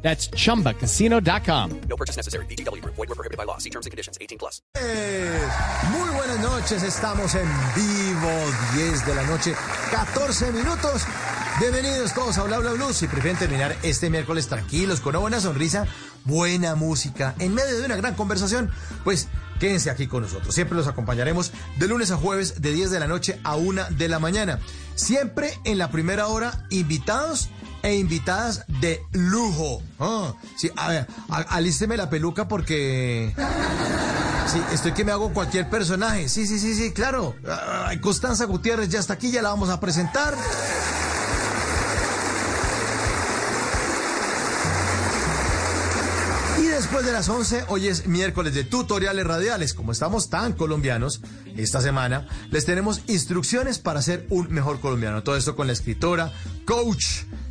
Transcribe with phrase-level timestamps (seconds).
[0.00, 1.80] That's chumbacasino.com.
[1.88, 2.46] No purchase necessary.
[2.46, 2.82] BGW.
[2.84, 3.58] Void were prohibited by law.
[3.58, 4.16] See terms and conditions.
[4.20, 4.62] 18 plus.
[5.92, 8.30] Muy buenas noches, estamos en vivo,
[8.74, 9.54] 10 de la noche,
[9.90, 11.02] 14 minutos.
[11.58, 12.92] Bienvenidos todos a Bla Bla Blue.
[12.92, 15.86] Si prefieren terminar este miércoles tranquilos, con una buena sonrisa,
[16.24, 18.70] buena música, en medio de una gran conversación,
[19.02, 19.28] pues
[19.58, 20.54] quédense aquí con nosotros.
[20.54, 24.08] Siempre los acompañaremos de lunes a jueves, de 10 de la noche a 1 de
[24.08, 24.60] la mañana.
[24.94, 27.48] Siempre en la primera hora, invitados
[27.82, 29.82] e invitadas de lujo.
[29.98, 33.34] Ah, sí, a ver, alísteme la peluca porque...
[34.46, 36.30] Sí, estoy que me hago cualquier personaje.
[36.30, 37.34] Sí, sí, sí, sí, claro.
[37.84, 40.34] Ay, Constanza Gutiérrez ya está aquí, ya la vamos a presentar.
[46.78, 49.74] Después de las 11, hoy es miércoles de tutoriales radiales.
[49.74, 51.20] Como estamos tan colombianos
[51.56, 55.22] esta semana, les tenemos instrucciones para ser un mejor colombiano.
[55.22, 56.32] Todo esto con la escritora,
[56.64, 57.04] coach,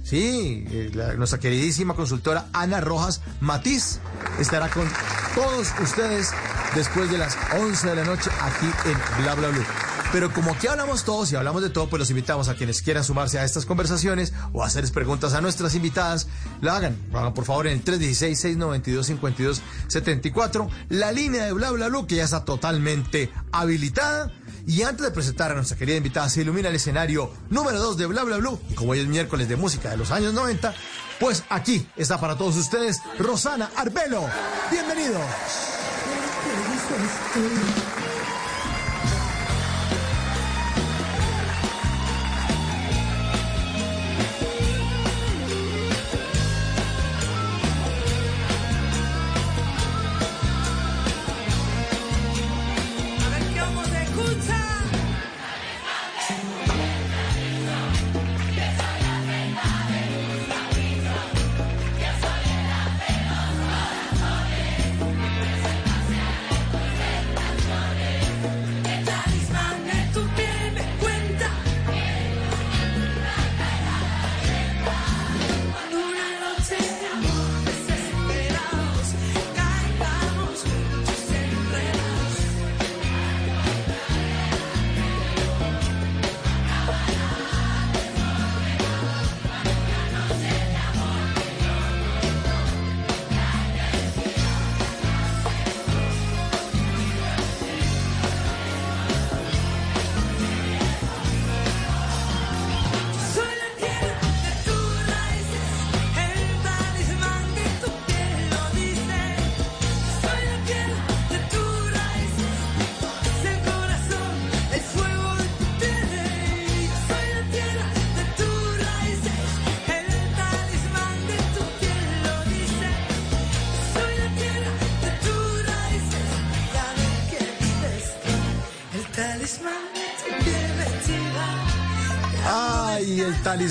[0.03, 3.99] sí, eh, la- nuestra queridísima consultora Ana Rojas Matiz
[4.39, 4.87] estará con
[5.35, 6.31] todos ustedes
[6.75, 9.65] después de las 11 de la noche aquí en Bla Bla Blue.
[10.11, 13.03] Pero como aquí hablamos todos y hablamos de todo, pues los invitamos a quienes quieran
[13.03, 16.29] sumarse a estas conversaciones o hacerles preguntas a nuestras invitadas,
[16.61, 16.97] la hagan.
[17.11, 22.45] Lo hagan por favor en el 316-692-5274, la línea de Bla Bla que ya está
[22.45, 24.31] totalmente habilitada.
[24.65, 28.05] Y antes de presentar a nuestra querida invitada, se ilumina el escenario número 2 de
[28.05, 28.61] Bla Bla Blue.
[28.69, 30.73] Y como hoy es miércoles de música de los años 90,
[31.19, 34.23] pues aquí está para todos ustedes Rosana Arbelo.
[34.71, 35.21] Bienvenidos.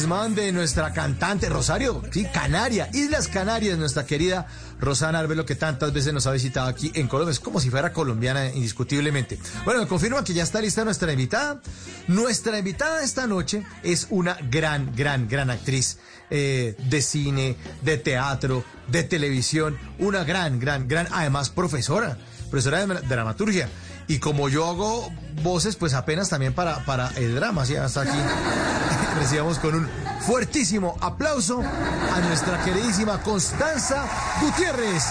[0.06, 4.46] De nuestra cantante Rosario, sí, Canaria, Islas Canarias, nuestra querida
[4.78, 7.32] Rosana Arbelo, que tantas veces nos ha visitado aquí en Colombia.
[7.32, 9.36] Es como si fuera colombiana, indiscutiblemente.
[9.64, 11.60] Bueno, me confirma que ya está lista nuestra invitada.
[12.06, 15.98] Nuestra invitada esta noche es una gran, gran, gran actriz
[16.30, 19.76] eh, de cine, de teatro, de televisión.
[19.98, 22.16] Una gran, gran, gran, además profesora,
[22.48, 23.68] profesora de dramaturgia.
[24.08, 25.10] Y como yo hago
[25.42, 28.18] voces, pues apenas también para, para el drama, así hasta aquí.
[29.18, 29.88] Recibamos con un
[30.20, 34.04] fuertísimo aplauso a nuestra queridísima Constanza
[34.40, 35.02] Gutiérrez.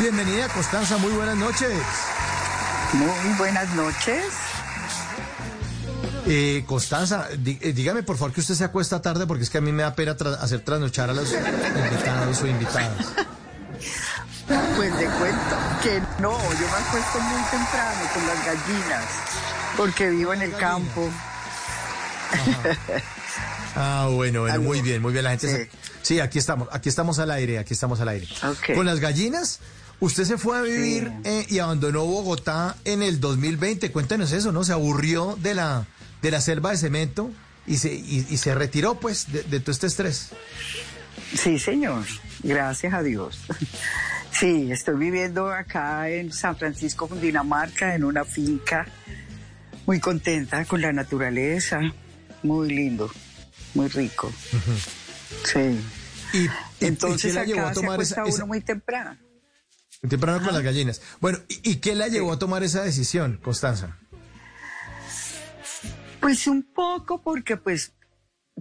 [0.00, 1.70] Bienvenida, Constanza, muy buenas noches.
[2.92, 4.24] Muy buenas noches.
[6.26, 9.60] Eh, Constanza, eh, dígame por favor que usted se acuesta tarde porque es que a
[9.60, 13.06] mí me da pena tra- hacer trasnochar a los invitados o invitadas.
[14.46, 19.04] Pues de cuento que no, yo me acuesto muy temprano con las gallinas,
[19.76, 21.10] porque vivo en el campo.
[23.76, 25.24] Ah, bueno, muy bien, muy bien.
[25.24, 25.54] La gente Sí.
[25.54, 25.70] se-
[26.02, 28.28] Sí, aquí estamos, aquí estamos al aire, aquí estamos al aire.
[28.74, 29.60] Con las gallinas,
[30.00, 31.30] usted se fue a vivir Sí.
[31.30, 33.90] eh, y abandonó Bogotá en el 2020.
[33.90, 34.64] Cuéntenos eso, ¿no?
[34.64, 35.86] Se aburrió de la,
[36.20, 37.30] de la selva de cemento
[37.66, 40.28] y se, y, y se retiró, pues, de, de todo este estrés.
[41.34, 42.04] Sí, señor,
[42.42, 43.40] gracias a Dios.
[44.38, 48.86] Sí, estoy viviendo acá en San Francisco, Dinamarca, en una finca,
[49.86, 51.80] muy contenta con la naturaleza,
[52.42, 53.10] muy lindo,
[53.74, 54.32] muy rico.
[55.44, 55.80] Sí.
[56.32, 56.50] Y, y- ¿y
[56.80, 59.16] Entonces qué la llevó a se tomar acuesta esa, esa- uno muy temprano.
[60.08, 61.00] temprano con las gallinas?
[61.20, 63.96] Bueno, ¿y, y qué la llevó a tomar esa decisión, Constanza?
[66.20, 67.92] Pues un poco porque pues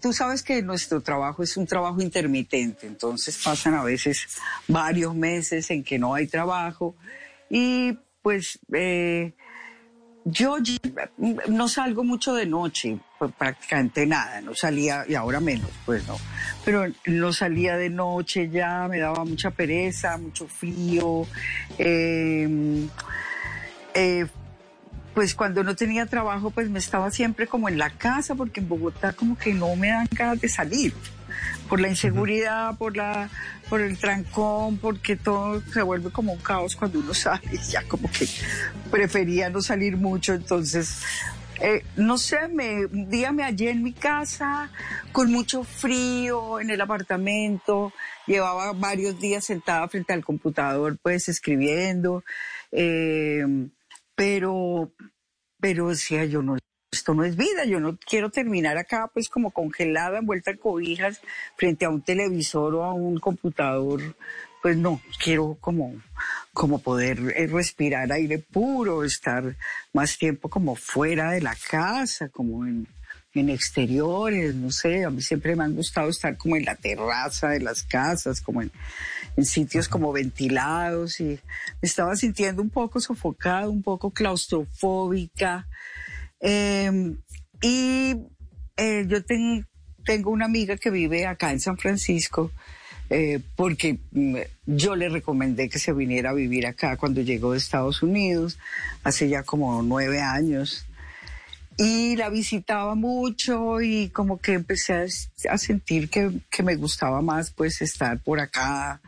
[0.01, 4.27] tú sabes que nuestro trabajo es un trabajo intermitente, entonces pasan a veces
[4.67, 6.95] varios meses en que no hay trabajo
[7.49, 9.33] y pues eh,
[10.25, 10.57] yo
[11.47, 16.17] no salgo mucho de noche, pues prácticamente nada, no salía y ahora menos, pues no,
[16.63, 21.27] pero no salía de noche ya, me daba mucha pereza, mucho frío.
[21.77, 22.87] eh,
[23.93, 24.25] eh,
[25.13, 28.69] pues cuando no tenía trabajo, pues me estaba siempre como en la casa, porque en
[28.69, 30.93] Bogotá como que no me dan ganas de salir.
[31.69, 33.29] Por la inseguridad, por la,
[33.69, 37.57] por el trancón, porque todo se vuelve como un caos cuando uno sale.
[37.69, 38.27] Ya como que
[38.91, 41.01] prefería no salir mucho, entonces
[41.61, 44.69] eh, no sé, me, un día me hallé en mi casa
[45.11, 47.93] con mucho frío en el apartamento,
[48.25, 52.23] llevaba varios días sentada frente al computador pues escribiendo,
[52.71, 53.45] eh,
[54.15, 54.93] pero,
[55.59, 56.57] pero decía yo no,
[56.91, 61.21] esto no es vida, yo no quiero terminar acá pues como congelada, envuelta en cobijas
[61.57, 64.15] frente a un televisor o a un computador,
[64.61, 65.95] pues no, quiero como,
[66.53, 69.55] como poder eh, respirar aire puro, estar
[69.91, 72.87] más tiempo como fuera de la casa, como en,
[73.33, 77.49] en exteriores, no sé, a mí siempre me han gustado estar como en la terraza
[77.49, 78.71] de las casas, como en,
[79.35, 81.39] en sitios como ventilados y me
[81.81, 85.67] estaba sintiendo un poco sofocada, un poco claustrofóbica.
[86.39, 87.15] Eh,
[87.61, 88.15] y
[88.77, 89.65] eh, yo ten-
[90.05, 92.51] tengo una amiga que vive acá en San Francisco
[93.09, 97.57] eh, porque mm, yo le recomendé que se viniera a vivir acá cuando llegó de
[97.59, 98.57] Estados Unidos,
[99.03, 100.85] hace ya como nueve años.
[101.77, 105.05] Y la visitaba mucho y como que empecé a,
[105.53, 109.01] a sentir que, que me gustaba más pues estar por acá,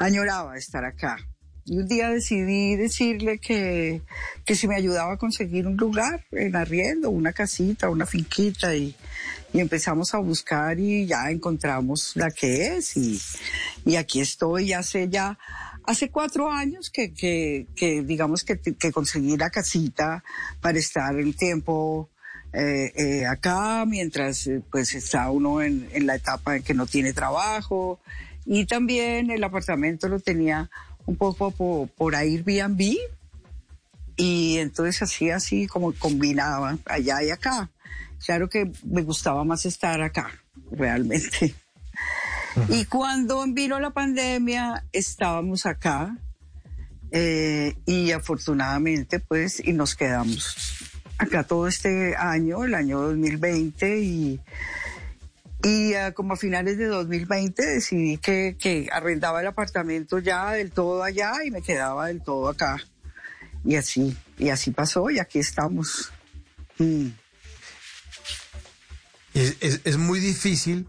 [0.00, 1.18] añoraba estar acá.
[1.66, 4.02] Y un día decidí decirle que,
[4.44, 8.96] que si me ayudaba a conseguir un lugar en arriendo, una casita, una finquita y,
[9.52, 13.20] y empezamos a buscar y ya encontramos la que es y,
[13.84, 15.38] y aquí estoy hace ya,
[15.84, 20.24] hace cuatro años que, que, que digamos que, que conseguí la casita
[20.60, 22.08] para estar el tiempo
[22.52, 27.12] eh, eh, acá mientras pues está uno en, en la etapa en que no tiene
[27.12, 28.00] trabajo
[28.52, 30.68] y también el apartamento lo tenía
[31.06, 32.96] un poco por, por Airbnb
[34.16, 37.70] y entonces así así como combinaba allá y acá.
[38.26, 40.32] Claro que me gustaba más estar acá,
[40.72, 41.54] realmente.
[42.68, 46.18] Y cuando vino la pandemia, estábamos acá
[47.12, 50.56] eh, y afortunadamente pues y nos quedamos
[51.18, 54.40] acá todo este año, el año 2020 y,
[55.62, 60.70] y ah, como a finales de 2020 decidí que, que arrendaba el apartamento ya del
[60.70, 62.76] todo allá y me quedaba del todo acá.
[63.64, 66.10] Y así, y así pasó y aquí estamos.
[66.78, 67.08] Mm.
[69.34, 70.88] Es, es- es muy difícil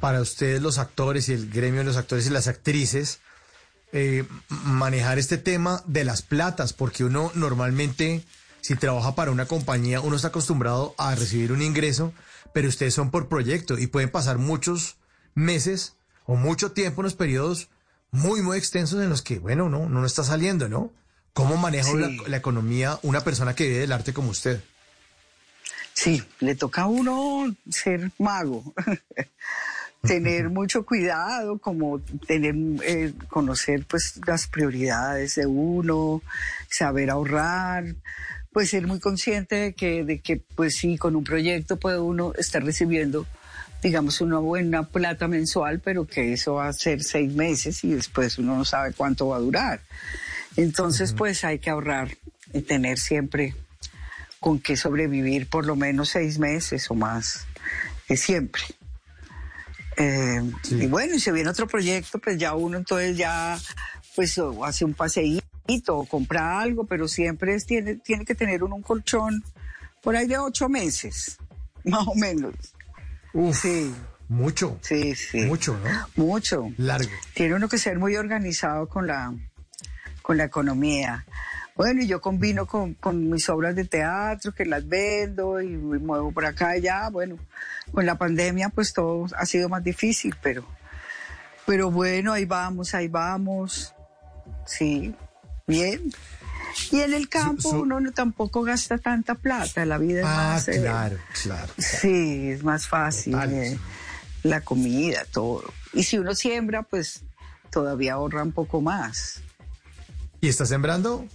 [0.00, 3.20] para ustedes los actores y el gremio de los actores y las actrices
[3.92, 8.22] eh, manejar este tema de las platas, porque uno normalmente,
[8.60, 12.12] si trabaja para una compañía, uno está acostumbrado a recibir un ingreso,
[12.52, 14.96] pero ustedes son por proyecto y pueden pasar muchos
[15.34, 17.68] meses o mucho tiempo en los periodos
[18.10, 20.92] muy, muy extensos en los que, bueno, no, no está saliendo, ¿no?
[21.32, 21.96] ¿Cómo maneja Sí.
[21.96, 24.60] la, la economía una persona que vive del arte como usted?
[25.94, 28.74] Sí, le toca a uno ser mago,
[30.02, 32.54] tener mucho cuidado, como tener,
[32.84, 36.22] eh, conocer pues las prioridades de uno,
[36.70, 37.84] saber ahorrar,
[38.52, 42.32] pues ser muy consciente de que, de que pues sí, con un proyecto puede uno
[42.36, 43.26] estar recibiendo
[43.82, 48.38] digamos una buena plata mensual, pero que eso va a ser seis meses y después
[48.38, 49.80] uno no sabe cuánto va a durar.
[50.56, 52.16] Entonces, pues hay que ahorrar
[52.52, 53.54] y tener siempre
[54.38, 57.46] con que sobrevivir por lo menos seis meses o más,
[58.08, 58.62] eh, siempre.
[59.96, 60.76] Eh, Sí.
[60.76, 63.58] Y bueno, y si viene otro proyecto, pues ya uno entonces ya
[64.14, 65.49] pues hace un paseíto
[65.88, 69.42] o compra algo, pero siempre es, tiene, tiene que tener uno un colchón
[70.02, 71.38] por ahí de ocho meses,
[71.84, 72.54] más o menos.
[73.32, 73.94] Uf, Sí,
[74.28, 75.42] mucho, sí, sí.
[75.42, 76.24] mucho, ¿no?
[76.24, 76.70] Mucho.
[76.76, 77.10] Largo.
[77.34, 79.32] Tiene uno que ser muy organizado con la,
[80.22, 81.24] con la economía.
[81.76, 85.98] Bueno, y yo combino con, con mis obras de teatro, que las vendo y me
[85.98, 87.08] muevo por acá y allá.
[87.08, 87.38] Bueno,
[87.92, 90.64] con la pandemia pues todo ha sido más difícil, pero,
[91.66, 93.94] pero bueno, ahí vamos, ahí vamos.
[94.66, 95.14] sí,
[95.66, 96.12] bien.
[96.92, 100.68] Y en el campo uno no tampoco gasta tanta plata, la vida es Ah, más...
[100.68, 101.72] eh, claro, claro.
[101.78, 103.34] Sí, es más fácil.
[103.50, 103.76] Eh,
[104.44, 105.64] la comida, todo.
[105.92, 107.22] Y si uno siembra, pues
[107.70, 109.42] todavía ahorra un poco más.
[110.40, 111.26] ¿Y está sembrando?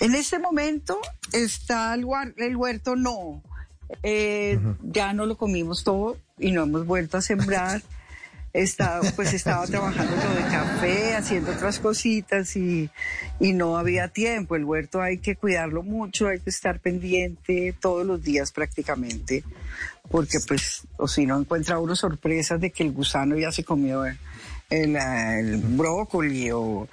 [0.00, 0.98] En este momento
[1.32, 2.04] está el
[2.56, 3.42] huerto, no.
[4.02, 7.82] Eh, Ya no lo comimos todo y no hemos vuelto a sembrar.
[8.52, 12.90] Está, pues estaba trabajando lo de café, haciendo otras cositas y,
[13.38, 14.56] y no había tiempo.
[14.56, 19.44] El huerto hay que cuidarlo mucho, hay que estar pendiente todos los días prácticamente,
[20.10, 24.04] porque pues, o si no encuentra uno sorpresas de que el gusano ya se comió
[24.04, 24.16] el,
[24.96, 26.88] el brócoli o,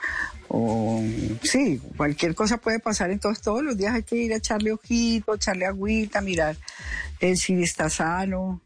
[0.49, 1.03] o
[1.41, 3.09] sí, cualquier cosa puede pasar.
[3.09, 6.55] Entonces todos los días hay que ir a echarle ojito, echarle agüita, mirar
[7.19, 8.61] eh, si está sano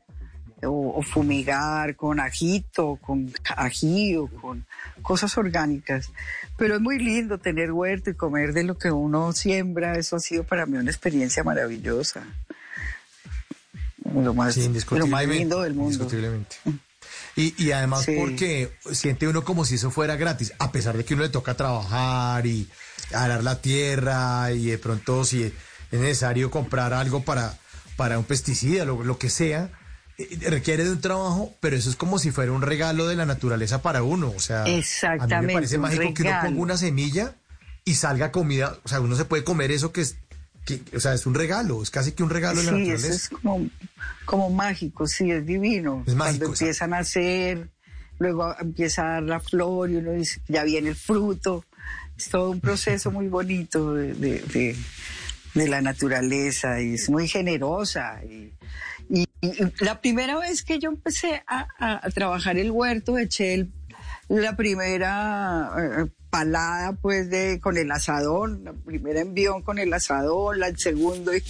[0.64, 4.66] o, o fumigar con ajito, con ají o con
[5.02, 6.12] cosas orgánicas.
[6.58, 9.98] Pero es muy lindo tener huerto y comer de lo que uno siembra.
[9.98, 12.24] Eso ha sido para mí una experiencia maravillosa.
[14.14, 15.92] Lo más, Sí, lo más lindo del mundo.
[15.94, 16.58] indiscutiblemente.
[17.36, 18.16] Y, y además Sí.
[18.20, 21.56] porque siente uno como si eso fuera gratis, a pesar de que uno le toca
[21.56, 22.68] trabajar y
[23.14, 25.54] arar la tierra y de pronto si es
[25.92, 27.58] necesario comprar algo para,
[27.96, 29.70] para un pesticida, lo, lo que sea,
[30.42, 33.82] requiere de un trabajo, pero eso es como si fuera un regalo de la naturaleza
[33.82, 34.34] para uno.
[34.36, 37.36] O sea, a mí me Exactamente, parece mágico que uno ponga una semilla
[37.86, 40.16] y salga comida, o sea, uno se puede comer eso que es,
[40.66, 42.92] que, o sea, es un regalo, es casi que un regalo de la Sí, eso
[42.92, 43.16] naturaleza.
[43.16, 43.70] es como,
[44.26, 46.04] como mágico, sí, es divino.
[46.06, 47.70] Es mágico, Cuando empiezan a nacer,
[48.20, 51.66] luego empieza a dar la flor y uno dice, ya viene el fruto.
[52.16, 54.76] Es todo un proceso muy bonito de, de- de-
[55.56, 58.22] de la naturaleza y es muy generosa.
[58.24, 58.54] Y,
[59.12, 59.52] y- y
[59.84, 63.72] la primera vez que yo empecé a, a- a trabajar el huerto, eché el-
[64.30, 70.60] la primera eh, palada pues de con el asadón, la primera envión con el asadón,
[70.62, 71.44] la el segundo y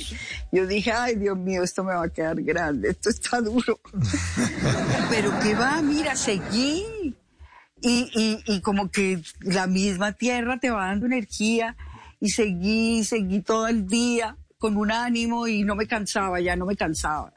[0.52, 3.80] yo dije, ay Dios mío, esto me va a quedar grande, esto está duro.
[5.12, 7.16] Pero que va, mira, seguí.
[7.84, 11.76] Y, y, y como que la misma tierra te va dando energía
[12.20, 16.66] y seguí, seguí todo el día con un ánimo y no me cansaba, ya no
[16.68, 17.34] me cansaba.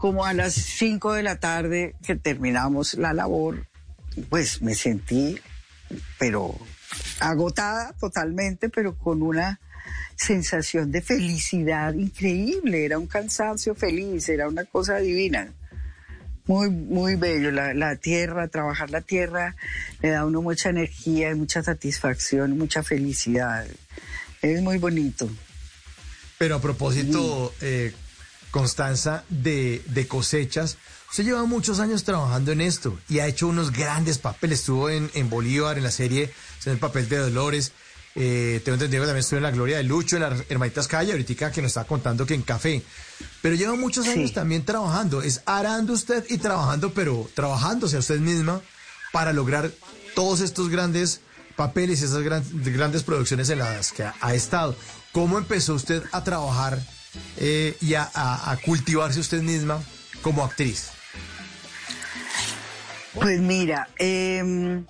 [0.00, 3.66] Como a las 5 de la tarde que terminamos la labor,
[4.30, 5.38] pues me sentí,
[6.18, 6.58] pero
[7.20, 9.60] agotada totalmente, pero con una
[10.16, 12.86] sensación de felicidad increíble.
[12.86, 15.52] Era un cansancio feliz, era una cosa divina.
[16.46, 17.50] Muy, muy bello.
[17.50, 19.54] La, la tierra, trabajar la tierra,
[20.00, 23.66] le da a uno mucha energía, mucha satisfacción, mucha felicidad.
[24.40, 25.28] Es muy bonito.
[26.38, 27.92] Pero a propósito, eh,
[28.50, 30.76] Constanza, de, de cosechas,
[31.10, 34.60] usted lleva muchos años trabajando en esto y ha hecho unos grandes papeles.
[34.60, 36.32] Estuvo en, en Bolívar, en la serie,
[36.64, 37.72] en el papel de Dolores.
[38.16, 41.12] Eh, tengo entendido que también estuvo en La Gloria de Lucho, en las Hermanitas Calle,
[41.12, 42.82] ahorita que nos está contando que en Café.
[43.40, 44.10] Pero lleva muchos Sí.
[44.10, 45.22] años también trabajando.
[45.22, 48.60] Es arando usted y trabajando, pero trabajándose a usted misma
[49.12, 49.70] para lograr
[50.16, 51.20] todos estos grandes
[51.54, 54.74] papeles, esas gran- grandes producciones en las que ha, ha estado.
[55.12, 56.80] ¿Cómo empezó usted a trabajar
[57.36, 59.82] eh, y a, a- a cultivarse usted misma
[60.22, 60.90] como actriz?
[63.14, 64.84] Pues mira, em,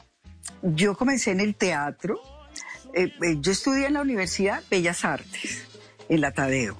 [0.62, 2.20] yo comencé en el teatro.
[2.94, 5.62] Eh, eh, yo estudié en la Universidad Bellas Artes,
[6.08, 6.76] en la Tadeo.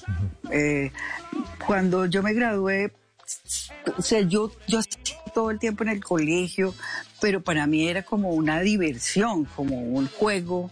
[1.67, 2.93] Cuando yo me gradué,
[3.97, 4.81] o sea, yo, yo
[5.33, 6.75] todo el tiempo en el colegio,
[7.21, 10.71] pero para mí era como una diversión, como un juego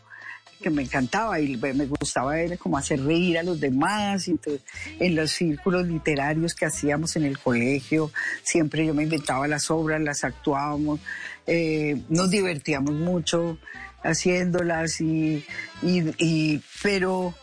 [0.60, 4.28] que me encantaba y me gustaba era como hacer reír a los demás.
[4.28, 4.62] Entonces,
[4.98, 8.10] en los círculos literarios que hacíamos en el colegio,
[8.42, 11.00] siempre yo me inventaba las obras, las actuábamos,
[11.46, 13.58] eh, nos divertíamos mucho
[14.02, 15.44] haciéndolas y,
[15.82, 17.34] y- pero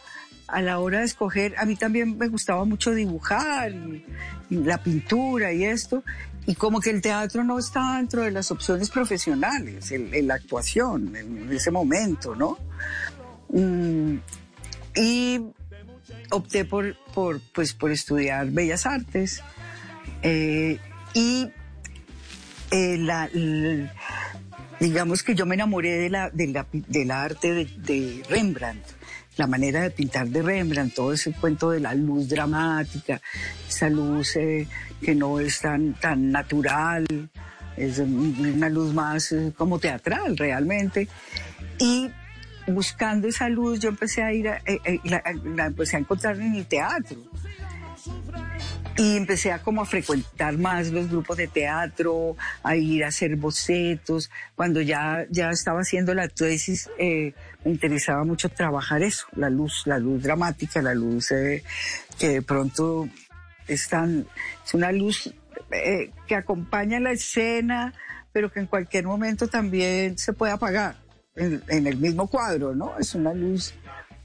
[0.47, 3.71] a la hora de escoger, a mí también me gustaba mucho dibujar
[4.49, 6.03] y la pintura y esto,
[6.47, 11.51] y como que el teatro no estaba dentro de las opciones profesionales, la actuación, en
[11.51, 12.57] ese momento, ¿no?
[13.49, 14.17] Mm,
[14.95, 15.41] y
[16.31, 16.95] opté por,
[17.53, 19.41] pues, por estudiar Bellas Artes
[20.21, 20.79] eh,
[21.13, 21.49] y
[22.71, 23.89] eh,
[24.79, 28.85] digamos que yo me enamoré de la, de la, del arte de Rembrandt,
[29.37, 33.21] la manera de pintar de Rembrandt, todo ese cuento de la luz dramática,
[33.67, 34.67] esa luz eh,
[35.01, 37.05] que no es tan, tan natural,
[37.77, 41.07] es una luz más eh, como teatral realmente.
[41.79, 42.09] Y
[42.67, 46.39] buscando esa luz yo empecé a ir, a, eh, eh, la, la empecé a encontrar
[46.39, 47.17] en el teatro.
[48.97, 53.35] y empecé a como a frecuentar más los grupos de teatro, a ir a hacer
[53.35, 54.31] bocetos.
[54.55, 57.33] Cuando ya, ya estaba haciendo la tesis, eh,
[57.65, 61.63] interesaba mucho trabajar eso, la luz, la luz dramática, la luz eh,
[62.19, 63.07] que de pronto
[63.67, 64.25] es tan,
[64.65, 65.33] es una luz
[65.71, 67.93] eh, que acompaña la escena,
[68.31, 70.95] pero que en cualquier momento también se puede apagar
[71.35, 72.97] en, en el mismo cuadro, ¿no?
[72.99, 73.73] Es una luz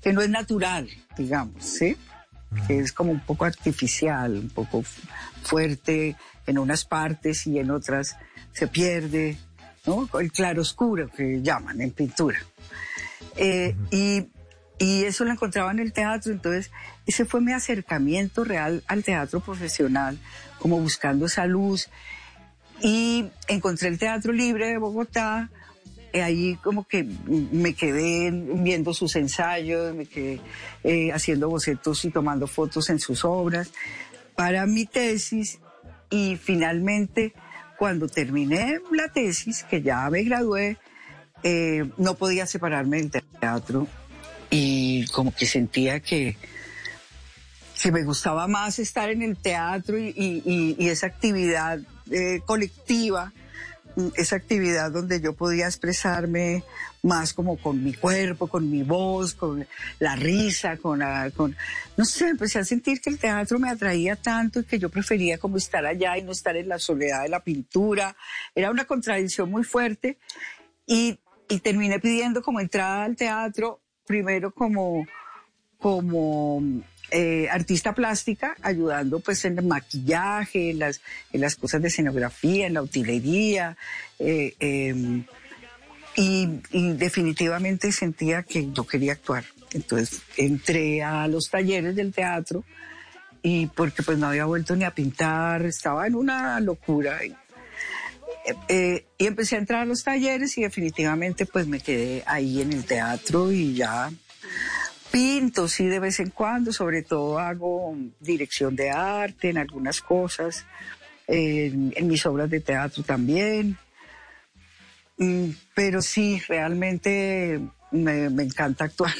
[0.02, 1.96] que no es natural, digamos, ¿sí?
[2.66, 5.06] Que es como un poco artificial, un poco fu-
[5.42, 6.16] fuerte
[6.46, 8.16] en unas partes y en otras
[8.52, 9.36] se pierde,
[9.86, 10.08] ¿no?
[10.18, 12.38] El claroscuro que llaman en pintura.
[13.36, 14.28] Eh, y,
[14.78, 16.70] y eso lo encontraba en el teatro, entonces
[17.06, 20.18] ese fue mi acercamiento real al teatro profesional,
[20.58, 21.88] como buscando esa luz.
[22.82, 25.50] Y encontré el Teatro Libre de Bogotá,
[26.12, 30.40] eh, ahí como que me quedé viendo sus ensayos, me quedé
[30.82, 33.70] eh, haciendo bocetos y tomando fotos en sus obras.
[34.34, 35.58] Para mi tesis
[36.08, 37.34] y finalmente
[37.78, 40.78] cuando terminé la tesis, que ya me gradué,
[41.42, 43.86] eh, no podía separarme del teatro
[44.50, 46.36] y como que sentía que,
[47.82, 51.78] que me gustaba más estar en el teatro y, y- y- esa actividad
[52.10, 53.32] eh, colectiva,
[54.16, 56.62] esa actividad donde yo podía expresarme
[57.02, 59.66] más como con mi cuerpo, con mi voz, con
[59.98, 61.56] la risa, con, la- con
[61.96, 65.38] no sé, empecé a sentir que el teatro me atraía tanto y que yo prefería
[65.38, 68.14] como estar allá y no estar en la soledad de la pintura.
[68.54, 70.18] Era una contradicción muy fuerte
[70.86, 71.18] y,
[71.50, 75.06] y terminé pidiendo como entrada al teatro, primero como,
[75.78, 76.62] como
[77.10, 81.00] eh, artista plástica, ayudando pues en el maquillaje, en las,
[81.32, 83.76] las cosas de escenografía, en la utilería.
[84.18, 85.24] eh, em,
[86.16, 86.46] y,
[86.94, 89.44] definitivamente sentía que yo quería actuar.
[89.72, 92.64] Entonces entré a los talleres del teatro
[93.42, 97.20] y porque pues no había vuelto ni a pintar, estaba en una locura.
[98.68, 102.72] Eh, y empecé a entrar a los talleres y definitivamente pues me quedé ahí en
[102.72, 104.10] el teatro y ya
[105.10, 110.64] pinto, sí, de vez en cuando, sobre todo hago dirección de arte en algunas cosas,
[111.26, 113.76] en, mis obras de teatro también.
[115.18, 119.14] Mm, Pero sí, realmente me, me encanta actuar.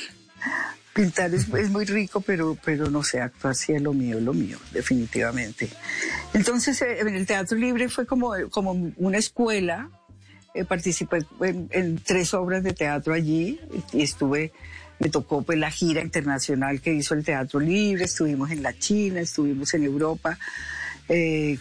[1.00, 4.58] Pintar es, muy rico, pero, pero no sé, actuar sí es lo mío, lo mío,
[4.70, 5.70] definitivamente.
[6.34, 9.88] Entonces, eh, en el Teatro Libre fue como, como una escuela.
[10.52, 13.58] Eh, participé en, en tres obras de teatro allí
[13.94, 14.52] y estuve,
[14.98, 19.20] me tocó pues la gira internacional que hizo el Teatro Libre, estuvimos en la China,
[19.20, 20.38] estuvimos en Europa.
[21.08, 21.56] eh,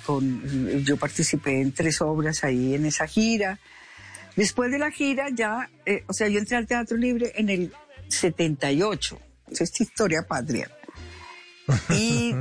[0.83, 3.57] yo participé en tres obras ahí en esa gira.
[4.35, 5.69] Después de la gira ya,
[6.07, 7.71] o sea, yo entré al Teatro Libre en el
[8.09, 9.28] 78.
[9.51, 10.69] Esa es historia patria.
[11.89, 12.35] Y,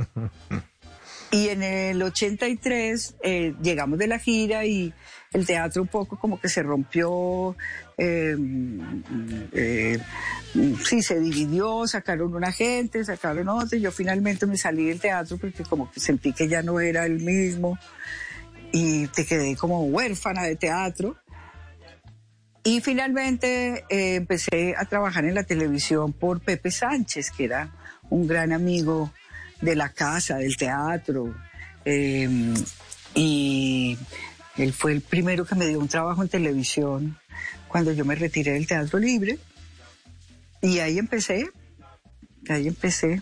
[1.31, 4.93] y en el 83 eh, llegamos de la gira y
[5.31, 7.55] el teatro un poco como que se rompió,
[7.97, 8.35] eh,
[9.53, 9.99] eh,
[10.83, 15.37] sí, se dividió, sacaron una gente, sacaron otra, y yo finalmente me salí del teatro
[15.37, 17.77] porque como que sentí que ya no era el mismo
[18.71, 21.15] y te quedé como huérfana de teatro.
[22.63, 27.71] Y finalmente eh, empecé a trabajar en la televisión por Pepe Sánchez, que era
[28.09, 29.11] un gran amigo
[29.61, 31.35] de la casa, del teatro.
[31.85, 32.53] eh,
[33.15, 33.97] y
[34.57, 37.17] él fue el primero que me dio un trabajo en televisión
[37.67, 39.39] cuando yo me retiré del teatro libre.
[40.61, 41.49] Y ahí empecé,
[42.49, 43.21] ahí empecé.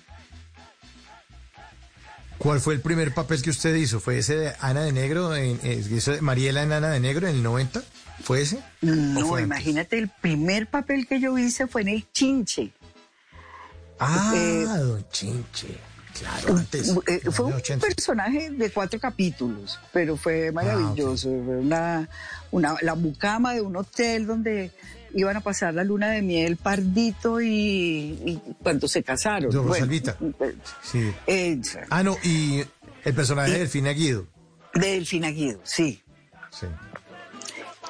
[2.39, 3.99] ¿Cuál fue el primer papel que usted hizo?
[3.99, 7.43] ¿Fue ese de Ana de Negro, en, eh, Mariela en Ana de Negro en el
[7.43, 7.83] 90?
[8.23, 8.57] ¿Fue ese?
[8.57, 12.71] ¿O No, fue imagínate, el primer papel que yo hice fue en el Chinche.
[13.99, 15.77] Ah, Eh, don Chinche.
[16.19, 16.95] Claro, antes.
[17.07, 17.85] Eh, fue un 80.
[17.85, 21.29] personaje de cuatro capítulos, pero fue maravilloso.
[21.29, 22.09] Fue una,
[22.49, 24.71] una, la mucama de un hotel donde
[25.13, 27.47] iban a pasar la luna de miel Pardito y,
[28.25, 29.51] y cuando se casaron.
[29.51, 30.17] Don Bueno, Rosalvita.
[30.39, 31.11] eh, Sí.
[31.27, 32.63] eh, Ah, no, y
[33.03, 34.25] el personaje de Delfina Guido.
[34.73, 36.01] de Delfina Guido, sí.
[36.49, 36.65] Sí.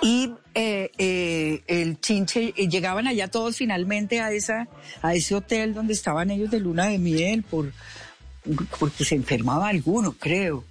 [0.02, 4.68] Y eh, eh, el chinche, eh, llegaban allá todos finalmente a, esa,
[5.02, 7.72] a ese hotel donde estaban ellos de luna de miel por,
[8.80, 10.64] porque se enfermaba alguno, creo.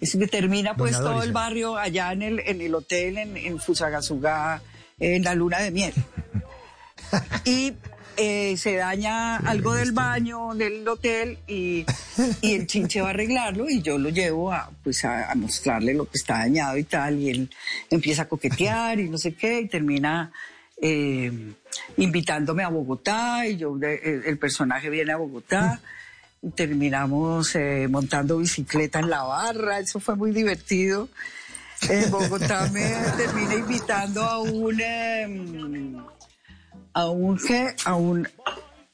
[0.00, 3.16] Es que termina pues Doña todo Doris, el barrio allá en el, en el hotel
[3.16, 4.62] en, en Fusagasugá,
[4.98, 5.94] en la luna de miel.
[7.44, 7.72] y
[8.16, 11.84] eh, se daña algo del baño del hotel y,
[12.40, 15.94] y el chinche va a arreglarlo y yo lo llevo a, pues a, a mostrarle
[15.94, 17.50] lo que está dañado y tal y él
[17.90, 20.32] empieza a coquetear y no sé qué y termina
[20.80, 21.32] eh,
[21.96, 25.80] invitándome a Bogotá y yo el, el personaje viene a Bogotá
[26.54, 31.08] terminamos eh, montando bicicleta en la barra, eso fue muy divertido.
[31.88, 35.96] En Bogotá me terminé invitando a un em,
[36.96, 37.38] a un
[37.84, 38.26] a un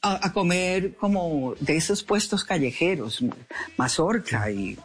[0.01, 3.23] a comer como de esos puestos callejeros,
[3.77, 4.77] mazorca y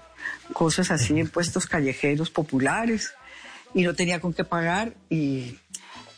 [0.52, 3.12] cosas así en puestos callejeros populares.
[3.74, 5.58] Y no tenía con qué pagar y,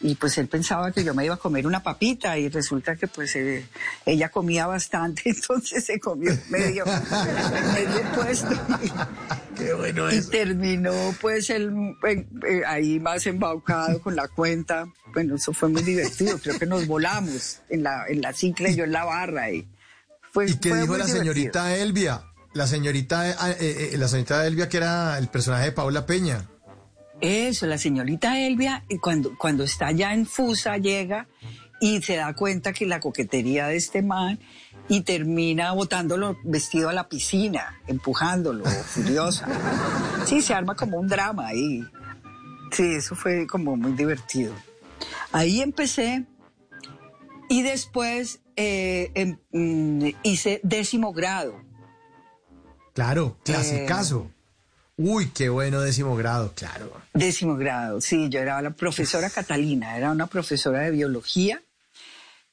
[0.00, 3.06] y pues él pensaba que yo me iba a comer una papita y resulta que
[3.06, 3.66] pues eh,
[4.06, 8.48] ella comía bastante, entonces se comió medio, medio puesto
[9.56, 10.30] Qué bueno y eso.
[10.30, 11.70] terminó pues él
[12.06, 14.86] eh, eh, ahí más embaucado con la cuenta.
[15.12, 18.76] Bueno, eso fue muy divertido, creo que nos volamos en la, en la cicla y
[18.76, 19.68] yo en la barra y
[20.32, 21.18] fue, ¿Y qué dijo la divertido.
[21.18, 22.22] señorita Elvia?
[22.52, 26.48] La señorita, eh, eh, la señorita Elvia, que era el personaje de Paula Peña.
[27.20, 31.26] Eso, la señorita Elvia, y cuando, cuando está ya en Fusa, llega
[31.80, 34.38] y se da cuenta que la coquetería de este man
[34.88, 39.46] y termina botándolo vestido a la piscina, empujándolo, furiosa.
[40.26, 41.84] Sí, se arma como un drama ahí.
[42.72, 44.52] Sí, eso fue como muy divertido.
[45.32, 46.24] Ahí empecé
[47.48, 51.54] y después eh, em- mm, hice décimo grado.
[52.94, 53.38] Claro,
[53.82, 53.86] Eh.
[55.02, 56.92] Uy, qué bueno décimo grado, claro.
[57.14, 61.62] Décimo grado, sí, yo era la profesora Catalina, era una profesora de biología.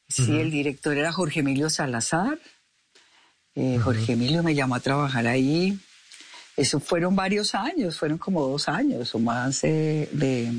[0.07, 2.39] Sí, el director era Jorge Emilio Salazar.
[3.53, 5.77] Eh, Jorge Emilio me llamó a trabajar ahí.
[6.55, 10.53] Eso fueron varios años, fueron como dos años o más eh, de,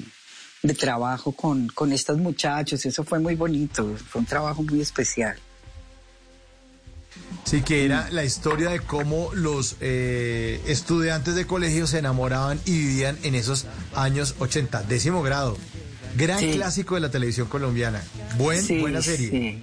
[0.63, 2.85] de trabajo con, con estos muchachos.
[2.85, 5.39] Eso fue muy bonito, fue un trabajo muy especial.
[7.45, 12.73] Sí, que era la historia de cómo los eh, estudiantes de colegio se enamoraban y
[12.73, 15.57] vivían en esos años 80, décimo grado.
[16.17, 16.51] Gran Sí.
[16.53, 18.03] clásico de la televisión colombiana.
[18.37, 19.31] Buen, Sí, buena serie.
[19.31, 19.63] Sí,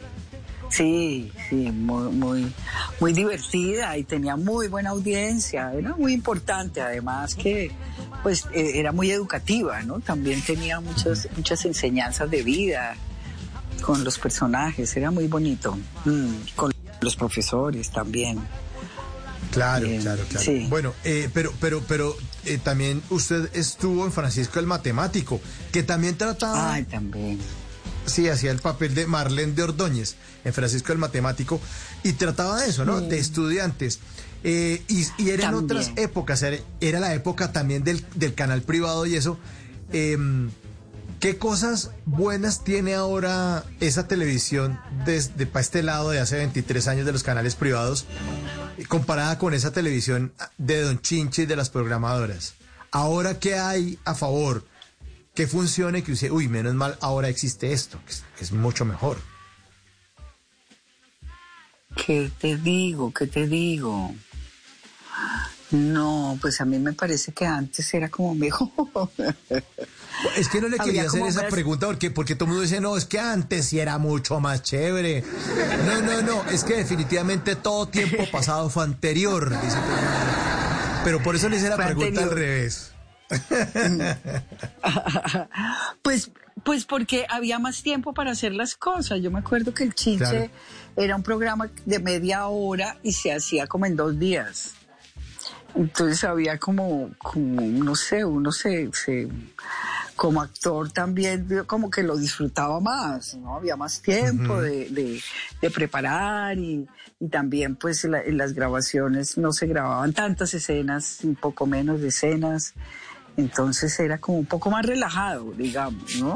[0.71, 2.53] sí, sí, muy, muy,
[2.99, 5.71] muy divertida y tenía muy buena audiencia.
[5.73, 7.71] Era muy importante, además que
[8.23, 9.99] pues eh, era muy educativa, ¿no?
[9.99, 12.95] También tenía muchas, muchas enseñanzas de vida
[13.81, 15.77] con los personajes, era muy bonito.
[16.05, 16.71] Mm, con
[17.05, 18.39] los profesores también.
[19.51, 20.45] Claro, claro, claro.
[20.45, 20.65] sí.
[20.69, 22.15] Bueno, eh, pero, pero, pero
[22.45, 25.39] eh, también usted estuvo en Francisco el Matemático,
[25.71, 27.39] que también trataba, Ay, también.
[28.05, 31.61] sí, hacía el papel de Marlene de Ordóñez en Francisco el Matemático,
[32.03, 32.99] y trataba de eso, ¿no?
[32.99, 33.99] De estudiantes.
[34.43, 35.63] Eh, y, y era en También.
[35.63, 39.37] otras épocas, era, era la época también del, del canal privado y eso.
[41.19, 47.05] ¿Qué cosas buenas tiene ahora esa televisión desde para este lado de hace 23 años
[47.05, 48.05] de los canales privados
[48.87, 52.55] comparada con esa televisión de Don Chinche y de las programadoras?
[52.91, 54.65] Ahora, ¿qué hay a favor?
[55.33, 59.17] ¿Qué funcione que usted, uy, menos mal, ahora existe esto, es, que es mucho mejor?
[62.05, 63.11] ¿Qué te digo?
[63.13, 64.13] ¿Qué te digo?
[65.71, 68.69] No, pues a mí me parece que antes era como mejor.
[70.37, 72.97] Es que no le quería hacer esa pregunta porque, porque todo el mundo dice, no,
[72.97, 75.23] es que antes sí era mucho más chévere.
[75.85, 79.49] No, no, no, es que definitivamente todo tiempo pasado fue anterior.
[79.61, 79.77] dice.
[81.03, 82.91] Pero por eso le hice la Fue pregunta al revés.
[86.01, 86.31] Pues,
[86.63, 89.19] pues porque había más tiempo para hacer las cosas.
[89.21, 90.49] Yo me acuerdo que el Chinche Claro.
[90.95, 94.71] era un programa de media hora y se hacía como en dos días.
[95.75, 99.27] Entonces había como, como no sé, uno se, se-
[100.15, 103.55] como actor también como que lo disfrutaba más, ¿no?
[103.55, 105.21] Había más tiempo de, de-
[105.61, 106.87] de preparar y,
[107.19, 111.99] y también pues la- en las grabaciones no se grababan tantas escenas, un poco menos
[112.01, 112.73] de escenas.
[113.37, 116.35] Entonces era como un poco más relajado, digamos, ¿no?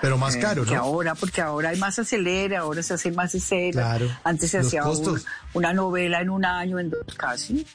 [0.00, 0.80] Pero más Eh, caro, que ¿no?
[0.80, 3.72] ahora, porque ahora hay más acelera, ahora se hacen más escenas.
[3.84, 4.08] Claro.
[4.24, 5.20] Antes se Los hacía un-
[5.52, 7.66] una novela en un año, en dos casi,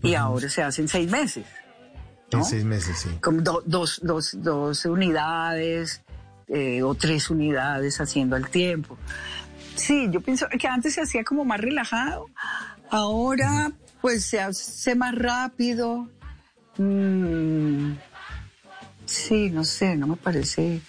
[0.00, 1.44] y ahora se hace en seis meses.
[2.32, 2.44] En ¿no?
[2.44, 3.10] seis meses, sí.
[3.42, 6.02] Do- dos, dos, dos unidades
[6.48, 8.98] eh, o tres unidades haciendo al tiempo.
[9.76, 12.26] Sí, yo pienso que antes se hacía como más relajado,
[12.90, 16.08] ahora pues se hace más rápido.
[16.78, 17.92] Mm,
[19.06, 20.80] sí, no sé, no me parece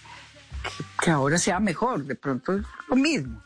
[0.63, 3.41] que, que ahora sea mejor, de pronto es lo mismo.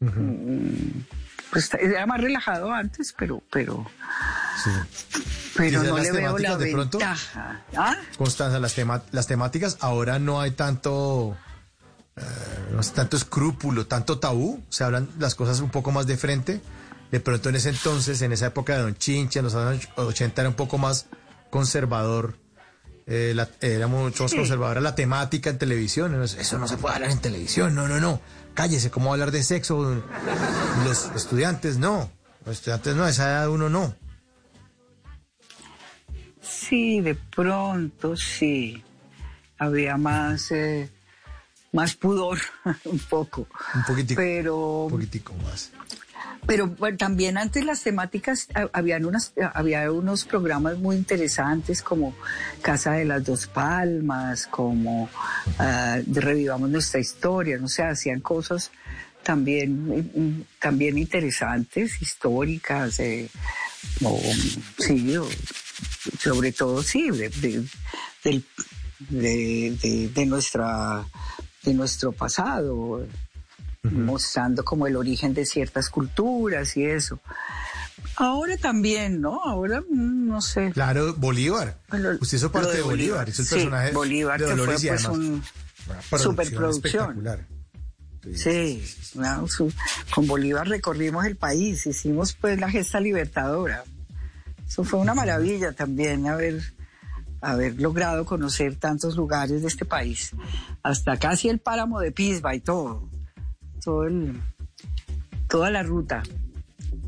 [0.00, 1.00] Mm,
[1.56, 3.86] Pues era más relajado antes, pero, pero,
[4.62, 4.70] sí.
[5.56, 6.98] pero no las le veo la de pronto.
[7.02, 7.96] ¿Ah?
[8.18, 11.34] Constanza, las, tema- las temáticas ahora no hay tanto,
[12.16, 12.20] eh,
[12.72, 16.60] no sé, tanto escrúpulo, tanto tabú, se hablan las cosas un poco más de frente.
[17.10, 20.42] De pronto en ese entonces, en esa época de Don Chinche, en los años 80
[20.42, 21.06] era un poco más
[21.48, 22.34] conservador
[23.06, 24.36] eh, la- era mucho más Sí.
[24.36, 26.20] conservadora la temática en televisión.
[26.22, 28.20] Eso no se puede hablar en televisión, no, no, no.
[28.56, 30.02] Cállese, ¿cómo hablar de sexo?
[30.86, 32.10] Los estudiantes no.
[32.46, 33.94] Los estudiantes no, a esa edad uno no.
[36.40, 38.82] Sí, de pronto sí.
[39.58, 40.90] Había más, eh,
[41.72, 42.38] más pudor,
[42.86, 43.46] un poco.
[43.74, 44.18] Un poquitico.
[44.18, 45.70] Pero, Un poquitico más.
[46.46, 52.14] Pero bueno, también antes las temáticas, habían unas, había unos programas muy interesantes como
[52.62, 55.08] Casa de las Dos Palmas, como
[55.58, 58.70] ah, Revivamos Nuestra Historia, no sé, hacían cosas
[59.22, 63.28] también, mm, también interesantes, históricas, eh,
[64.04, 64.20] o,
[64.78, 65.14] sí,
[66.20, 67.64] sobre todo sí, de, de-
[69.10, 71.04] de- de nuestra
[71.64, 73.04] de nuestro pasado,
[73.92, 77.20] mostrando como el origen de ciertas culturas y eso.
[78.16, 79.42] Ahora también, ¿no?
[79.44, 80.70] Ahora mm, no sé.
[80.72, 81.78] Claro, Bolívar.
[82.20, 85.04] Usted hizo parte de Bolívar, hizo el sí, personaje Bolívar, de que fue Dolores pues
[85.06, 85.42] un una
[86.10, 87.02] producción superproducción.
[87.02, 87.46] espectacular.
[88.34, 88.82] Sí,
[89.14, 89.72] no, su-
[90.12, 93.84] con Bolívar recorrimos el país, hicimos pues la gesta libertadora.
[94.66, 96.60] Eso fue una maravilla también haber,
[97.40, 100.32] haber logrado conocer tantos lugares de este país,
[100.82, 103.08] hasta casi el páramo de Pisba y todo,
[103.86, 104.42] todo el,
[105.48, 106.24] toda la ruta.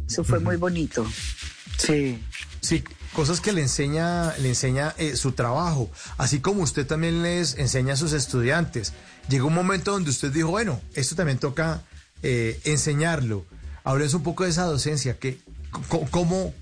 [0.06, 1.04] Eso fue muy bonito.
[1.76, 2.22] Sí.
[2.60, 7.58] Sí, cosas que le enseña, le enseña eh, su trabajo, así como usted también les
[7.58, 8.92] enseña a sus estudiantes.
[9.28, 11.82] Llegó un momento donde usted dijo, bueno, esto también toca
[12.22, 13.44] eh, enseñarlo.
[13.82, 15.40] Háblenos un poco de esa docencia, que,
[16.10, 16.54] cómo,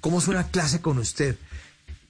[0.00, 1.36] ¿cómo es una clase con usted?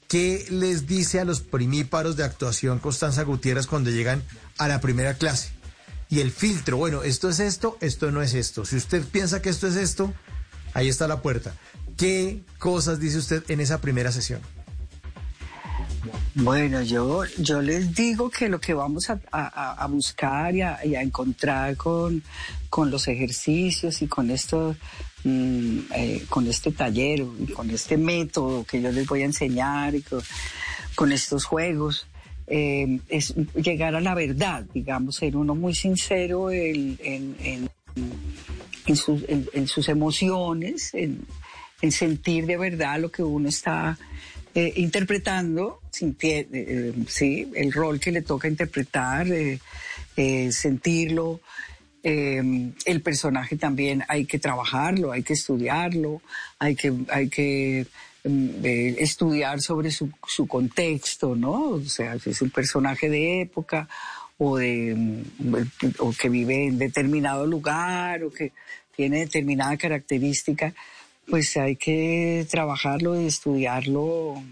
[0.08, 4.22] ¿Qué les dice a los primíparos de actuación Constanza Gutiérrez cuando llegan
[4.58, 5.55] a la primera clase?
[6.08, 8.64] Y el filtro, bueno, esto es esto, esto no es esto.
[8.64, 10.12] Si usted piensa que esto es esto,
[10.74, 11.54] ahí está la puerta.
[11.96, 14.40] ¿Qué cosas dice usted en esa primera sesión?
[16.34, 22.22] Bueno, yo, yo les digo que lo que vamos a, buscar y a, encontrar con,
[22.68, 24.76] con los ejercicios y con esto,
[25.24, 30.04] mm, eh, con este taller con este método que yo les voy a enseñar y
[30.94, 32.06] con estos juegos,
[32.46, 37.70] eh, es llegar a la verdad, digamos, ser uno muy sincero en, en- en-
[38.86, 38.96] en
[39.66, 41.20] sus, emociones, en,
[41.82, 43.98] en sentir de verdad lo que uno está
[44.54, 51.40] eh, interpretando, eh, eh, sí, el rol que le toca interpretar, eh, sentirlo.
[52.02, 56.22] Eh, el personaje también hay que trabajarlo, hay que estudiarlo,
[56.60, 57.86] hay que, hay que
[58.26, 61.70] mm, eh, estudiar sobre su, su contexto, ¿no?
[61.70, 63.88] O sea, si es un personaje de época
[64.38, 65.62] o, de, mm,
[66.00, 68.52] o que vive en determinado lugar o que
[68.94, 70.74] tiene determinada característica,
[71.28, 74.42] pues hay que trabajarlo y estudiarlo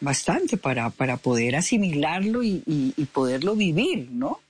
[0.00, 4.40] bastante para, para poder asimilarlo y, y- y poderlo vivir, ¿no?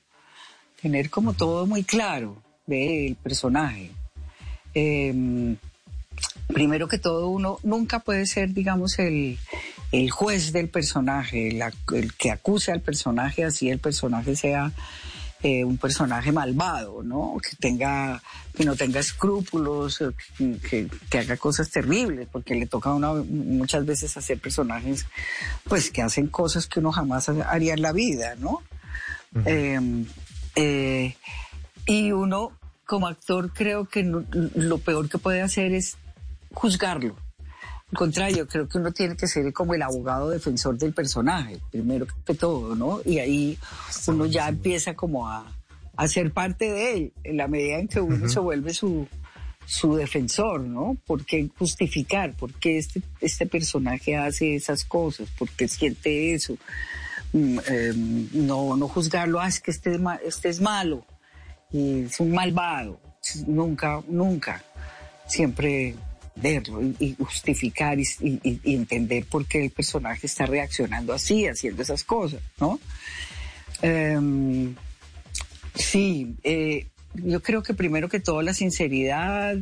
[0.81, 3.91] Tener como todo muy claro del personaje.
[4.75, 5.57] Em,
[6.53, 9.39] primero que todo, uno nunca puede ser, digamos, el,
[9.93, 14.73] el juez del personaje, el, que acusa al personaje, así el personaje sea
[15.43, 17.37] eh, un personaje malvado, ¿no?
[17.43, 18.23] Que tenga,
[18.55, 22.95] que no tenga escrúpulos, eh, que, que- que haga cosas terribles, porque le toca a
[22.95, 25.05] uno muchas veces hacer personajes,
[25.65, 28.63] pues, que hacen cosas que uno jamás haría en la vida, ¿no?
[29.47, 29.81] Eh,
[30.55, 31.17] eh,
[31.87, 32.53] y uno,
[32.87, 35.97] como actor, creo que no- lo peor que puede hacer es
[36.55, 37.17] juzgarlo.
[37.93, 42.07] Al contrario, creo que uno tiene que ser como el abogado defensor del personaje, primero
[42.25, 43.01] que todo, ¿no?
[43.05, 43.59] Y ahí
[44.07, 45.45] uno ya empieza como a,
[45.97, 49.07] a ser parte de él, en la medida en que uno se vuelve su,
[49.67, 50.97] su defensor, ¿no?
[51.07, 52.35] ¿Por qué justificar?
[52.35, 55.29] ¿Por qué este, este personaje hace esas cosas?
[55.39, 56.57] ¿Por qué siente eso?
[57.33, 57.93] Mm, eh,
[58.33, 61.05] no, no juzgarlo, ah, es que este, este es malo
[61.71, 63.01] y es un malvado.
[63.47, 64.65] Nunca, nunca.
[65.27, 65.95] Siempre
[66.35, 72.41] verlo y, justificar y, entender por qué el personaje está reaccionando así, haciendo esas cosas,
[72.59, 72.81] ¿no?
[73.83, 74.75] Em,
[75.75, 79.57] sí, eh, yo creo que primero que todo la sinceridad,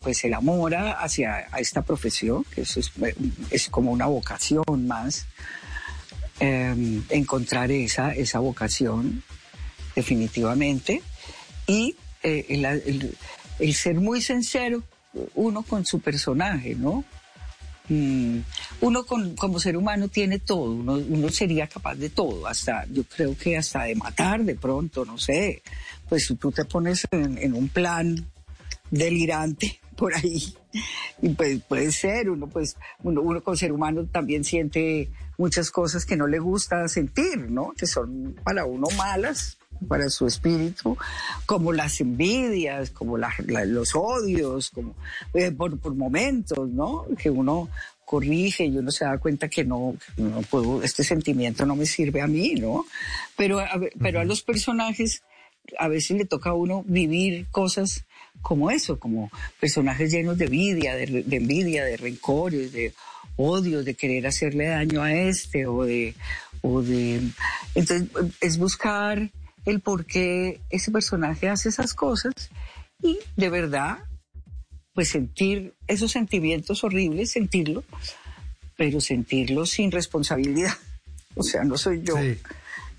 [0.00, 2.80] pues el amor hacia esta profesión, que eso
[3.50, 5.26] es, como una vocación más,
[6.40, 9.22] eh, encontrar esa, esa vocación
[9.94, 11.02] definitivamente
[11.68, 13.14] y eh,
[13.60, 14.82] el ser muy sincero
[15.34, 17.04] uno con su personaje, ¿no?
[17.88, 18.38] Mm,
[18.80, 23.04] uno con- como ser humano tiene todo, uno, uno sería capaz de todo, hasta yo
[23.04, 25.62] creo que hasta de matar de pronto, no sé,
[26.08, 28.26] pues si tú te pones en, en un plan
[28.90, 30.42] delirante, por ahí.
[31.22, 36.04] Y pues puede ser, uno pues, uno, uno con ser humano también siente muchas cosas
[36.04, 37.72] que no le gusta sentir, ¿no?
[37.76, 40.96] Que son para uno malas, para su espíritu,
[41.46, 44.94] como las envidias, como la- la- los odios, como
[45.34, 47.06] eh, por, por momentos, ¿no?
[47.18, 47.68] Que uno
[48.04, 52.20] corrige y uno se da cuenta que no, no puedo, este sentimiento no me sirve
[52.20, 52.84] a mí, ¿no?
[53.36, 53.68] Pero a,
[54.00, 55.22] pero a los personajes
[55.78, 58.04] a veces le toca a uno vivir cosas
[58.42, 62.92] como eso, como personajes llenos de envidia, de envidia, de rencores, de
[63.36, 66.14] odios, de querer hacerle daño a este o de,
[66.60, 67.20] o de,
[67.74, 68.08] entonces
[68.42, 69.30] es buscar
[69.64, 72.32] el por qué ese personaje hace esas cosas
[73.02, 73.98] y de verdad,
[74.92, 77.82] pues sentir esos sentimientos horribles, sentirlo,
[78.76, 80.74] pero sentirlo sin responsabilidad.
[81.34, 82.16] O sea, no soy yo.
[82.16, 82.38] Sí.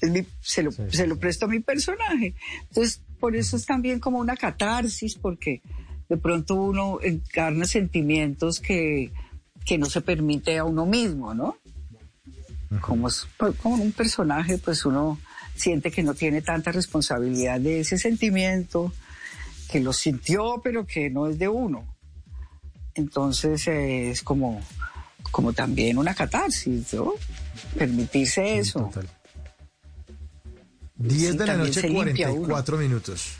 [0.01, 2.35] Es mi- se, lo, Sí, se lo presto a mi personaje.
[2.69, 5.61] Entonces, por eso es también como una catarsis, porque
[6.09, 9.11] de pronto uno encarna sentimientos que,
[9.65, 11.57] que no se permite a uno mismo, ¿no?
[12.81, 15.17] Como, es- pues, como un personaje, pues uno
[15.55, 18.93] siente que no tiene tanta responsabilidad de ese sentimiento,
[19.69, 21.85] que lo sintió, pero que no es de uno.
[22.93, 24.61] Entonces eh, es como,
[25.31, 27.13] como también una catarsis, ¿no?
[27.77, 28.79] Permitirse eso.
[28.93, 29.09] Total.
[30.97, 33.33] 10 Sí, de la noche, se limpia 44 minutos.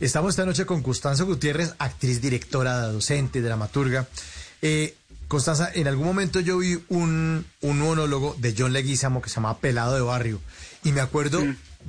[0.00, 4.08] Estamos esta noche con Constanza Gutiérrez, actriz, directora, docente, dramaturga.
[4.62, 4.96] Eh,
[5.28, 9.58] Constanza, en algún momento yo vi un, un monólogo de John Leguizamo que se llamaba
[9.58, 10.40] Pelado de Barrio.
[10.84, 11.42] Y me acuerdo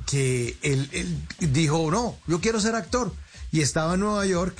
[0.06, 3.12] que él, él dijo, no, yo quiero ser actor.
[3.52, 4.56] Y estaba en Nueva York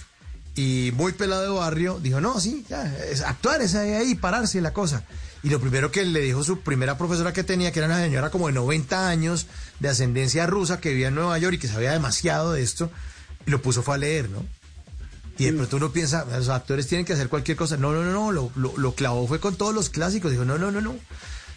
[0.55, 4.61] y muy pelado de barrio, dijo, no, sí, ya, es actuar, es ahí, ahí, pararse
[4.61, 5.05] la cosa.
[5.43, 8.31] Y lo primero que le dijo su primera profesora que tenía, que era una señora
[8.31, 9.47] como de 90 años,
[9.81, 12.91] de ascendencia rusa, que vivía en Nueva York y que sabía demasiado de esto,
[13.47, 14.45] y lo puso fue a leer, ¿no?
[15.39, 17.77] Y de pronto uno piensa, los actores tienen que hacer cualquier cosa.
[17.77, 20.31] No, no, no, no, lo, lo, lo clavó fue con todos los clásicos.
[20.31, 20.97] Dijo, no, no, no, no.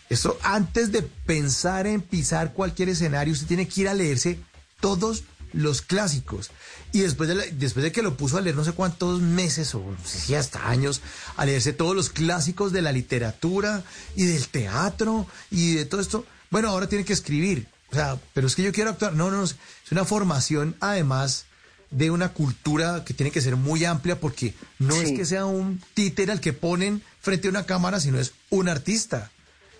[0.10, 4.39] Esto antes de pensar en pisar cualquier escenario, usted tiene que ir a leerse
[4.80, 6.52] todos los clásicos.
[6.91, 9.74] Y después de, la- después de que lo puso a leer no sé cuántos meses
[9.76, 11.02] o no sé si hasta años,
[11.38, 13.84] a leerse todos los clásicos de la literatura
[14.15, 17.67] y del teatro y de todo esto, bueno, ahora tiene que escribir.
[17.91, 19.13] O sea, pero es que yo quiero actuar.
[19.13, 19.43] No, no, no.
[19.43, 19.56] Es
[19.91, 21.45] una formación además
[21.89, 25.82] de una cultura que tiene que ser muy amplia porque no es que sea un
[25.95, 29.32] títer al que ponen frente a una cámara, sino es un artista.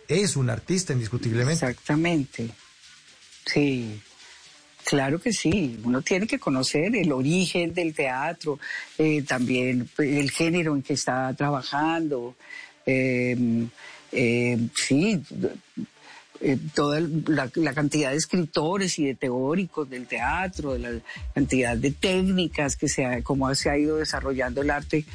[0.10, 1.66] Es un artista, indiscutiblemente.
[1.66, 2.50] Exactamente.
[3.46, 4.02] Sí,
[4.84, 5.80] claro que sí.
[5.84, 8.60] Uno tiene que conocer el origen del teatro,
[8.98, 12.36] eh, también el género en que está trabajando.
[12.86, 13.68] eh,
[14.12, 15.22] eh, sí,
[16.42, 20.92] eh, toda la, cantidad de escritores y de teóricos del teatro, de la
[21.34, 25.06] cantidad de técnicas que se ha, cómo se ha ido desarrollando el arte,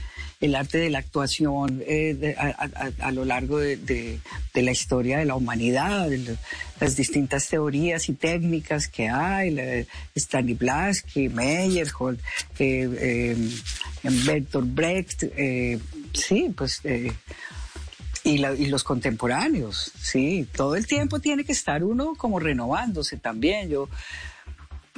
[0.45, 4.21] el arte de la actuación eh, a, lo largo de,
[4.53, 6.11] la historia de la humanidad,
[6.81, 12.21] las distintas teorías y técnicas que hay, la Stanislavski, Meyerhold,
[12.59, 13.37] eh, eh,
[14.03, 15.79] Bertolt Brecht, eh,
[16.13, 16.83] sí, pues
[18.23, 23.71] y, y los contemporáneos, sí, todo el tiempo tiene que estar uno como renovándose también.
[23.71, 23.89] Yo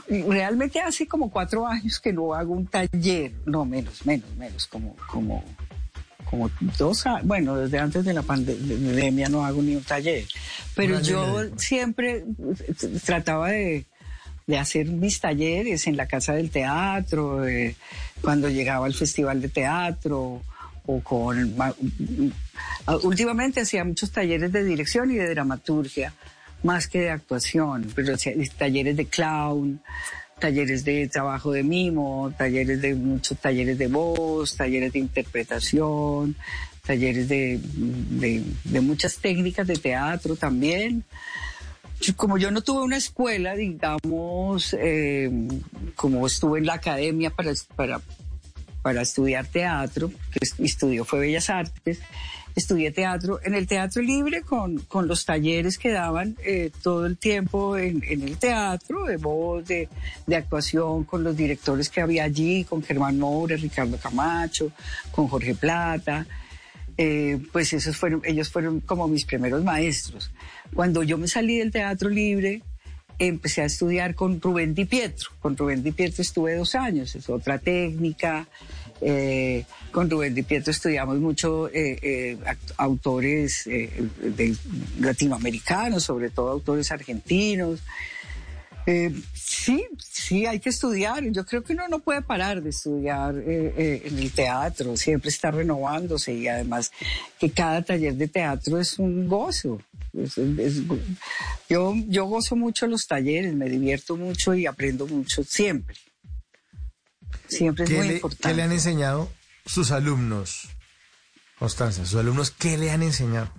[0.09, 4.95] realmente hace como cuatro años que no hago un taller, no menos, menos, menos, como,
[5.09, 5.45] como,
[6.29, 10.25] como dos años, bueno, desde antes de la pande- pandemia no hago ni un taller,
[10.75, 12.25] pero yo siempre
[13.05, 13.85] trataba de,
[14.47, 17.45] de hacer mis talleres en la casa del teatro,
[18.21, 20.42] cuando llegaba al festival de teatro
[20.87, 21.75] o con ma-
[23.03, 26.12] últimamente hacía muchos talleres de dirección y de dramaturgia
[26.66, 28.14] más que de actuación pero
[28.59, 29.81] talleres de clown
[30.38, 36.37] talleres de trabajo de mimo talleres de muchos talleres de voz talleres de interpretación
[36.85, 41.02] talleres de, de, de muchas técnicas de teatro también.
[42.14, 45.29] Como yo no tuve una escuela, digamos, eh,
[45.96, 48.00] como estuve en la academia para, para,
[48.83, 51.98] para estudiar teatro, que es- estudió fue Bellas Artes,
[52.57, 57.16] estudié teatro en el teatro libre con, con los talleres que daban eh, todo el
[57.16, 59.88] tiempo en, en el teatro, de voz, de,
[60.27, 64.73] de actuación, con los directores que había allí, con Germán Moura, Ricardo Camacho,
[65.12, 66.27] con Jorge Plata
[66.99, 70.31] eh, pues esos fueron, ellos fueron como mis primeros maestros.
[70.75, 72.62] Cuando yo me salí del teatro libre,
[73.18, 75.30] empecé a estudiar con Rubén Di Pietro.
[75.41, 78.49] Con Rubén Di Pietro estuve dos años, es otra técnica.
[79.01, 82.38] Eh, con Rubén Di Pietro estudiamos mucho eh, eh,
[82.76, 83.68] autores
[84.99, 87.80] latinoamericanos, sobre todo autores argentinos.
[89.34, 91.24] Sí, sí, hay que estudiar.
[91.32, 96.32] Yo creo que uno no puede parar de estudiar en el teatro, siempre está renovándose
[96.32, 96.92] y además
[97.38, 99.80] que cada taller de teatro es un gozo.
[101.68, 105.97] Yo, yo gozo mucho los talleres, me divierto mucho y aprendo mucho siempre.
[107.49, 108.49] Siempre es ¿Qué muy le, importante.
[108.49, 109.30] qué le han enseñado
[109.64, 110.68] sus alumnos,
[111.59, 112.05] Constanza?
[112.07, 113.51] ¿Sus alumnos qué le han enseñado?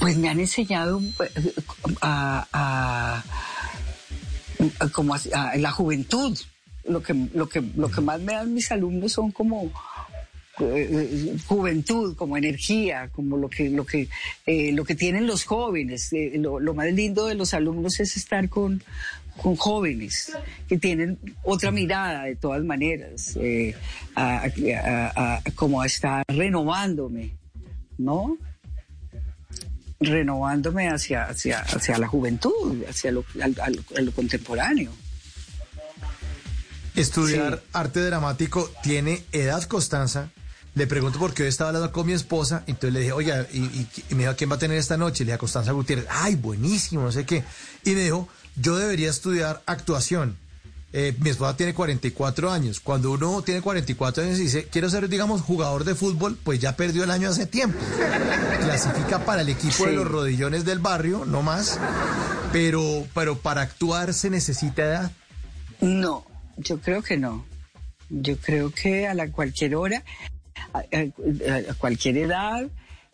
[0.00, 1.52] Pues me han enseñado eh,
[2.00, 3.24] a, a-
[4.80, 6.36] a- como a, a la juventud.
[6.88, 9.70] Lo que, lo, que, lo que más me dan mis alumnos son como
[10.60, 14.08] eh, juventud, como energía, como lo que, lo que,
[14.46, 16.12] eh, lo que tienen los jóvenes.
[16.12, 18.82] Eh, lo, lo más lindo de los alumnos es estar con,
[19.42, 20.32] con jóvenes
[20.68, 23.74] que tienen otra mirada de todas maneras, eh,
[24.14, 27.36] a- a- a- como a estar renovándome,
[27.98, 28.36] ¿no?
[30.00, 34.92] renovándome hacia, hacia, hacia la juventud, hacia lo, al- al- a lo contemporáneo.
[36.94, 37.68] Estudiar Sí.
[37.72, 40.30] arte dramático tiene edad, Constanza.
[40.74, 43.88] Le pregunto porque hoy estaba hablando con mi esposa, entonces le dije, oiga, y, y-
[44.10, 45.24] y me dijo, ¿quién va a tener esta noche?
[45.24, 47.42] Le dije a Constanza Gutiérrez, ay, buenísimo, no sé qué.
[47.84, 48.28] Y me dijo,
[48.60, 50.36] yo debería estudiar actuación.
[50.94, 52.80] Eh, mi esposa tiene 44 años.
[52.80, 56.76] Cuando uno tiene 44 años y dice, quiero ser, digamos, jugador de fútbol, pues ya
[56.76, 57.78] perdió el año hace tiempo.
[58.60, 61.78] Clasifica para el equipo de los rodillones del barrio, no más.
[62.52, 65.12] Pero, pero para actuar se necesita edad.
[65.80, 66.24] No,
[66.56, 67.44] yo creo que no.
[68.08, 70.02] Yo creo que a la cualquier hora,
[70.72, 72.66] a, a- a cualquier edad,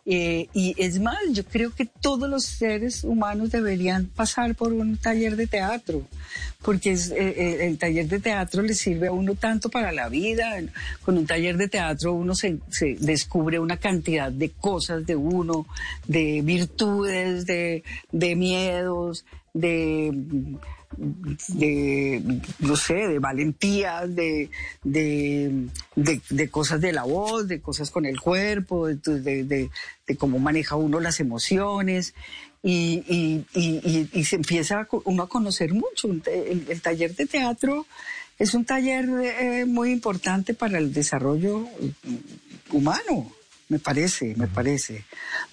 [0.07, 4.97] eh, y es más, yo creo que todos los seres humanos deberían pasar por un
[4.97, 6.03] taller de teatro,
[6.61, 10.07] porque es, eh, eh, el taller de teatro le sirve a uno tanto para la
[10.07, 10.61] vida.
[11.01, 15.65] Con un taller de teatro uno se, se descubre una cantidad de cosas de uno,
[16.07, 19.25] de virtudes, de, de miedos,
[19.55, 20.11] de
[21.47, 24.49] de, no sé, de valentías, de,
[24.83, 29.69] de, de, de cosas de la voz, de cosas con el cuerpo, de,
[30.17, 32.13] cómo maneja uno las emociones.
[32.63, 36.09] Y, y, y, y- y se empieza uno a conocer mucho.
[36.25, 37.85] El, el taller de teatro
[38.39, 41.67] es un taller eh, muy importante para el desarrollo
[42.71, 43.31] humano,
[43.69, 45.05] me parece, me parece.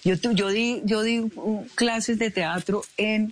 [0.03, 3.31] Yo, tu- yo di, yo di uh, clases de teatro en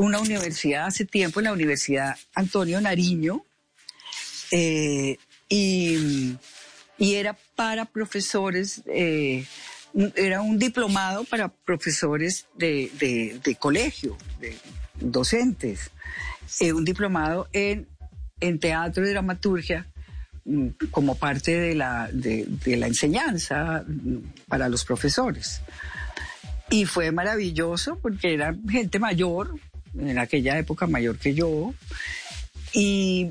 [0.00, 3.44] una universidad hace tiempo, en la Universidad Antonio Nariño,
[4.50, 5.16] eh,
[5.48, 6.36] y,
[6.98, 9.44] era para profesores, eh,
[10.16, 14.56] era un diplomado para profesores de, de- de colegio, de
[15.00, 15.90] docentes,
[16.60, 17.86] eh, un diplomado en,
[18.40, 19.86] en teatro y dramaturgia
[20.44, 24.16] mm, como parte de la, de, de la enseñanza mm,
[24.48, 25.60] para los profesores.
[26.70, 29.58] Y fue maravilloso porque era gente mayor,
[29.98, 31.74] en aquella época mayor que yo,
[32.72, 33.30] y,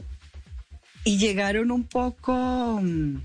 [1.03, 3.17] y llegaron un poco mm,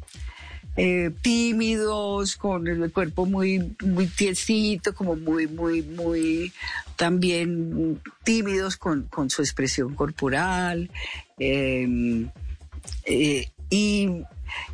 [0.76, 6.52] eh, tímidos, con el cuerpo muy, muy tiesito, como muy, muy, muy
[6.96, 10.90] también tímidos con, con su expresión corporal.
[11.38, 12.26] eh,
[13.06, 14.08] eh, y,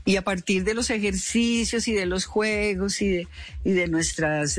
[0.04, 3.28] y a partir de los ejercicios y de los juegos y de,
[3.64, 4.58] y de nuestras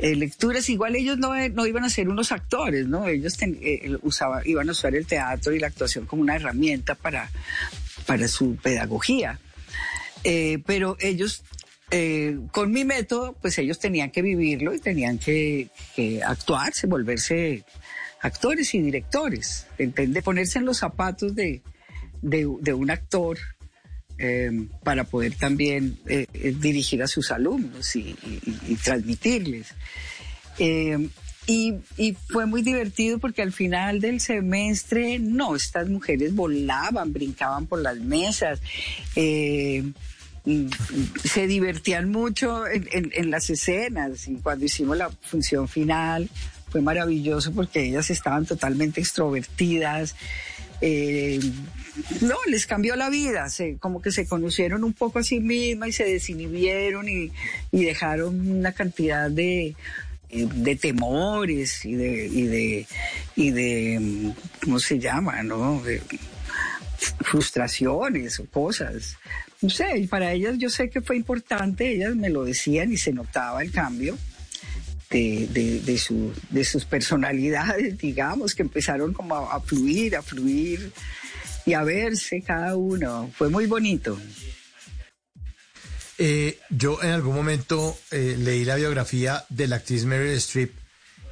[0.00, 3.06] eh, eh, lecturas, igual ellos no, no iban a ser unos actores, ¿no?
[3.08, 7.30] Ellos eh, usaba- iban a usar el teatro y la actuación como una herramienta para,
[8.06, 9.38] para su pedagogía.
[10.24, 11.42] Eh, pero ellos,
[11.90, 17.64] eh, con mi método, pues ellos tenían que vivirlo y tenían que, que actuarse, volverse
[18.20, 21.62] actores y directores, entender, ponerse en los zapatos de,
[22.22, 23.38] de, de un actor
[24.18, 24.50] eh,
[24.82, 28.14] para poder también eh, eh, dirigir a sus alumnos y,
[28.82, 29.68] transmitirles.
[30.58, 31.08] Eh,
[31.46, 31.74] y,
[32.28, 37.96] fue muy divertido porque al final del semestre, no, estas mujeres volaban, brincaban por las
[37.98, 38.60] mesas,
[39.16, 39.82] eh,
[40.44, 40.66] mm,
[41.24, 46.28] se divertían mucho en- en las escenas y cuando hicimos la función final
[46.70, 50.14] fue maravilloso porque ellas estaban totalmente extrovertidas.
[50.80, 51.40] Eh,
[52.20, 55.90] no, les cambió la vida, se, como que se conocieron un poco a sí mismas
[55.90, 57.32] y se desinhibieron y,
[57.72, 59.74] dejaron una cantidad de,
[60.30, 62.86] eh, de temores y de,
[63.36, 64.30] y de, mm,
[64.64, 65.42] ¿cómo se llama?
[65.42, 65.82] ¿no?
[67.20, 69.16] Frustraciones o cosas.
[69.60, 72.96] No sé, y para ellas yo sé que fue importante, ellas me lo decían y
[72.96, 74.16] se notaba el cambio.
[75.10, 80.22] De, de, de, su, de sus personalidades, digamos, que empezaron como a, a fluir, a
[80.22, 80.92] fluir
[81.64, 83.30] y a verse cada uno.
[83.36, 84.18] Fue muy bonito.
[86.18, 90.72] Eh, yo en algún momento eh, leí la biografía de la actriz Meryl Streep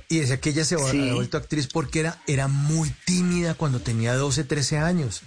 [0.08, 0.84] Y decía que ella se Sí.
[0.86, 5.22] había vuelto actriz porque era, era muy tímida cuando tenía 12, 13 años.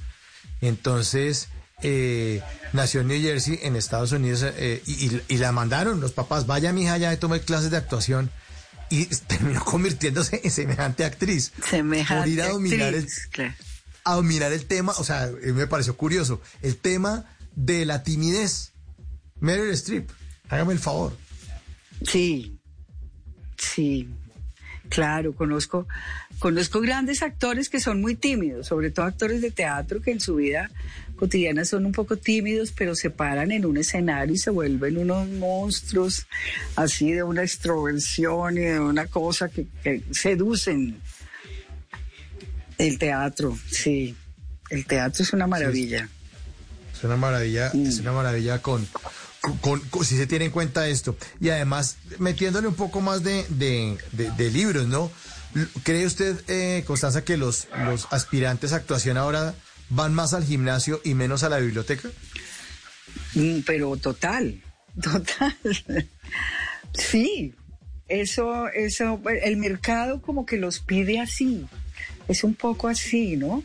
[0.62, 1.50] Entonces,
[1.82, 2.42] eh,
[2.74, 6.46] nació en New Jersey, en Estados Unidos, eh, y, y- y la mandaron los papás,
[6.48, 8.30] vaya mi hija ya tome clases de actuación.
[8.92, 11.52] Y terminó convirtiéndose en semejante actriz.
[11.70, 13.54] Semejante Por ir a dominar el, actriz, claro.
[14.04, 17.26] a dominar el tema, o sea, eh, me pareció curioso, el tema
[17.56, 18.72] de la timidez.
[19.40, 20.10] Meryl Streep,
[20.50, 21.16] hágame el favor.
[22.08, 22.60] Sí,
[23.58, 24.10] sí,
[24.90, 25.88] claro, conozco,
[26.40, 30.36] conozco grandes actores que son muy tímidos, sobre todo actores de teatro que en su
[30.36, 30.72] vida
[31.20, 35.28] cotidiana son un poco tímidos, pero se paran en un escenario y se vuelven unos
[35.28, 36.26] monstruos
[36.76, 41.00] así de una extroversión y de una cosa que, que seducen.
[42.78, 44.16] El teatro, sí,
[44.70, 46.08] el teatro es una maravilla.
[46.96, 47.86] Es una maravilla, Mm.
[47.88, 48.88] es una maravilla con,
[49.62, 51.18] con, si se tiene en cuenta esto.
[51.42, 55.12] Y además, metiéndole un poco más de, de, de- de libros, ¿no?
[55.84, 59.56] ¿Cree usted, eh, Constanza, que los, los aspirantes a actuación ahora
[59.90, 62.10] van más al gimnasio y menos a la biblioteca?
[63.36, 64.62] Mm, Pero total,
[65.02, 65.56] total.
[66.94, 67.54] Sí,
[68.08, 71.66] eso, eso, el mercado como que los pide así.
[72.28, 73.64] Es un poco así, ¿no?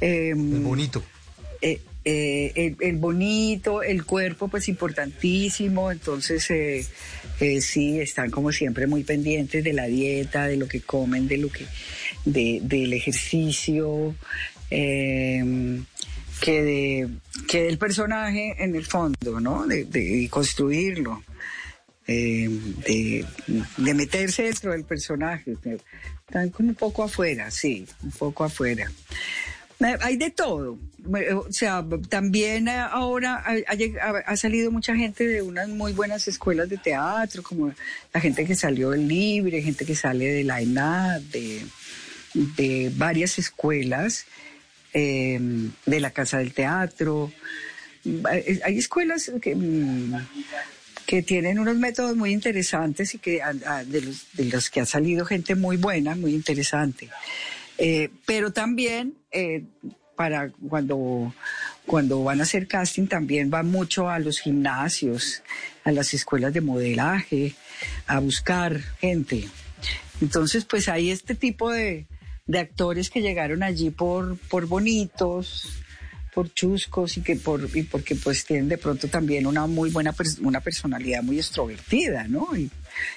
[0.00, 1.02] Em, Es bonito.
[1.62, 5.90] eh, eh, el, el bonito, el cuerpo, pues importantísimo.
[5.90, 6.86] Entonces, eh,
[7.62, 11.48] sí, están como siempre muy pendientes de la dieta, de lo que comen, de lo
[11.50, 11.64] que,
[12.26, 14.14] de, del ejercicio,
[14.70, 15.80] eh,
[16.40, 17.08] que de
[17.48, 19.66] que del personaje en el fondo, ¿no?
[19.66, 21.22] De, de construirlo.
[22.06, 22.48] eh,
[22.86, 23.24] de,
[23.94, 25.56] meterse dentro del personaje.
[26.26, 28.90] Están como un poco afuera, sí, un poco afuera.
[29.80, 30.78] Eh, Hay de todo.
[31.18, 36.28] Eh, O sea, también eh, ahora ha- ha salido mucha gente de unas muy buenas
[36.28, 37.72] escuelas de teatro, como
[38.12, 41.62] la gente que salió del Libre, gente que sale de la ENAD, de,
[42.34, 44.26] de varias escuelas,
[44.94, 45.38] eh,
[45.84, 47.30] de la Casa del Teatro.
[48.24, 50.14] Hay hay escuelas que, mm,
[51.06, 54.86] que tienen unos métodos muy interesantes y que ah, de los, de los que ha
[54.86, 57.10] salido gente muy buena, muy interesante.
[57.76, 59.64] Eh, pero también eh,
[60.16, 61.34] para cuando,
[61.86, 65.42] cuando van a hacer casting también van mucho a los gimnasios,
[65.82, 67.54] a las escuelas de modelaje,
[68.06, 69.48] a buscar gente.
[70.20, 72.06] Entonces, pues hay este tipo de,
[72.46, 75.68] de actores que llegaron allí por, por bonitos,
[76.34, 80.12] por chuscos y que por y porque pues tienen de pronto también una muy buena
[80.12, 82.48] pers- una personalidad muy extrovertida, ¿no?
[82.56, 82.70] Y,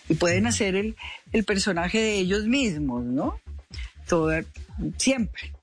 [0.07, 0.95] y pueden hacer el,
[1.33, 3.39] el personaje de ellos mismos, ¿no?
[4.07, 4.43] Toda,
[4.97, 5.53] siempre.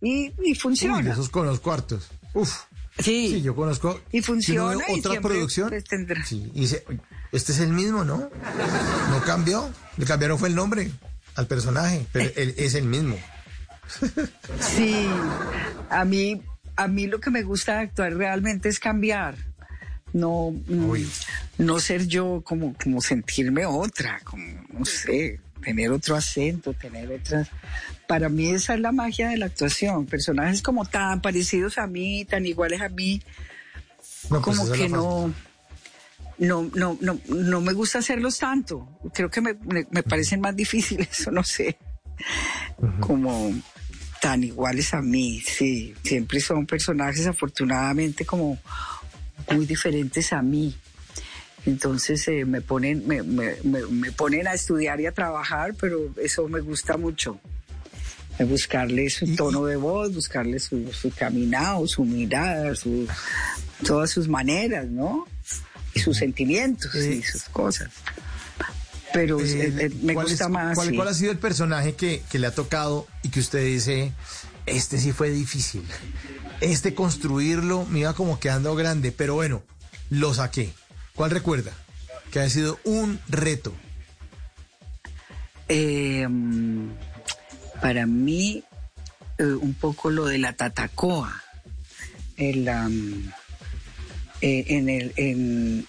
[0.00, 1.02] Y, y Uy, funciona.
[1.02, 2.08] de esos conozco hartos.
[2.34, 2.62] Uf.
[2.98, 3.28] sí.
[3.34, 4.00] Sí, yo conozco.
[4.10, 5.68] Y si funciona y otra producción.
[5.68, 6.24] pues, tendrá.
[6.24, 6.98] Sí, y dice, "Oye,
[7.32, 8.30] este es el mismo, ¿no?
[9.10, 9.70] No cambió.
[9.98, 10.90] Le cambiaron fue el nombre
[11.34, 13.16] al personaje, pero él es el mismo.
[14.60, 15.06] Sí,
[15.88, 16.42] a mí,
[16.76, 19.34] a mí lo que me gusta de actuar realmente es cambiar.
[20.12, 21.08] No, mm, Uy.
[21.58, 27.48] no ser yo como, como sentirme otra, como, no sé, tener otro acento, tener otras.
[28.08, 30.06] Para mí esa es la magia de la actuación.
[30.06, 33.22] Personajes como tan parecidos a mí, tan iguales a mí,
[34.30, 35.32] No, pues como que no,
[36.40, 38.98] no, no, no, no me gusta hacerlos tanto.
[39.12, 41.78] Creo que me, me, me parecen más difíciles, o no sé,
[42.98, 43.52] como
[44.20, 45.94] tan iguales a mí, sí.
[46.02, 48.58] Siempre son personajes afortunadamente como
[49.50, 50.74] muy diferentes a mí.
[51.66, 56.10] Entonces eh, me ponen, me, me, me, me ponen a estudiar y a trabajar, pero
[56.22, 57.38] eso me gusta mucho.
[58.38, 63.06] Eh, Buscarle su tono de voz, buscarle su, su caminado, su mirada, su,
[63.84, 65.26] todas sus maneras, ¿no?
[65.94, 67.90] Y sus sentimientos y sus cosas.
[69.12, 70.74] Pero Eh, eh, eh, me ¿cuál gusta es- más.
[70.76, 70.96] ¿cuál, sí.
[70.96, 74.12] cuál ha sido el personaje que, que le ha tocado y que usted dice,
[74.66, 75.82] este sí fue difícil?
[76.60, 79.62] Este construirlo me iba como quedando grande, pero bueno,
[80.10, 80.72] lo saqué.
[81.16, 81.72] ¿Cuál recuerda?
[82.30, 83.72] Que ha sido un reto.
[85.68, 86.90] Eh, mm,
[87.80, 88.62] para mí,
[89.38, 91.42] eh, un poco lo de la tatacoa.
[92.36, 92.68] El,
[94.40, 95.86] eh, en, el, en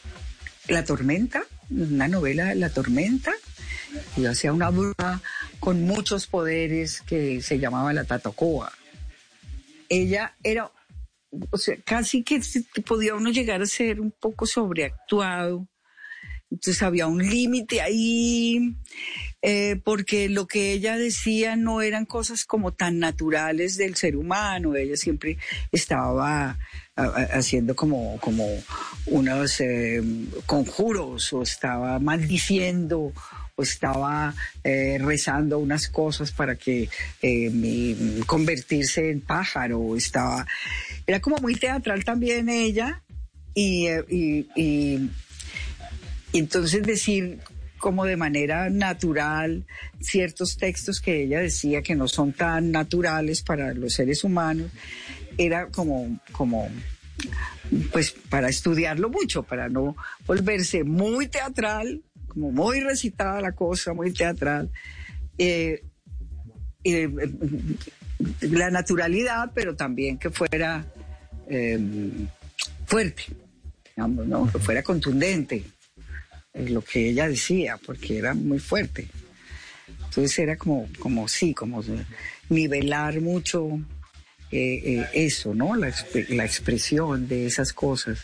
[0.68, 3.32] La Tormenta, una novela La Tormenta,
[4.18, 5.22] yo hacía una bruja
[5.60, 8.72] con muchos poderes que se llamaba la tatacoa.
[9.90, 10.72] Ella era,
[11.50, 12.42] o sea, casi que
[12.86, 15.68] podía uno llegar a ser un poco sobreactuado.
[16.50, 18.76] Entonces había un límite ahí,
[19.44, 24.76] eh, porque lo que ella decía no eran cosas como tan naturales del ser humano.
[24.76, 25.38] Ella siempre
[25.72, 26.60] estaba
[26.96, 28.46] haciendo como, como
[29.08, 30.04] unos eh,
[30.46, 33.14] conjuros o estaba maldiciendo
[33.56, 36.90] o estaba eh, rezando unas cosas para que
[38.28, 40.46] convertirse en pájaro, estaba,
[41.08, 43.02] era como muy teatral también ella,
[43.56, 43.88] y
[46.34, 47.40] entonces decir
[47.82, 49.66] como de manera natural
[50.00, 54.72] ciertos textos que ella decía que no son tan naturales para los seres humanos,
[55.38, 56.70] era como, como
[57.92, 64.14] pues para estudiarlo mucho, para no volverse muy teatral, como muy recitada la cosa, muy
[64.14, 64.70] teatral.
[65.38, 65.84] Eh,
[66.84, 67.10] eh,
[68.42, 70.86] la naturalidad, pero también que fuera
[71.50, 71.80] eh,
[72.86, 73.24] fuerte,
[73.96, 74.52] digamos, ¿no?
[74.52, 75.64] Que fuera contundente,
[76.54, 79.08] lo que ella decía, porque era muy fuerte.
[80.06, 81.84] Entonces era como, como sí, como
[82.50, 83.80] nivelar mucho
[84.52, 85.76] eh, eh, eso, ¿no?
[85.78, 85.94] La,
[86.30, 88.20] la expresión de esas cosas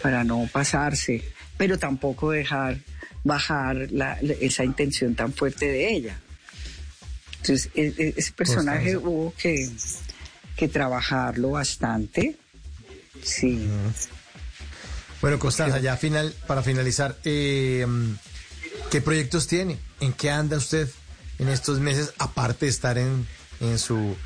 [0.00, 1.22] para no pasarse,
[1.56, 2.78] pero tampoco dejar
[3.24, 6.20] bajar la- la- esa intención tan fuerte de ella.
[7.40, 9.08] Entonces, e- e- ese personaje Constanza.
[9.08, 9.68] hubo que,
[10.56, 12.36] que trabajarlo bastante.
[13.24, 13.66] Sí.
[15.20, 17.86] Bueno, Constanza, ya final, para finalizar, eh,
[18.90, 19.78] ¿qué proyectos tiene?
[20.00, 20.88] ¿En qué anda usted
[21.38, 23.26] en estos meses, aparte de estar en,
[23.60, 24.16] en su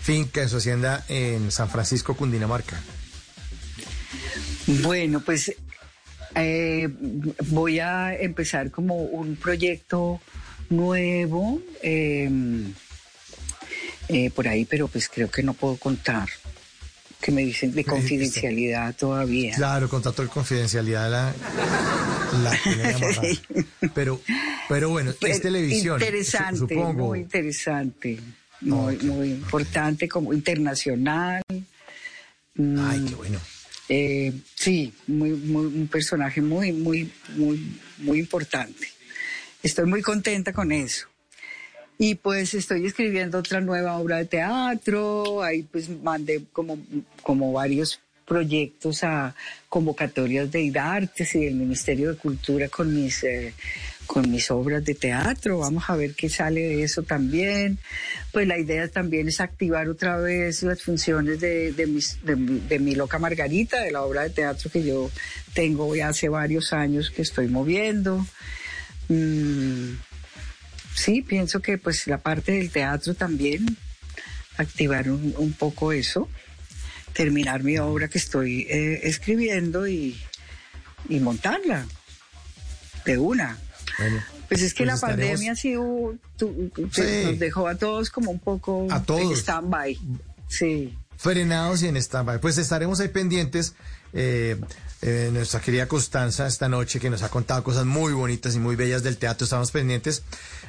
[0.00, 2.80] finca, en su hacienda en San Francisco, Cundinamarca?
[4.66, 5.54] Bueno, pues
[6.34, 6.88] eh,
[7.48, 10.20] voy a empezar como un proyecto
[10.68, 12.30] nuevo eh,
[14.08, 16.28] eh, por ahí, pero pues creo que no puedo contar.
[17.20, 19.54] Que me dicen de confidencialidad todavía.
[19.54, 21.34] Claro, contrato de confidencialidad la,
[22.42, 22.58] la.
[23.94, 24.20] Pero,
[24.68, 26.00] pero bueno, Pero es televisión.
[26.00, 27.08] Interesante, supongo.
[27.08, 28.18] muy interesante,
[28.60, 31.42] muy, muy importante, como internacional.
[32.54, 33.40] Mm, Ay, qué bueno.
[33.88, 38.86] Eh, sí, muy, muy, un personaje muy, muy, muy, muy importante.
[39.62, 41.09] Estoy muy contenta con eso.
[42.02, 46.78] Y pues estoy escribiendo otra nueva obra de teatro, ahí pues mandé como,
[47.22, 49.34] como varios proyectos a
[49.68, 53.52] convocatorias de IDARTES y del Ministerio de Cultura con mis, eh,
[54.06, 55.58] con mis obras de teatro.
[55.58, 57.78] Vamos a ver qué sale de eso también.
[58.32, 63.82] Pues la idea también es activar otra vez las funciones de, de, mi loca Margarita,
[63.82, 65.10] de la obra de teatro que yo
[65.52, 68.24] tengo ya hace varios años que estoy moviendo.
[69.10, 69.96] Mm,
[71.00, 73.76] sí, pienso que pues la parte del teatro también,
[74.56, 76.28] activar un, un poco eso,
[77.12, 80.20] terminar mi obra que estoy eh, escribiendo y,
[81.08, 81.86] y montarla
[83.04, 83.58] de una.
[83.98, 87.02] Bueno, Pues es que pues la estaremos- pandemia sí hubo- tu- tu- Sí.
[87.24, 89.22] nos dejó a todos como un poco A todos.
[89.22, 89.98] en stand-by.
[90.48, 90.96] Sí.
[91.16, 93.74] frenados y en stand Pues estaremos ahí pendientes.
[94.14, 94.56] Eh,
[95.02, 98.76] eh, nuestra querida Constanza esta noche que nos ha contado cosas muy bonitas y muy
[98.76, 99.44] bellas del teatro.
[99.44, 100.22] Estamos pendientes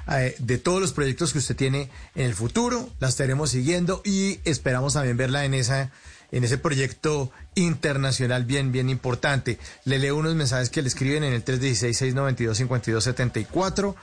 [0.10, 2.90] eh, de todos los proyectos que usted tiene en el futuro.
[3.00, 5.92] La estaremos siguiendo y esperamos también verla en esa
[6.32, 9.60] en ese proyecto internacional bien, bien importante.
[9.84, 13.96] Le leo unos mensajes que le escriben en el 316-692-5274.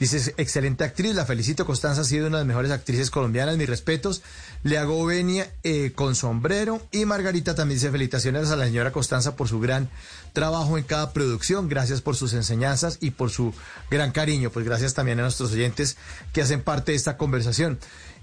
[0.00, 3.68] Dice, excelente actriz, la felicito, Constanza ha sido una de las mejores actrices colombianas, mis
[3.68, 4.22] respetos.
[4.62, 9.36] Le hago venia eh, con sombrero y Margarita también dice felicitaciones a la señora Constanza
[9.36, 9.90] por su gran
[10.32, 13.52] trabajo en cada producción, gracias por sus enseñanzas y por su
[13.90, 15.98] gran cariño, pues gracias también a nuestros oyentes
[16.32, 17.78] que hacen parte de esta conversación.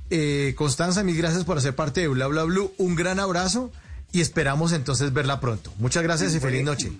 [0.09, 3.71] Eh, Constanza, mil gracias por hacer parte de Bla Bla Blue, un gran abrazo
[4.11, 5.71] y esperamos entonces verla pronto.
[5.77, 6.91] Muchas gracias y feliz noche.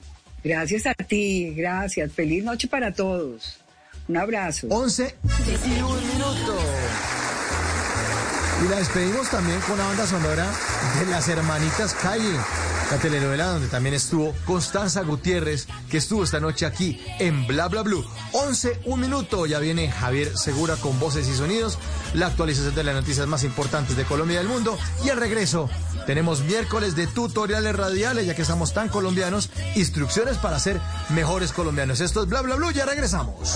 [0.43, 2.11] Gracias a ti, gracias.
[2.11, 3.59] Feliz noche para todos.
[4.08, 4.68] Un abrazo.
[4.70, 5.16] 11
[5.66, 6.58] y un minuto.
[8.64, 10.51] Y la despedimos también con la banda sonora
[10.99, 12.36] de Las Hermanitas Calle,
[12.89, 17.84] la telenovela donde también estuvo Constanza Gutiérrez, que estuvo esta noche aquí en Bla Bla
[17.84, 18.03] Blue.
[18.32, 21.78] 11, un minuto, ya viene Javier Segura con voces y sonidos,
[22.16, 24.76] la actualización de las noticias más importantes de Colombia y del mundo.
[25.05, 25.70] Y al regreso
[26.08, 32.01] tenemos miércoles de tutoriales radiales, ya que estamos tan colombianos, instrucciones para ser mejores colombianos.
[32.01, 33.55] Esto es Bla Bla Blue, ya regresamos.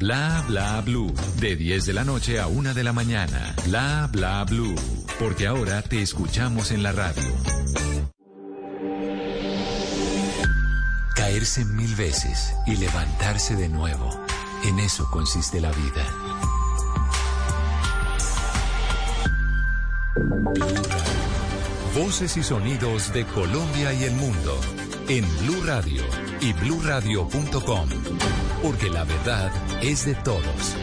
[0.01, 1.13] Bla Bla Blue.
[1.39, 3.53] De 10 de la noche a 1 de la mañana.
[3.67, 4.73] Bla Bla Blue.
[5.19, 7.21] Porque ahora te escuchamos en la radio.
[11.15, 14.09] Caerse mil veces y levantarse de nuevo.
[14.63, 16.03] En eso consiste la vida.
[21.95, 24.59] Voces y sonidos de Colombia y el mundo.
[25.09, 26.01] En Blue Radio
[26.39, 27.89] y bluradio.com.
[28.61, 29.51] Porque la verdad
[29.81, 30.75] es de todos.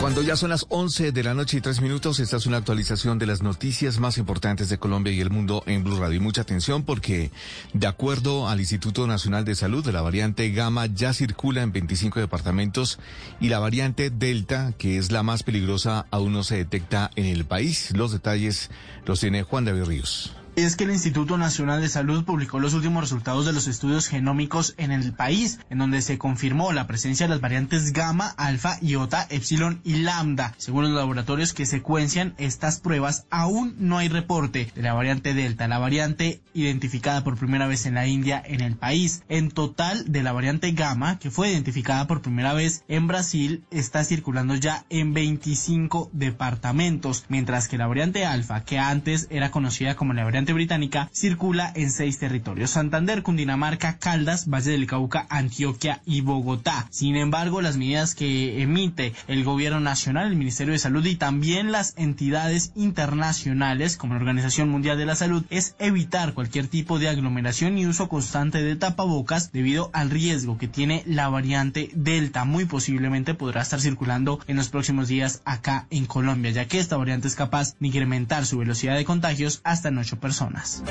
[0.00, 3.18] Cuando ya son las 11 de la noche y 3 minutos, esta es una actualización
[3.18, 6.18] de las noticias más importantes de Colombia y el mundo en Blue Radio.
[6.18, 7.30] Y mucha atención porque,
[7.72, 12.98] de acuerdo al Instituto Nacional de Salud, la variante Gamma ya circula en 25 departamentos
[13.40, 17.46] y la variante Delta, que es la más peligrosa, aún no se detecta en el
[17.46, 17.90] país.
[17.96, 18.70] Los detalles
[19.06, 23.02] los tiene Juan David Ríos es que el Instituto Nacional de Salud publicó los últimos
[23.02, 27.30] resultados de los estudios genómicos en el país, en donde se confirmó la presencia de
[27.30, 30.54] las variantes gamma, alfa, iota, epsilon y lambda.
[30.56, 35.66] Según los laboratorios que secuencian estas pruebas, aún no hay reporte de la variante delta,
[35.66, 39.22] la variante identificada por primera vez en la India en el país.
[39.28, 44.04] En total, de la variante gamma, que fue identificada por primera vez en Brasil, está
[44.04, 50.12] circulando ya en 25 departamentos, mientras que la variante alfa, que antes era conocida como
[50.12, 56.20] la variante británica circula en seis territorios: Santander, Cundinamarca, Caldas, Valle del Cauca, Antioquia y
[56.20, 56.86] Bogotá.
[56.90, 61.72] Sin embargo, las medidas que emite el gobierno nacional, el Ministerio de Salud y también
[61.72, 67.08] las entidades internacionales como la Organización Mundial de la Salud es evitar cualquier tipo de
[67.08, 72.44] aglomeración y uso constante de tapabocas debido al riesgo que tiene la variante Delta.
[72.44, 76.96] Muy posiblemente podrá estar circulando en los próximos días acá en Colombia, ya que esta
[76.96, 80.82] variante es capaz de incrementar su velocidad de contagios hasta en ocho personas personas.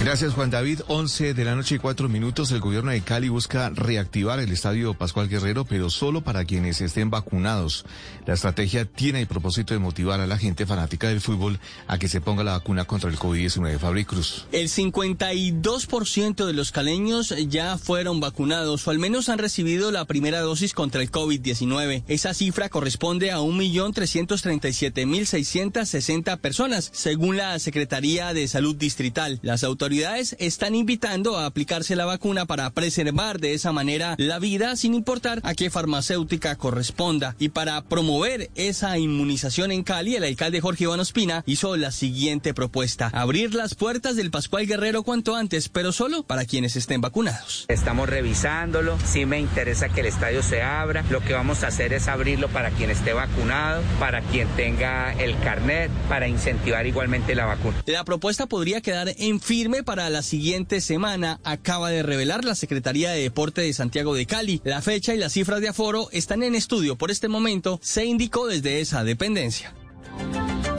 [0.00, 0.82] Gracias Juan David.
[0.86, 2.52] 11 de la noche y 4 minutos.
[2.52, 7.10] El gobierno de Cali busca reactivar el estadio Pascual Guerrero, pero solo para quienes estén
[7.10, 7.84] vacunados.
[8.24, 12.06] La estrategia tiene el propósito de motivar a la gente fanática del fútbol a que
[12.08, 13.76] se ponga la vacuna contra el COVID-19.
[13.78, 14.46] Fabri Cruz.
[14.52, 20.40] El 52% de los caleños ya fueron vacunados o al menos han recibido la primera
[20.40, 22.04] dosis contra el COVID-19.
[22.06, 29.40] Esa cifra corresponde a 1.337.660 personas, según la Secretaría de Salud Distrital.
[29.42, 34.76] Las autoridades están invitando a aplicarse la vacuna para preservar de esa manera la vida
[34.76, 37.34] sin importar a qué farmacéutica corresponda.
[37.38, 42.52] Y para promover esa inmunización en Cali, el alcalde Jorge Iván Ospina hizo la siguiente
[42.52, 43.10] propuesta.
[43.14, 47.64] Abrir las puertas del Pascual Guerrero cuanto antes, pero solo para quienes estén vacunados.
[47.68, 51.02] Estamos revisándolo, sí me interesa que el estadio se abra.
[51.10, 55.38] Lo que vamos a hacer es abrirlo para quien esté vacunado, para quien tenga el
[55.40, 57.82] carnet, para incentivar igualmente la vacuna.
[57.86, 63.10] La propuesta podría quedar en firme para la siguiente semana, acaba de revelar la Secretaría
[63.10, 64.60] de Deporte de Santiago de Cali.
[64.64, 68.46] La fecha y las cifras de aforo están en estudio por este momento, se indicó
[68.46, 69.74] desde esa dependencia.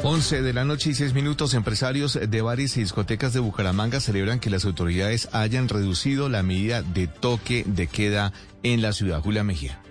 [0.03, 4.39] 11 de la noche y 6 minutos, empresarios de bares y discotecas de Bucaramanga celebran
[4.39, 8.31] que las autoridades hayan reducido la medida de toque de queda
[8.63, 9.21] en la ciudad.
[9.21, 9.81] Julia Mejía.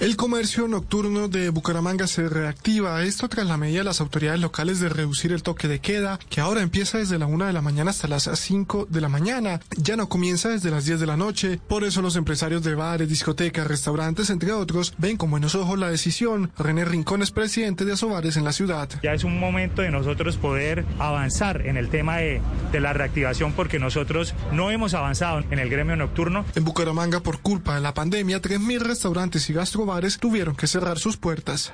[0.00, 4.80] El comercio nocturno de Bucaramanga se reactiva, esto tras la medida de las autoridades locales
[4.80, 7.92] de reducir el toque de queda, que ahora empieza desde la una de la mañana
[7.92, 11.60] hasta las 5 de la mañana, ya no comienza desde las 10 de la noche,
[11.68, 15.90] por eso los empresarios de bares, discotecas, restaurantes, entre otros, ven con buenos ojos la
[15.90, 16.50] decisión.
[16.58, 18.88] René Rincón es presidente de Asobares en la ciudad.
[19.02, 22.42] Ya es un momento de nosotros poder avanzar en el tema de,
[22.72, 26.44] de la reactivación porque nosotros no hemos avanzado en el gremio nocturno.
[26.56, 29.52] En Bucaramanga, por culpa de la pandemia, 3.000 restaurantes y
[29.84, 31.72] gastrobares tuvieron que cerrar sus puertas.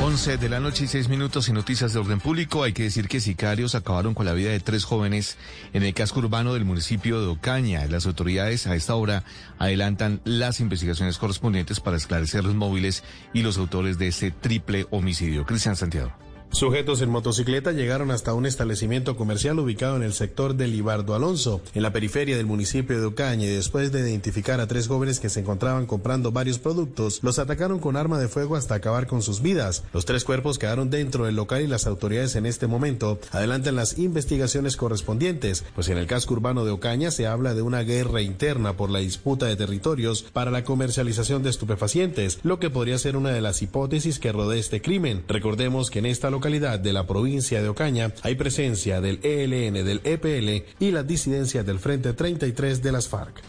[0.00, 2.62] 11 de la noche y 6 minutos en noticias de orden público.
[2.62, 5.36] Hay que decir que sicarios acabaron con la vida de tres jóvenes
[5.72, 7.84] en el casco urbano del municipio de Ocaña.
[7.86, 9.24] Las autoridades a esta hora
[9.58, 15.44] adelantan las investigaciones correspondientes para esclarecer los móviles y los autores de ese triple homicidio.
[15.46, 16.23] Cristian Santiago.
[16.54, 21.60] Sujetos en motocicleta llegaron hasta un establecimiento comercial ubicado en el sector de Libardo Alonso,
[21.74, 25.30] en la periferia del municipio de Ocaña, y después de identificar a tres jóvenes que
[25.30, 29.42] se encontraban comprando varios productos, los atacaron con arma de fuego hasta acabar con sus
[29.42, 29.82] vidas.
[29.92, 33.98] Los tres cuerpos quedaron dentro del local y las autoridades en este momento adelantan las
[33.98, 38.76] investigaciones correspondientes, pues en el casco urbano de Ocaña se habla de una guerra interna
[38.76, 43.30] por la disputa de territorios para la comercialización de estupefacientes, lo que podría ser una
[43.30, 45.24] de las hipótesis que rodea este crimen.
[45.26, 50.02] Recordemos que en esta localidad de la provincia de Ocaña hay presencia del ELN, del
[50.04, 53.42] EPL y las disidencias del Frente 33 de las FARC.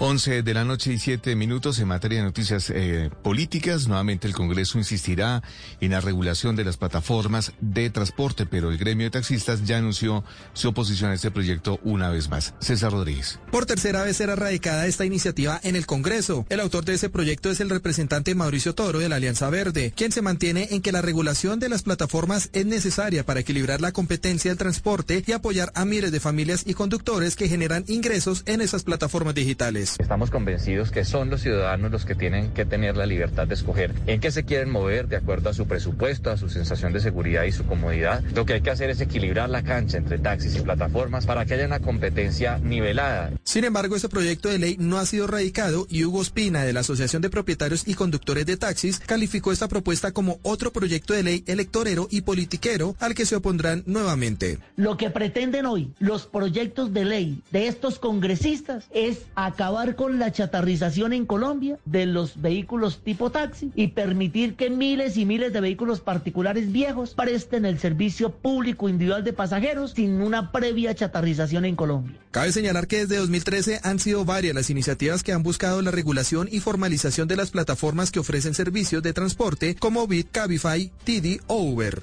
[0.00, 3.88] 11 de la noche y 7 minutos en materia de noticias eh, políticas.
[3.88, 5.42] Nuevamente el Congreso insistirá
[5.80, 10.22] en la regulación de las plataformas de transporte, pero el gremio de taxistas ya anunció
[10.52, 12.54] su oposición a este proyecto una vez más.
[12.60, 13.40] César Rodríguez.
[13.50, 16.46] Por tercera vez será radicada esta iniciativa en el Congreso.
[16.48, 20.12] El autor de ese proyecto es el representante Mauricio Toro de la Alianza Verde, quien
[20.12, 24.52] se mantiene en que la regulación de las plataformas es necesaria para equilibrar la competencia
[24.52, 28.84] del transporte y apoyar a miles de familias y conductores que generan ingresos en esas
[28.84, 29.87] plataformas digitales.
[29.98, 33.94] Estamos convencidos que son los ciudadanos los que tienen que tener la libertad de escoger
[34.06, 37.44] en qué se quieren mover de acuerdo a su presupuesto, a su sensación de seguridad
[37.44, 38.22] y su comodidad.
[38.34, 41.54] Lo que hay que hacer es equilibrar la cancha entre taxis y plataformas para que
[41.54, 43.30] haya una competencia nivelada.
[43.44, 46.80] Sin embargo, este proyecto de ley no ha sido radicado y Hugo Espina de la
[46.80, 51.44] Asociación de Propietarios y Conductores de Taxis calificó esta propuesta como otro proyecto de ley
[51.46, 54.58] electorero y politiquero al que se opondrán nuevamente.
[54.76, 60.32] Lo que pretenden hoy los proyectos de ley de estos congresistas es acabar con la
[60.32, 65.60] chatarrización en Colombia de los vehículos tipo taxi y permitir que miles y miles de
[65.60, 71.76] vehículos particulares viejos presten el servicio público individual de pasajeros sin una previa chatarrización en
[71.76, 72.16] Colombia.
[72.32, 76.48] Cabe señalar que desde 2013 han sido varias las iniciativas que han buscado la regulación
[76.50, 81.62] y formalización de las plataformas que ofrecen servicios de transporte como Bit, Cabify, Didi o
[81.62, 82.02] Uber.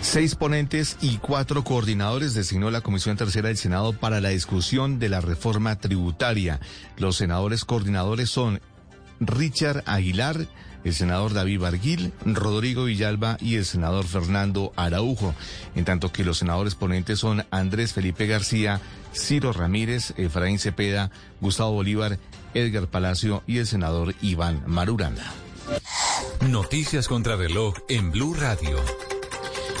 [0.00, 5.08] Seis ponentes y cuatro coordinadores designó la Comisión Tercera del Senado para la discusión de
[5.08, 6.60] la reforma tributaria.
[6.96, 8.60] Los senadores coordinadores son
[9.20, 10.46] Richard Aguilar,
[10.84, 15.34] el senador David Barguil, Rodrigo Villalba y el senador Fernando Araujo,
[15.74, 18.80] en tanto que los senadores ponentes son Andrés Felipe García,
[19.12, 22.18] Ciro Ramírez, Efraín Cepeda, Gustavo Bolívar,
[22.54, 25.24] Edgar Palacio y el senador Iván Maruranda.
[26.48, 28.78] Noticias contra reloj en Blue Radio.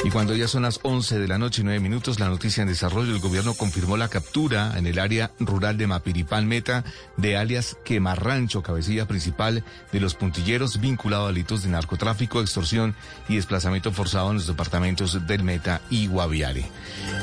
[0.04, 2.68] Y cuando ya son las 11 de la noche y 9 minutos, la noticia en
[2.68, 6.84] desarrollo, el gobierno confirmó la captura en el área rural de Mapiripán Meta
[7.16, 12.94] de alias Quemarrancho, cabecilla principal de los puntilleros vinculado a delitos de narcotráfico, extorsión
[13.28, 16.70] y desplazamiento forzado en los departamentos del Meta y Guaviare.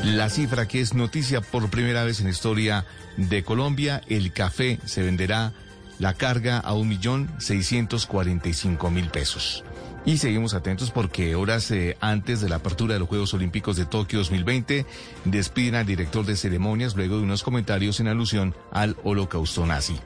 [0.03, 4.79] La cifra que es noticia por primera vez en la historia de Colombia, el café
[4.85, 5.53] se venderá
[5.97, 9.63] la carga a un millón seiscientos cuarenta y cinco mil pesos.
[10.05, 13.85] Y seguimos atentos porque horas eh, antes de la apertura de los Juegos Olímpicos de
[13.85, 14.85] Tokio 2020
[15.25, 19.99] despiden al director de ceremonias luego de unos comentarios en alusión al holocausto nazi.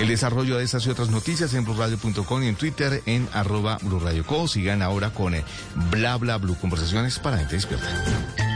[0.00, 4.48] El desarrollo de estas y otras noticias en blurradio.com y en Twitter en arroba blurradioco.
[4.48, 5.44] Sigan ahora con eh,
[5.92, 8.55] bla bla blue conversaciones para gente despierta.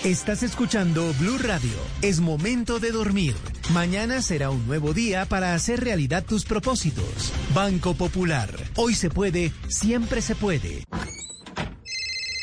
[0.00, 1.70] Estás escuchando Blue Radio.
[2.00, 3.36] Es momento de dormir.
[3.72, 7.32] Mañana será un nuevo día para hacer realidad tus propósitos.
[7.54, 8.50] Banco Popular.
[8.74, 10.82] Hoy se puede, siempre se puede.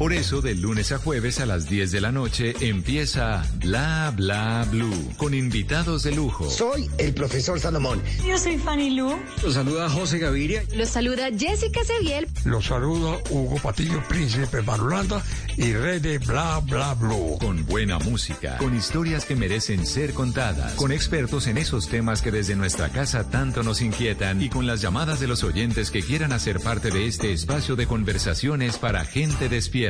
[0.00, 4.66] Por eso, de lunes a jueves a las 10 de la noche empieza Bla Bla
[4.70, 6.48] Blue con invitados de lujo.
[6.48, 8.02] Soy el profesor Salomón.
[8.26, 9.14] Yo soy Fanny Lu.
[9.42, 10.64] Los saluda José Gaviria.
[10.74, 12.26] Los saluda Jessica Seviel.
[12.46, 15.22] Los saluda Hugo Patillo, príncipe Marulanda
[15.58, 17.36] y rey de Bla Bla Blue.
[17.38, 22.30] Con buena música, con historias que merecen ser contadas, con expertos en esos temas que
[22.30, 26.32] desde nuestra casa tanto nos inquietan y con las llamadas de los oyentes que quieran
[26.32, 29.89] hacer parte de este espacio de conversaciones para gente despierta.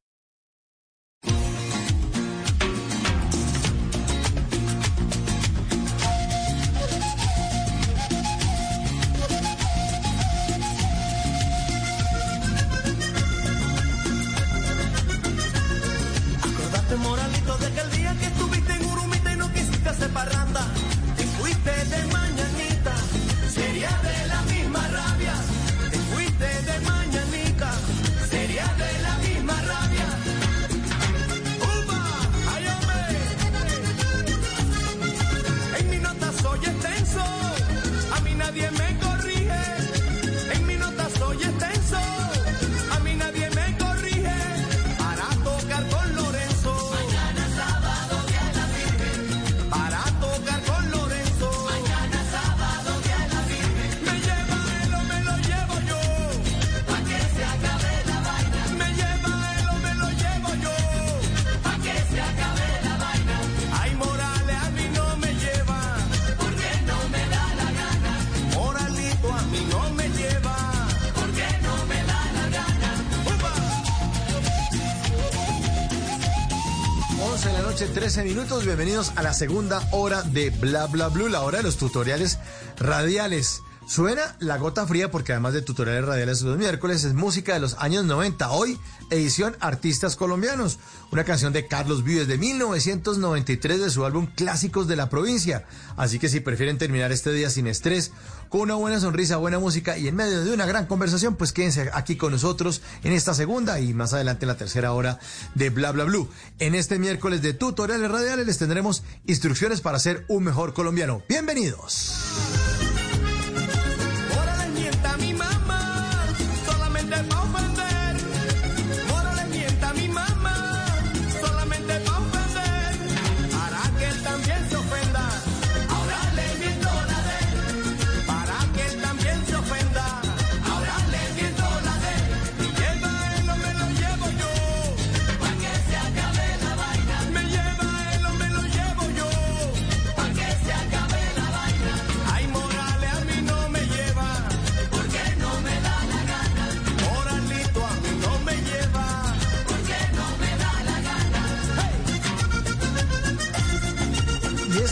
[77.81, 78.65] Noche, 13 minutos.
[78.65, 82.37] Bienvenidos a la segunda hora de Bla Bla Blue, la hora de los tutoriales
[82.77, 83.63] radiales.
[83.91, 87.73] Suena La Gota Fría porque además de tutoriales radiales los miércoles es música de los
[87.73, 88.49] años 90.
[88.51, 88.79] Hoy,
[89.09, 90.79] edición Artistas Colombianos.
[91.11, 95.65] Una canción de Carlos Vives de 1993 de su álbum Clásicos de la Provincia.
[95.97, 98.13] Así que si prefieren terminar este día sin estrés,
[98.47, 101.89] con una buena sonrisa, buena música y en medio de una gran conversación, pues quédense
[101.93, 105.19] aquí con nosotros en esta segunda y más adelante en la tercera hora
[105.53, 106.29] de Bla Bla Blue.
[106.59, 111.23] En este miércoles de tutoriales radiales les tendremos instrucciones para ser un mejor colombiano.
[111.27, 112.90] Bienvenidos.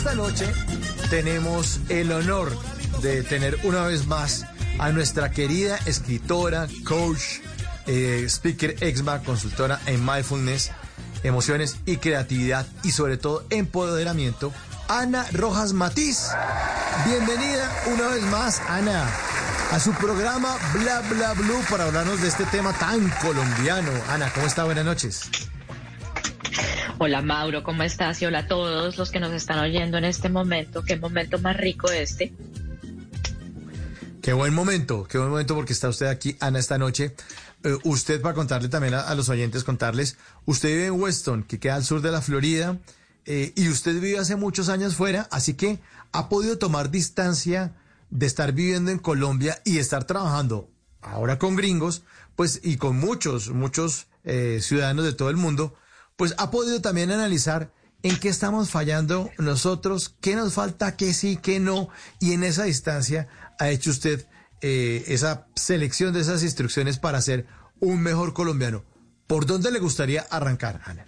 [0.09, 0.51] Esta noche
[1.11, 2.57] tenemos el honor
[3.03, 4.45] de tener una vez más
[4.79, 7.41] a nuestra querida escritora, coach,
[7.85, 10.71] eh, speaker exma, consultora en mindfulness,
[11.21, 14.51] emociones y creatividad y sobre todo empoderamiento,
[14.87, 16.29] Ana Rojas Matiz.
[17.05, 19.07] Bienvenida una vez más, Ana,
[19.71, 23.91] a su programa Bla Bla Blue para hablarnos de este tema tan colombiano.
[24.09, 24.63] Ana, ¿cómo está?
[24.63, 25.29] Buenas noches.
[26.97, 28.21] Hola Mauro, ¿cómo estás?
[28.21, 30.83] Y hola a todos los que nos están oyendo en este momento.
[30.83, 32.33] Qué momento más rico este.
[34.21, 37.15] Qué buen momento, qué buen momento porque está usted aquí, Ana, esta noche.
[37.63, 41.59] Eh, usted, para contarle también a, a los oyentes, contarles, usted vive en Weston, que
[41.59, 42.77] queda al sur de la Florida,
[43.25, 45.79] eh, y usted vive hace muchos años fuera, así que
[46.11, 47.75] ha podido tomar distancia
[48.09, 50.69] de estar viviendo en Colombia y estar trabajando
[51.01, 52.03] ahora con gringos,
[52.35, 55.75] pues, y con muchos, muchos eh, ciudadanos de todo el mundo,
[56.19, 57.71] pues ha podido también analizar
[58.03, 61.87] en qué estamos fallando nosotros, qué nos falta, qué sí, qué no,
[62.19, 64.27] y en esa distancia ha hecho usted
[64.59, 67.45] eh, esa selección de esas instrucciones para ser
[67.79, 68.83] un mejor colombiano.
[69.27, 71.07] ¿Por dónde le gustaría arrancar, Ana?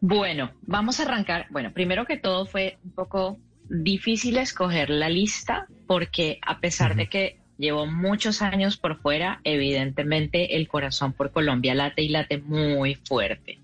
[0.00, 1.46] Bueno, vamos a arrancar.
[1.50, 7.08] Bueno, primero que todo fue un poco difícil escoger la lista porque a pesar de
[7.08, 12.94] que llevo muchos años por fuera, evidentemente el corazón por Colombia late y late muy
[12.94, 13.58] fuerte.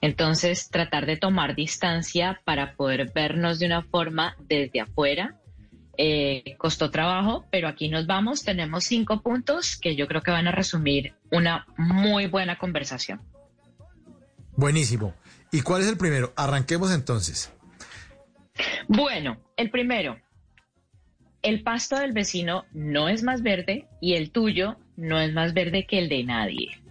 [0.00, 5.36] Entonces, tratar de tomar distancia para poder vernos de una forma desde afuera
[6.00, 8.44] eh, costó trabajo, pero aquí nos vamos.
[8.44, 13.20] Tenemos cinco puntos que yo creo que van a resumir una muy buena conversación.
[14.52, 15.14] Buenísimo.
[15.50, 16.32] ¿Y cuál es el primero?
[16.36, 17.52] Arranquemos entonces.
[18.86, 20.16] Bueno, el primero,
[21.42, 25.86] el pasto del vecino no es más verde y el tuyo no es más verde
[25.86, 26.82] que el de nadie.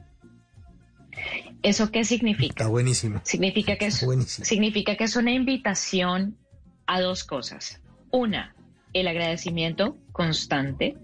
[1.63, 2.63] ¿Eso qué significa?
[2.63, 3.19] Está buenísimo.
[3.23, 4.45] Significa que es, buenísimo.
[4.45, 6.37] significa que es una invitación
[6.85, 7.81] a dos cosas.
[8.11, 8.55] Una,
[8.93, 10.97] el agradecimiento constante,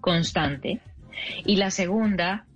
[0.00, 0.80] constante.
[1.44, 2.46] Y la segunda,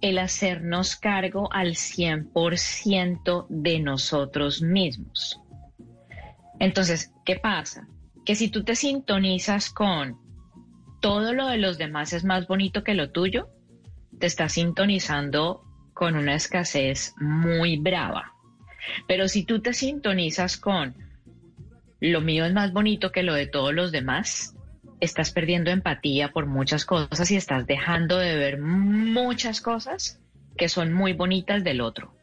[0.00, 5.40] el hacernos cargo al 100% de nosotros mismos.
[6.58, 7.88] Entonces, ¿qué pasa?
[8.30, 10.16] Que si tú te sintonizas con
[11.00, 13.48] todo lo de los demás es más bonito que lo tuyo,
[14.20, 15.64] te estás sintonizando
[15.94, 18.34] con una escasez muy brava.
[19.08, 20.94] Pero si tú te sintonizas con
[21.98, 24.54] lo mío es más bonito que lo de todos los demás,
[25.00, 30.20] estás perdiendo empatía por muchas cosas y estás dejando de ver muchas cosas
[30.56, 32.14] que son muy bonitas del otro.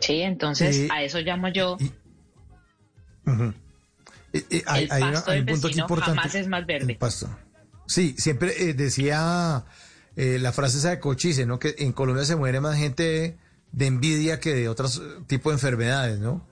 [0.00, 1.76] Sí, entonces Eh, a eso llamo yo
[4.32, 6.16] Eh, eh, hay, el pasto un punto aquí importante.
[6.16, 6.92] jamás es más verde.
[6.92, 7.28] El pasto.
[7.86, 9.64] Sí, siempre eh, decía
[10.14, 11.58] la frase esa de Cochise, ¿no?
[11.58, 13.38] Que en Colombia se muere más gente
[13.72, 16.46] de envidia que de otros tipos de enfermedades, ¿no?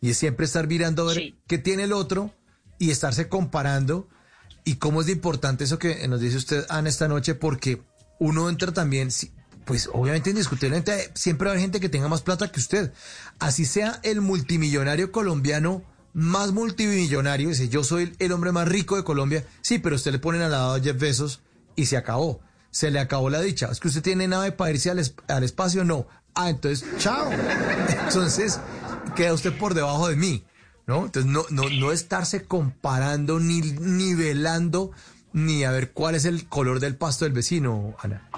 [0.00, 2.34] Y es siempre estar mirando a ver qué tiene el otro
[2.78, 4.08] y estarse comparando.
[4.64, 7.82] Y cómo es de importante eso que nos dice usted, Ana, esta noche, porque
[8.18, 9.10] uno entra también,
[9.64, 12.92] pues obviamente indiscutiblemente siempre va a haber gente que tenga más plata que usted.
[13.38, 15.84] Así sea el multimillonario colombiano
[16.14, 20.20] más multimillonario, dice, yo soy el, hombre más rico de Colombia, sí, pero usted le
[20.20, 21.42] ponen al lado a Jeff Bezos
[21.76, 22.40] y se acabó.
[22.70, 23.68] Se le acabó la dicha.
[23.70, 26.06] Es que usted tiene nave para irse al, al espacio, no.
[26.34, 27.30] Ah, entonces, chao.
[28.06, 28.60] Entonces,
[29.14, 30.42] queda usted por debajo de mí,
[30.86, 31.04] ¿no?
[31.04, 34.90] Entonces, no, no, no estarse comparando, ni nivelando,
[35.32, 38.28] ni a ver cuál es el color del pasto del vecino, Ana.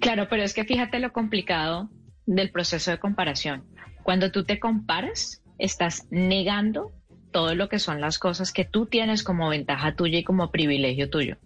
[0.00, 1.90] Claro, pero es que fíjate lo complicado
[2.26, 3.64] del proceso de comparación.
[4.02, 6.92] Cuando tú te comparas, estás negando
[7.30, 11.10] todo lo que son las cosas que tú tienes como ventaja tuya y como privilegio
[11.10, 11.36] tuyo.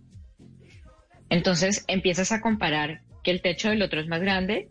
[1.28, 4.68] Entonces empiezas a comparar que el techo del otro es más grande,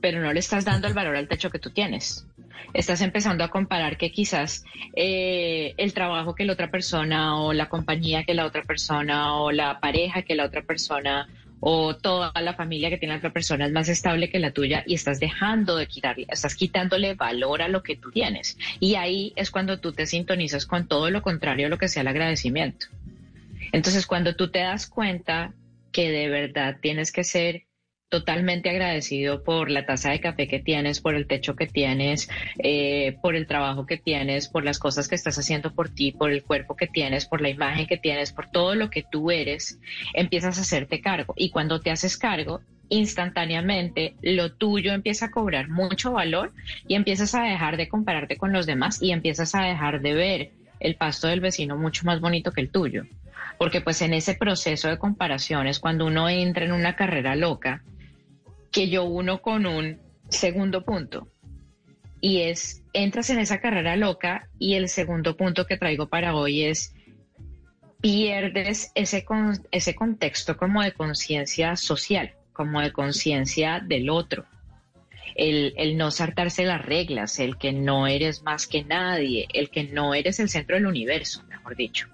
[0.00, 2.26] pero no le estás dando el valor al techo que tú tienes.
[2.74, 7.68] Estás empezando a comparar que quizás eh, el trabajo que la otra persona o la
[7.68, 11.28] compañía que la otra persona o la pareja que la otra persona
[11.60, 14.94] o toda la familia que tiene otra persona es más estable que la tuya y
[14.94, 18.58] estás dejando de quitarle, estás quitándole valor a lo que tú tienes.
[18.80, 22.02] Y ahí es cuando tú te sintonizas con todo lo contrario a lo que sea
[22.02, 22.86] el agradecimiento.
[23.72, 25.52] Entonces, cuando tú te das cuenta
[25.92, 27.64] que de verdad tienes que ser
[28.08, 32.28] totalmente agradecido por la taza de café que tienes, por el techo que tienes,
[32.58, 36.30] eh, por el trabajo que tienes, por las cosas que estás haciendo por ti, por
[36.30, 39.80] el cuerpo que tienes, por la imagen que tienes, por todo lo que tú eres,
[40.14, 41.34] empiezas a hacerte cargo.
[41.36, 46.52] Y cuando te haces cargo, instantáneamente lo tuyo empieza a cobrar mucho valor
[46.86, 50.50] y empiezas a dejar de compararte con los demás y empiezas a dejar de ver
[50.78, 53.04] el pasto del vecino mucho más bonito que el tuyo.
[53.58, 57.82] Porque pues en ese proceso de comparación es cuando uno entra en una carrera loca
[58.76, 59.98] que yo uno con un
[60.28, 61.28] segundo punto.
[62.20, 66.64] Y es, entras en esa carrera loca y el segundo punto que traigo para hoy
[66.64, 66.92] es,
[68.02, 74.44] pierdes ese, con- ese contexto como de conciencia social, como de conciencia del otro.
[75.34, 79.84] El, el no saltarse las reglas, el que no eres más que nadie, el que
[79.84, 82.08] no eres el centro del universo, mejor dicho.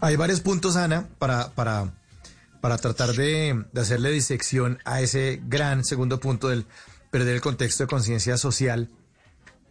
[0.00, 1.94] Hay varios puntos, Ana, para, para,
[2.64, 6.64] para tratar de, de hacerle disección a ese gran segundo punto del
[7.10, 8.88] perder el contexto de conciencia social.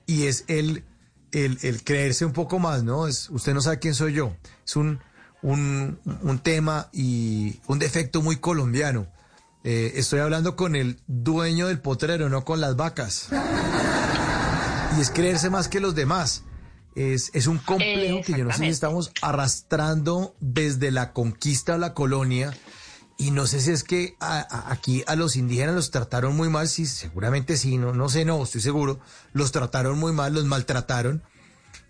[0.06, 0.84] Y es el,
[1.32, 3.08] el, el creerse un poco más, ¿no?
[3.08, 4.38] Es, usted no sabe quién soy yo.
[4.64, 5.00] Es un,
[5.42, 9.08] un, un tema y un defecto muy colombiano.
[9.64, 13.30] Eh, estoy hablando con el dueño del potrero, no con las vacas.
[14.96, 16.44] Y es creerse más que los demás.
[16.94, 21.78] Es, es un complejo que yo no sé si estamos arrastrando desde la conquista a
[21.80, 22.54] la colonia.
[23.18, 26.86] Y no sé si es que aquí a los indígenas los trataron muy mal, sí,
[26.86, 29.00] seguramente sí, no, no sé, no, estoy seguro.
[29.34, 31.22] Los trataron muy mal, los maltrataron.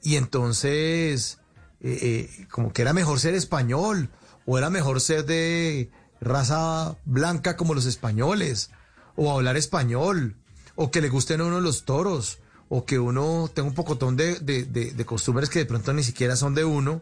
[0.03, 1.39] Y entonces,
[1.81, 4.09] eh, eh, como que era mejor ser español,
[4.45, 8.69] o era mejor ser de raza blanca como los españoles,
[9.15, 10.35] o hablar español,
[10.75, 14.35] o que le gusten a uno los toros, o que uno tenga un pocotón de,
[14.39, 17.01] de, de- de costumbres que de pronto ni siquiera son de uno,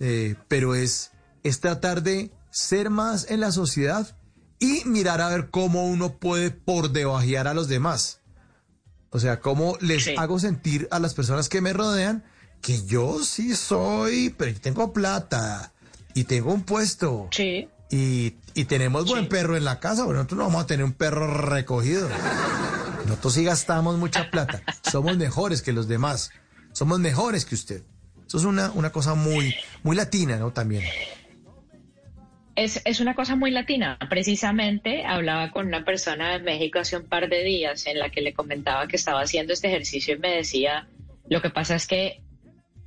[0.00, 1.12] eh, pero es,
[1.44, 4.16] es tratar de ser más en la sociedad
[4.60, 8.20] y mirar a ver cómo uno puede por debajear a los demás.
[9.10, 12.22] O sea, cómo les hago sentir a las personas que me rodean
[12.60, 15.72] que yo sí soy, pero yo tengo plata
[16.14, 17.28] y tengo un puesto.
[17.32, 17.68] Sí.
[17.90, 20.92] Y, y tenemos buen perro en la casa, bueno, nosotros no vamos a tener un
[20.92, 22.08] perro recogido.
[23.06, 24.62] Nosotros sí gastamos mucha plata.
[24.90, 26.30] Somos mejores que los demás.
[26.72, 27.82] Somos mejores que usted.
[28.28, 30.52] Eso es una, una cosa muy, muy latina, ¿no?
[30.52, 30.84] También.
[32.56, 33.98] Es, es una cosa muy latina.
[34.08, 38.20] Precisamente hablaba con una persona de México hace un par de días en la que
[38.20, 40.86] le comentaba que estaba haciendo este ejercicio y me decía,
[41.28, 42.22] lo que pasa es que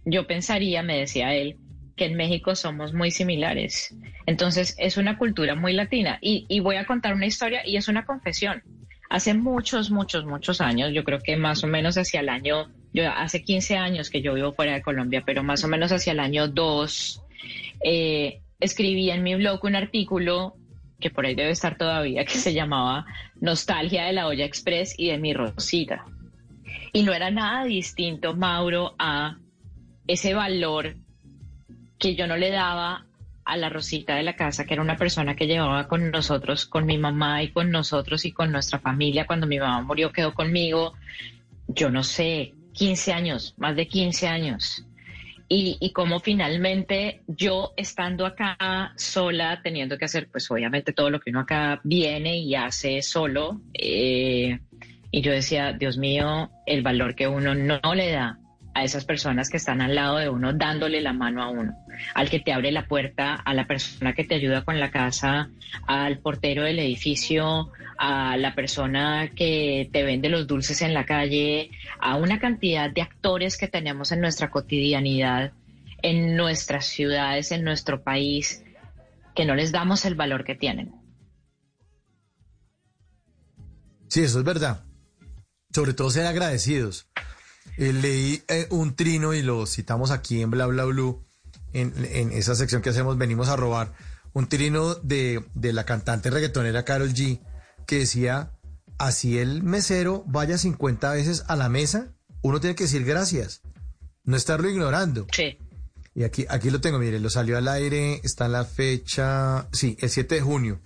[0.05, 1.57] yo pensaría, me decía él,
[1.97, 3.93] que en México somos muy similares.
[4.25, 6.19] Entonces es una cultura muy latina.
[6.21, 8.63] Y, y voy a contar una historia y es una confesión.
[9.09, 13.09] Hace muchos, muchos, muchos años, yo creo que más o menos hacia el año, yo
[13.09, 16.19] hace 15 años que yo vivo fuera de Colombia, pero más o menos hacia el
[16.19, 17.23] año 2,
[17.83, 20.55] eh, escribí en mi blog un artículo
[20.99, 23.05] que por ahí debe estar todavía, que se llamaba
[23.39, 26.05] Nostalgia de la olla express y de mi Rosita.
[26.91, 29.37] Y no era nada distinto, Mauro, a
[30.07, 30.95] ese valor
[31.99, 33.05] que yo no le daba
[33.45, 36.85] a la Rosita de la casa, que era una persona que llevaba con nosotros, con
[36.85, 39.25] mi mamá y con nosotros y con nuestra familia.
[39.25, 40.93] Cuando mi mamá murió, quedó conmigo,
[41.67, 44.85] yo no sé, 15 años, más de 15 años.
[45.49, 51.19] Y, y como finalmente yo estando acá sola, teniendo que hacer pues obviamente todo lo
[51.19, 54.59] que uno acá viene y hace solo, eh,
[55.11, 58.39] y yo decía, Dios mío, el valor que uno no, le da
[58.77, 61.75] a esas personas que están al lado de uno, dándole la mano a uno,
[62.13, 65.49] al que te abre la puerta, a la persona que te ayuda con la casa,
[65.87, 71.71] al portero del edificio, a la persona que te vende los dulces en la calle,
[71.99, 75.53] a una cantidad de actores que tenemos en nuestra cotidianidad,
[76.03, 78.63] en nuestras ciudades, en nuestro país,
[79.35, 80.93] que no les damos el valor que tienen.
[84.07, 84.83] Sí, eso es verdad.
[85.73, 87.07] Sobre todo ser agradecidos.
[87.77, 91.23] Eh, leí eh, un trino y lo citamos aquí en Bla Bla Blue,
[91.73, 93.93] en, en esa sección que hacemos, venimos a robar,
[94.33, 97.39] un trino de, de la cantante reggaetonera Carol G
[97.85, 98.51] que decía,
[98.97, 103.61] así el mesero vaya 50 veces a la mesa, uno tiene que decir gracias,
[104.23, 105.25] no estarlo ignorando.
[105.31, 105.57] Sí.
[106.13, 109.97] Y aquí, aquí lo tengo, mire, lo salió al aire, está en la fecha, sí,
[110.01, 110.81] el 7 de junio.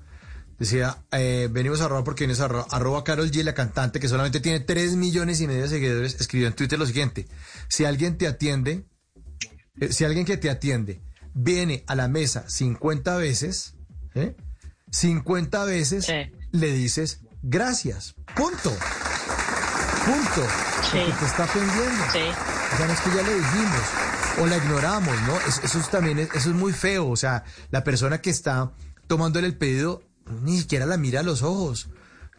[0.61, 2.67] Decía, eh, venimos a robar porque vienes a robar.
[2.69, 6.45] Arroba Carol G, la cantante, que solamente tiene 3 millones y medio de seguidores, escribió
[6.47, 7.27] en Twitter lo siguiente.
[7.67, 8.85] Si alguien te atiende,
[9.79, 11.01] eh, si alguien que te atiende
[11.33, 13.73] viene a la mesa 50 veces,
[14.13, 14.35] ¿eh?
[14.91, 16.05] 50 veces
[16.51, 18.13] le dices gracias.
[18.35, 18.69] Punto.
[20.05, 20.47] Punto.
[20.91, 22.03] Porque te está atendiendo.
[22.05, 23.81] O sea, no es que ya le dijimos.
[24.39, 25.37] O la ignoramos, ¿no?
[25.47, 27.09] Es- Eso, es también es, eso es muy feo.
[27.09, 28.71] O sea, la persona que está
[29.07, 30.03] tomándole el pedido
[30.41, 31.89] ni siquiera la mira a los ojos.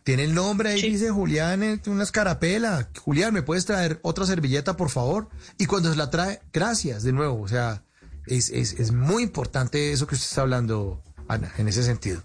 [0.05, 2.89] Tiene el nombre ahí, dice Julián, eh, una escarapela.
[2.99, 5.29] Julián, ¿me puedes traer otra servilleta, por favor?
[5.59, 7.41] Y cuando se la trae, gracias de nuevo.
[7.41, 7.85] O sea,
[8.27, 12.21] es, es, es muy importante eso que usted está hablando, Ana, en ese sentido.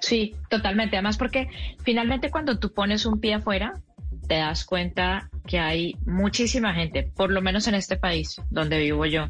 [0.00, 0.96] Sí, totalmente.
[0.96, 1.48] Además, porque
[1.84, 3.80] finalmente cuando tú pones un pie afuera,
[4.26, 9.06] te das cuenta que hay muchísima gente, por lo menos en este país donde vivo
[9.06, 9.28] yo,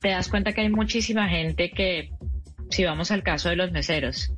[0.00, 2.10] te das cuenta que hay muchísima gente que,
[2.70, 4.32] si vamos al caso de los meseros,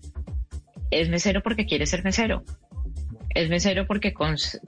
[0.90, 2.44] es mesero porque quiere ser mesero.
[3.34, 4.12] Es mesero porque,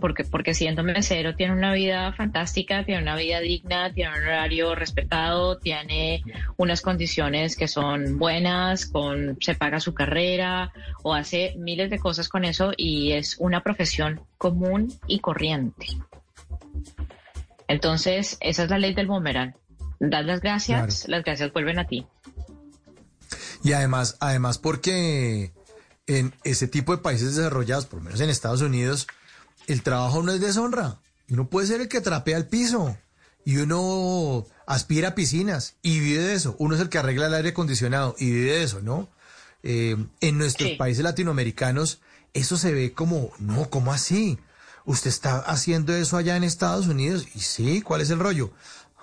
[0.01, 4.75] porque, porque siendo mesero tiene una vida fantástica, tiene una vida digna, tiene un horario
[4.75, 6.23] respetado, tiene
[6.57, 10.73] unas condiciones que son buenas, con, se paga su carrera
[11.03, 15.87] o hace miles de cosas con eso y es una profesión común y corriente.
[17.69, 19.55] Entonces, esa es la ley del boomerang.
[20.01, 22.07] Das las gracias, las gracias vuelven a ti.
[23.65, 25.53] Y además, además porque
[26.07, 29.09] en ese tipo de países desarrollados, por lo menos en Estados Unidos,
[29.67, 31.01] el trabajo no es deshonra.
[31.31, 32.97] Uno puede ser el que trapea el piso
[33.45, 36.55] y uno aspira a piscinas y vive de eso.
[36.59, 39.09] Uno es el que arregla el aire acondicionado y vive de eso, ¿no?
[39.63, 42.01] Eh, en nuestros países latinoamericanos
[42.35, 44.39] eso se ve como, no, ¿cómo así?
[44.85, 48.53] Usted está haciendo eso allá en Estados Unidos y sí, ¿cuál es el rollo?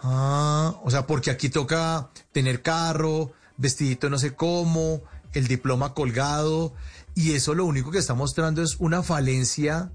[0.03, 5.01] Ah, o sea, porque aquí toca tener carro, vestidito no sé cómo,
[5.33, 6.73] el diploma colgado,
[7.15, 9.91] y eso lo único que está mostrando es una falencia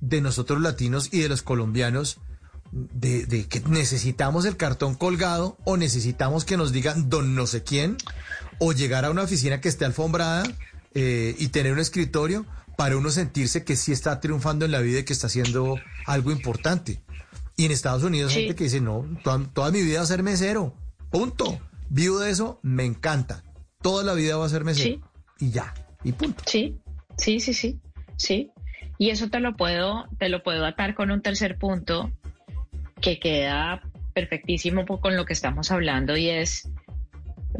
[0.00, 2.18] de nosotros latinos y de los colombianos,
[2.72, 7.62] de, de que necesitamos el cartón colgado o necesitamos que nos digan don no sé
[7.62, 7.96] quién,
[8.58, 10.44] o llegar a una oficina que esté alfombrada
[10.94, 15.00] eh, y tener un escritorio para uno sentirse que sí está triunfando en la vida
[15.00, 15.76] y que está haciendo
[16.06, 17.02] algo importante.
[17.56, 20.06] Y en Estados Unidos hay gente que dice, no, toda, toda mi vida va a
[20.06, 20.74] ser mesero.
[21.10, 21.60] Punto.
[21.90, 23.42] Vivo de eso, me encanta.
[23.82, 25.00] Toda la vida va a ser mesero.
[25.38, 25.74] Y ya.
[26.04, 26.42] Y punto.
[26.46, 26.78] Sí,
[27.18, 27.80] sí, sí, sí,
[28.16, 28.50] sí.
[28.98, 32.10] Y eso te lo puedo, te lo puedo atar con un tercer punto
[33.00, 33.82] que queda
[34.14, 36.68] perfectísimo con lo que estamos hablando y es,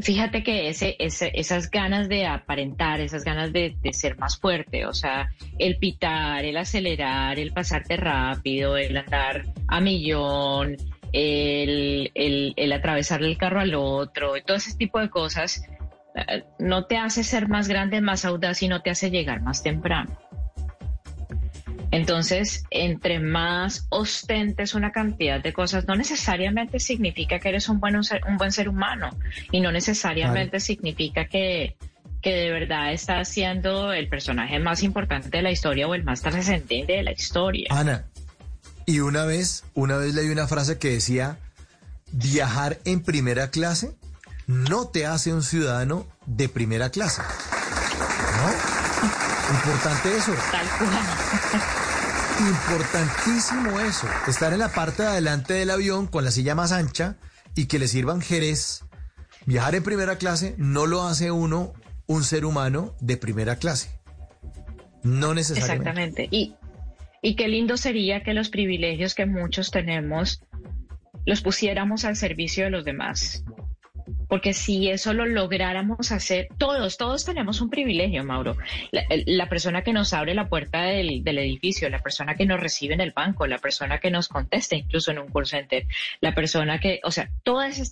[0.01, 4.85] fíjate que ese, ese- esas ganas de aparentar, esas ganas de, de ser más fuerte,
[4.85, 10.77] o sea, el pitar, el acelerar, el pasarte rápido, el andar a millón,
[11.13, 15.63] el, el, el atravesarle el carro al otro, y todo ese tipo de cosas,
[16.15, 19.63] eh, no te hace ser más grande, más audaz y no te hace llegar más
[19.63, 20.17] temprano.
[21.93, 28.01] Entonces, entre más ostentes una cantidad de cosas, no necesariamente significa que eres un buen,
[28.03, 29.09] ser- un buen ser humano
[29.51, 31.75] y no necesariamente significa que,
[32.21, 36.21] que de verdad estás siendo el personaje más importante de la historia o el más
[36.21, 37.67] trascendente de la historia.
[37.71, 38.05] Ana,
[38.91, 41.39] y una vez, una vez leí una frase que decía,
[42.11, 43.95] viajar en primera clase
[44.47, 47.21] no te hace un ciudadano de primera clase.
[47.21, 48.49] ¿No?
[49.55, 50.33] Importante eso.
[50.51, 50.89] Tal cual.
[52.49, 54.07] Importantísimo eso.
[54.27, 57.15] Estar en la parte de adelante del avión con la silla más ancha
[57.55, 58.83] y que le sirvan jerez.
[59.45, 61.71] Viajar en primera clase no lo hace uno
[62.07, 64.01] un ser humano de primera clase.
[65.01, 66.23] No necesariamente.
[66.23, 66.27] Exactamente.
[66.29, 66.57] Y,
[67.21, 70.41] y qué lindo sería que los privilegios que muchos tenemos
[71.25, 73.43] los pusiéramos al servicio de los demás.
[74.27, 78.57] Porque si eso lo lográramos hacer, todos, todos tenemos un privilegio, Mauro.
[78.91, 83.01] La, persona que nos abre la puerta del, edificio, la persona que nos recibe en
[83.01, 85.85] el banco, la persona que nos contesta incluso en un call center,
[86.21, 87.91] la persona que, o sea, todas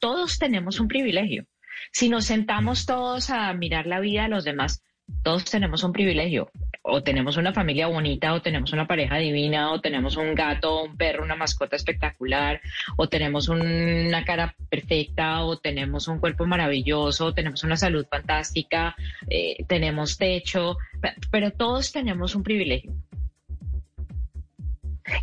[0.00, 1.46] todos tenemos un privilegio.
[1.92, 4.82] Si nos sentamos todos a mirar la vida de los demás,
[5.22, 6.50] todos tenemos un privilegio.
[6.82, 10.96] O tenemos una familia bonita, o tenemos una pareja divina, o tenemos un gato, un
[10.96, 12.60] perro, una mascota espectacular,
[12.96, 18.06] o tenemos un- una cara perfecta, o tenemos un cuerpo maravilloso, o tenemos una salud
[18.08, 18.94] fantástica,
[19.28, 22.92] eh, tenemos techo, pe- pero todos tenemos un privilegio.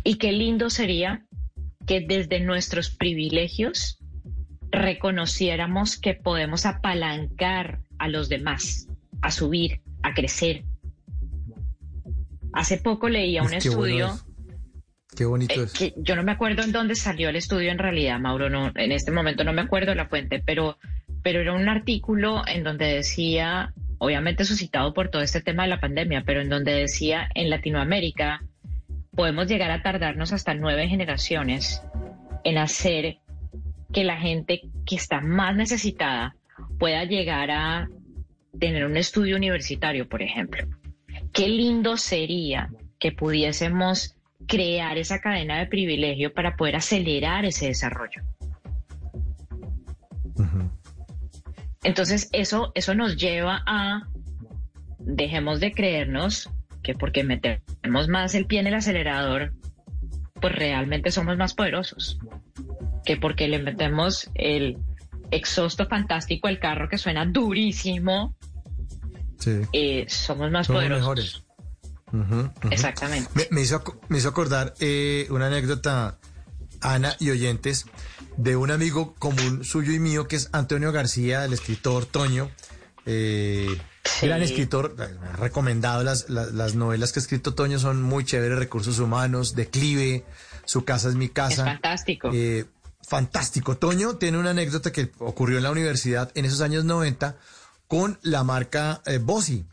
[0.02, 1.24] Y qué lindo sería
[1.86, 3.98] que desde nuestros privilegios
[4.70, 8.88] reconociéramos que podemos apalancar a los demás
[9.24, 10.64] a subir, a crecer.
[12.52, 14.24] Hace poco leía un bueno estudio es.
[15.16, 15.72] Qué bonito eh, es.
[15.72, 18.92] que yo no me acuerdo en dónde salió el estudio en realidad, Mauro, no, en
[18.92, 20.76] este momento no me acuerdo la fuente, pero,
[21.22, 25.80] pero era un artículo en donde decía, obviamente suscitado por todo este tema de la
[25.80, 28.44] pandemia, pero en donde decía en Latinoamérica
[29.12, 31.82] podemos llegar a tardarnos hasta nueve generaciones
[32.44, 33.18] en hacer
[33.90, 36.36] que la gente que está más necesitada
[36.78, 37.88] pueda llegar a
[38.58, 40.66] tener un estudio universitario, por ejemplo.
[41.32, 44.16] Qué lindo sería que pudiésemos
[44.46, 48.22] crear esa cadena de privilegio para poder acelerar ese desarrollo.
[51.82, 54.08] Entonces, eso, eso nos lleva a
[54.98, 56.50] dejemos de creernos
[56.82, 59.52] que porque metemos más el pie en el acelerador,
[60.40, 62.18] pues realmente somos más poderosos.
[63.04, 64.78] Que porque le metemos el
[65.34, 68.34] exhausto fantástico al carro que suena durísimo,
[69.38, 69.60] Sí.
[69.72, 71.00] eh, somos más Somos poderosos.
[71.02, 71.44] mejores.
[72.70, 73.28] Exactamente.
[73.34, 76.18] Me, me hizo, me hizo acordar eh, una anécdota,
[76.80, 77.86] Ana y oyentes,
[78.36, 82.50] de un amigo común suyo y mío, que es Antonio García, el escritor Toño.
[83.06, 83.68] Eh,
[84.22, 84.94] Gran escritor,
[85.38, 90.24] recomendado las, las, las novelas que ha escrito Toño, son muy chéveres, Recursos Humanos, Declive,
[90.66, 91.64] Su casa es mi Es casa.
[91.64, 92.30] fantástico.
[92.32, 92.66] Eh,
[93.06, 93.76] fantástico.
[93.76, 97.36] Toño tiene una anécdota que ocurrió en la universidad en esos años 90
[97.88, 99.64] con la marca eh, Bossi.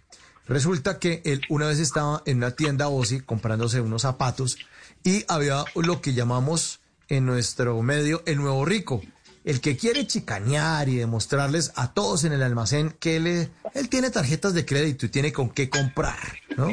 [0.48, 4.58] Resulta que él una vez estaba en una tienda Bossi comprándose unos zapatos
[5.04, 9.02] y había lo que llamamos en nuestro medio el nuevo rico.
[9.44, 14.12] El que quiere chicanear y demostrarles a todos en el almacén que él, él tiene
[14.12, 16.20] tarjetas de crédito y tiene con qué comprar,
[16.58, 16.70] ¿no?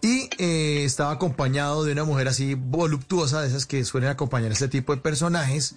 [0.00, 4.54] Y eh, estaba acompañado de una mujer así voluptuosa, de esas que suelen acompañar a
[4.54, 5.76] este tipo de personajes,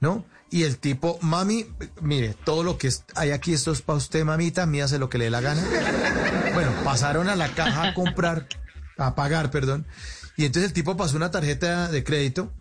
[0.00, 0.24] ¿no?
[0.50, 1.66] Y el tipo, mami,
[2.00, 5.18] mire, todo lo que hay aquí, esto es para usted, mamita, mí hace lo que
[5.18, 5.62] le dé la gana.
[6.52, 8.46] Bueno, pasaron a la caja a comprar,
[8.96, 9.86] a pagar, perdón.
[10.36, 12.52] Y entonces el tipo pasó una tarjeta de crédito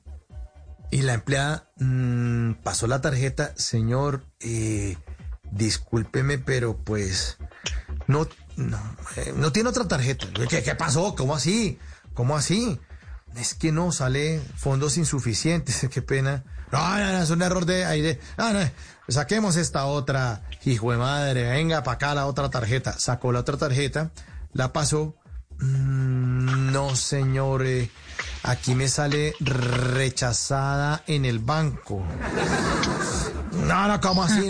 [0.89, 4.97] y la empleada mm, pasó la tarjeta, señor, eh,
[5.51, 7.37] discúlpeme, pero pues
[8.07, 8.79] no, no,
[9.35, 10.27] no tiene otra tarjeta.
[10.49, 11.15] ¿Qué, pasó?
[11.15, 11.79] ¿Cómo así?
[12.13, 12.79] ¿Cómo así?
[13.35, 16.43] Es que no, sale fondos insuficientes, qué pena.
[16.71, 18.19] No, no, no, es un error de de.
[18.37, 18.45] No,
[19.07, 22.97] saquemos esta otra, hijo de madre, venga para acá la otra tarjeta.
[22.97, 24.11] Sacó la otra tarjeta,
[24.53, 25.15] la pasó.
[25.59, 27.91] Mm, no, señor, eh,
[28.43, 32.03] aquí me sale rechazada en el banco.
[33.53, 34.49] No, no, ¿cómo así?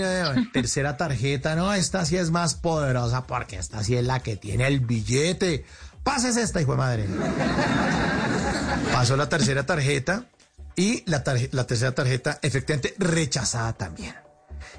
[0.54, 4.68] Tercera tarjeta, no, esta sí es más poderosa porque esta sí es la que tiene
[4.68, 5.66] el billete.
[6.04, 7.08] Pases esta, hijo de madre.
[8.92, 10.26] Pasó la tercera tarjeta
[10.76, 14.16] y la tercera tarjeta efectivamente rechazada también.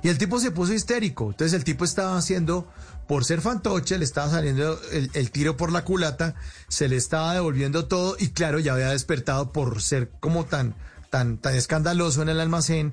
[0.03, 1.31] Y el tipo se puso histérico.
[1.31, 2.69] Entonces el tipo estaba haciendo,
[3.07, 6.35] por ser fantoche, le estaba saliendo el, el tiro por la culata,
[6.69, 10.75] se le estaba devolviendo todo y claro, ya había despertado por ser como tan,
[11.11, 12.93] tan, tan escandaloso en el almacén.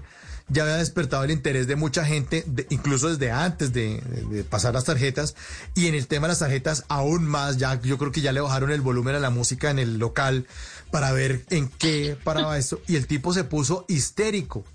[0.53, 4.73] Ya había despertado el interés de mucha gente, incluso desde antes de, de- de pasar
[4.73, 5.35] las tarjetas.
[5.75, 8.41] Y en el tema de las tarjetas, aún más, ya yo creo que ya le
[8.41, 10.45] bajaron el volumen a la música en el local
[10.91, 12.81] para ver en qué paraba esto.
[12.87, 14.65] Y el tipo se puso histérico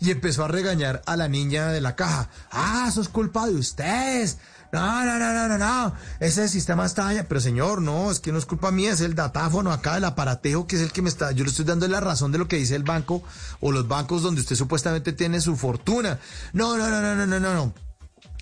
[0.00, 2.30] y empezó a regañar a la niña de la caja.
[2.50, 4.38] Ah, eso es culpa de ustedes.
[4.72, 5.94] No, no, no, no, no, no.
[6.20, 7.26] Ese sistema está dañado.
[7.28, 10.66] Pero señor, no, es que no es culpa mía, es el datáfono acá, el aparatejo
[10.66, 11.32] que es el que me está.
[11.32, 13.22] Yo le estoy dando la razón de lo que dice el banco
[13.60, 16.18] o los bancos donde usted supuestamente tiene su fortuna.
[16.52, 17.74] No, no, no, no, no, no, no, no.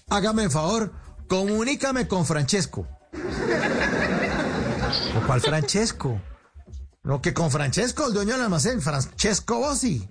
[0.09, 0.93] Hágame el favor,
[1.29, 2.87] comunícame con Francesco.
[5.17, 6.21] ¿O cuál Francesco?
[7.03, 10.09] No, que con Francesco, el dueño del almacén, Francesco Bossi.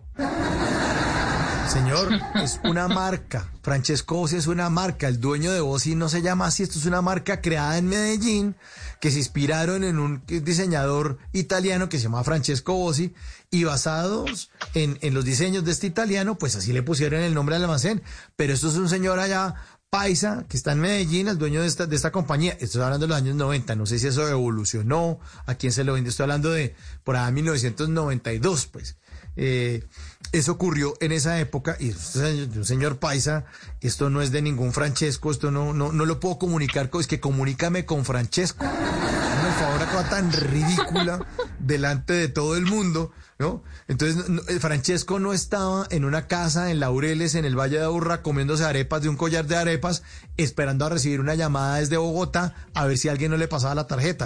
[1.70, 3.52] Señor, es una marca.
[3.62, 5.08] Francesco Bossi es una marca.
[5.08, 6.64] El dueño de Bossi no se llama así.
[6.64, 8.56] Esto es una marca creada en Medellín
[9.02, 13.14] que se inspiraron en un diseñador italiano que se llama Francesco Bossi
[13.52, 17.56] y basados en, en los diseños de este italiano, pues así le pusieron el nombre
[17.56, 18.04] al almacén.
[18.36, 19.56] Pero esto es un señor allá
[19.90, 22.58] paisa que está en Medellín, el dueño de esta, de esta compañía.
[22.60, 23.76] Estoy hablando de los años 90.
[23.76, 26.10] No sé si eso evolucionó, a quién se lo vende.
[26.10, 28.98] Estoy hablando de por allá 1992, pues.
[29.36, 29.84] Eh,
[30.32, 33.45] eso ocurrió en esa época y señor paisa,
[33.82, 37.20] esto no es de ningún Francesco, esto no, no, no lo puedo comunicar, es que
[37.20, 38.66] comunícame con Francesco.
[38.66, 41.26] El favor, acá tan ridícula
[41.60, 43.64] delante de todo el mundo, ¿no?
[43.88, 48.24] Entonces, no- Francesco no estaba en una casa en Laureles, en el Valle de Aburra,
[48.24, 50.02] comiéndose arepas de un collar de arepas,
[50.38, 53.86] esperando a recibir una llamada desde Bogotá a ver si alguien no le pasaba la
[53.88, 54.26] tarjeta.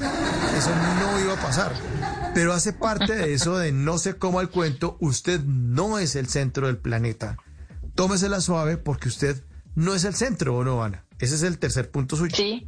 [0.58, 0.70] Eso
[1.02, 1.74] no iba a pasar.
[2.40, 6.28] Pero hace parte de eso de no sé cómo al cuento, usted no es el
[6.28, 7.36] centro del planeta.
[7.96, 9.44] tómesela suave porque usted
[9.76, 11.04] no es el centro, ¿o no, Ana?
[11.20, 12.34] Ese es el tercer punto suyo.
[12.34, 12.66] Sí,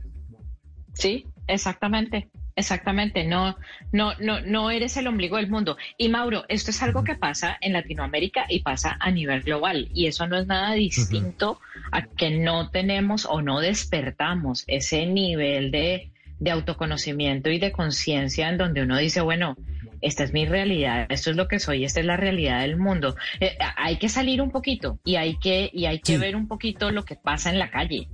[0.93, 2.30] sí, exactamente.
[2.57, 3.56] Exactamente, no,
[3.93, 5.77] no, no, no eres el ombligo del mundo.
[5.98, 9.88] Y Mauro, esto es algo que pasa en Latinoamérica y pasa a nivel global.
[9.93, 11.61] Y eso no es nada distinto
[11.93, 16.10] a que no tenemos o no despertamos ese nivel de,
[16.41, 19.55] de autoconocimiento y de conciencia en donde uno dice, bueno,
[20.01, 23.15] esta es mi realidad, esto es lo que soy, esta es la realidad del mundo.
[23.39, 26.89] Eh, hay que salir un poquito y hay que, y hay que ver un poquito
[26.89, 28.09] lo que pasa en la calle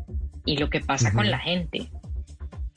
[0.46, 1.90] y lo que pasa con la gente.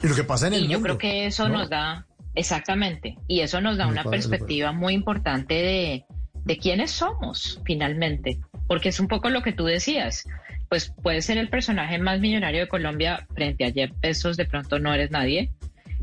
[0.00, 1.58] Y lo que pasa en el y yo mundo, creo que eso ¿no?
[1.58, 2.06] nos da,
[2.36, 6.04] exactamente, y eso nos da una perspectiva muy importante de,
[6.44, 10.24] de quiénes somos finalmente, porque es un poco lo que tú decías.
[10.70, 14.78] Pues puedes ser el personaje más millonario de Colombia frente a Jeff Bezos, de pronto
[14.78, 15.50] no eres nadie,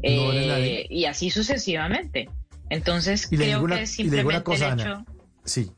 [0.03, 0.87] No eres eh, nadie.
[0.89, 2.29] y así sucesivamente.
[2.69, 4.83] Entonces creo digo una- que simplemente cosa, el Ana.
[4.83, 5.05] hecho.
[5.45, 5.71] Sí,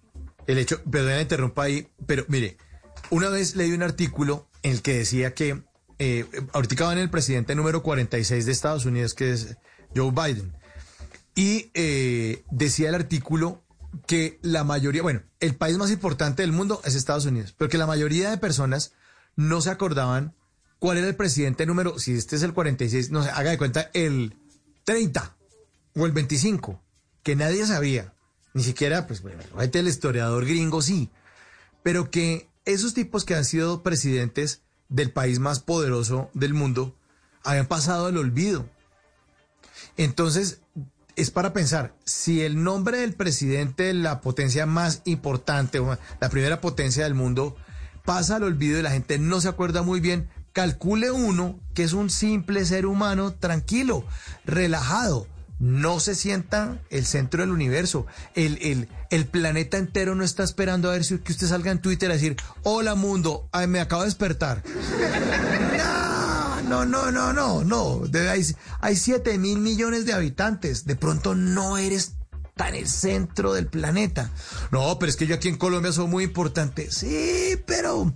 [0.48, 2.58] el hecho, perdón, interrumpa ahí, pero mire,
[3.12, 5.62] una vez leí un artículo en el que decía que
[6.00, 9.56] eh, ahorita va en el presidente número 46 de Estados Unidos, que es
[9.96, 10.52] Joe Biden,
[11.36, 13.62] y eh, decía el artículo
[14.08, 17.78] que la mayoría, bueno, el país más importante del mundo es Estados Unidos, pero que
[17.78, 18.94] la mayoría de personas
[19.36, 20.36] no se acordaban
[20.80, 23.90] cuál era el presidente número, si este es el 46, no sé, haga de cuenta
[23.94, 24.36] el
[24.86, 25.36] 30
[25.96, 26.82] o el 25,
[27.24, 28.14] que nadie sabía,
[28.54, 31.10] ni siquiera, pues, bueno, el historiador gringo sí,
[31.84, 36.96] pero que esos tipos que han sido presidentes del país más poderoso del mundo
[37.44, 38.70] habían pasado al olvido.
[39.98, 40.62] Entonces,
[41.20, 45.82] es para pensar, si el nombre del presidente de la potencia más importante,
[46.22, 47.58] la primera potencia del mundo,
[48.06, 51.92] pasa al olvido y la gente no se acuerda muy bien, calcule uno que es
[51.92, 54.06] un simple ser humano tranquilo,
[54.46, 55.28] relajado,
[55.60, 58.08] no se sienta el centro del universo.
[58.34, 61.82] El, el, el planeta entero no está esperando a ver si que usted salga en
[61.82, 64.64] Twitter a decir, hola mundo, ay, me acabo de despertar.
[66.70, 68.04] No, no, no, no, no.
[68.30, 68.46] Hay,
[68.80, 70.86] hay 7 mil millones de habitantes.
[70.86, 72.14] De pronto no eres
[72.56, 74.32] tan el centro del planeta.
[74.72, 76.92] No, pero es que yo aquí en Colombia soy muy importante.
[76.92, 78.14] Sí, pero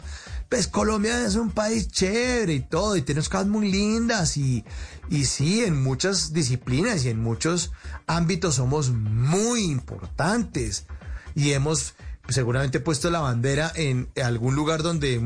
[0.49, 4.63] pues Colombia es un país chévere y todo, y tenemos cosas muy lindas, y,
[5.09, 7.71] y sí, en muchas disciplinas y en muchos
[8.05, 10.85] ámbitos somos muy importantes.
[11.33, 11.95] Y hemos
[12.29, 15.19] seguramente puesto la bandera en algún lugar donde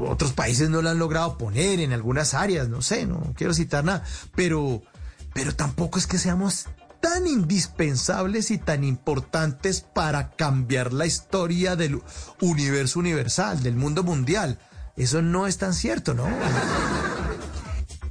[0.00, 3.84] otros países no la han logrado poner en algunas áreas, no sé, no quiero citar
[3.84, 4.04] nada,
[4.34, 4.82] pero,
[5.32, 6.66] pero tampoco es que seamos
[7.00, 12.02] tan indispensables y tan importantes para cambiar la historia del
[12.40, 14.58] universo universal, del mundo mundial.
[14.96, 16.26] Eso no es tan cierto, ¿no?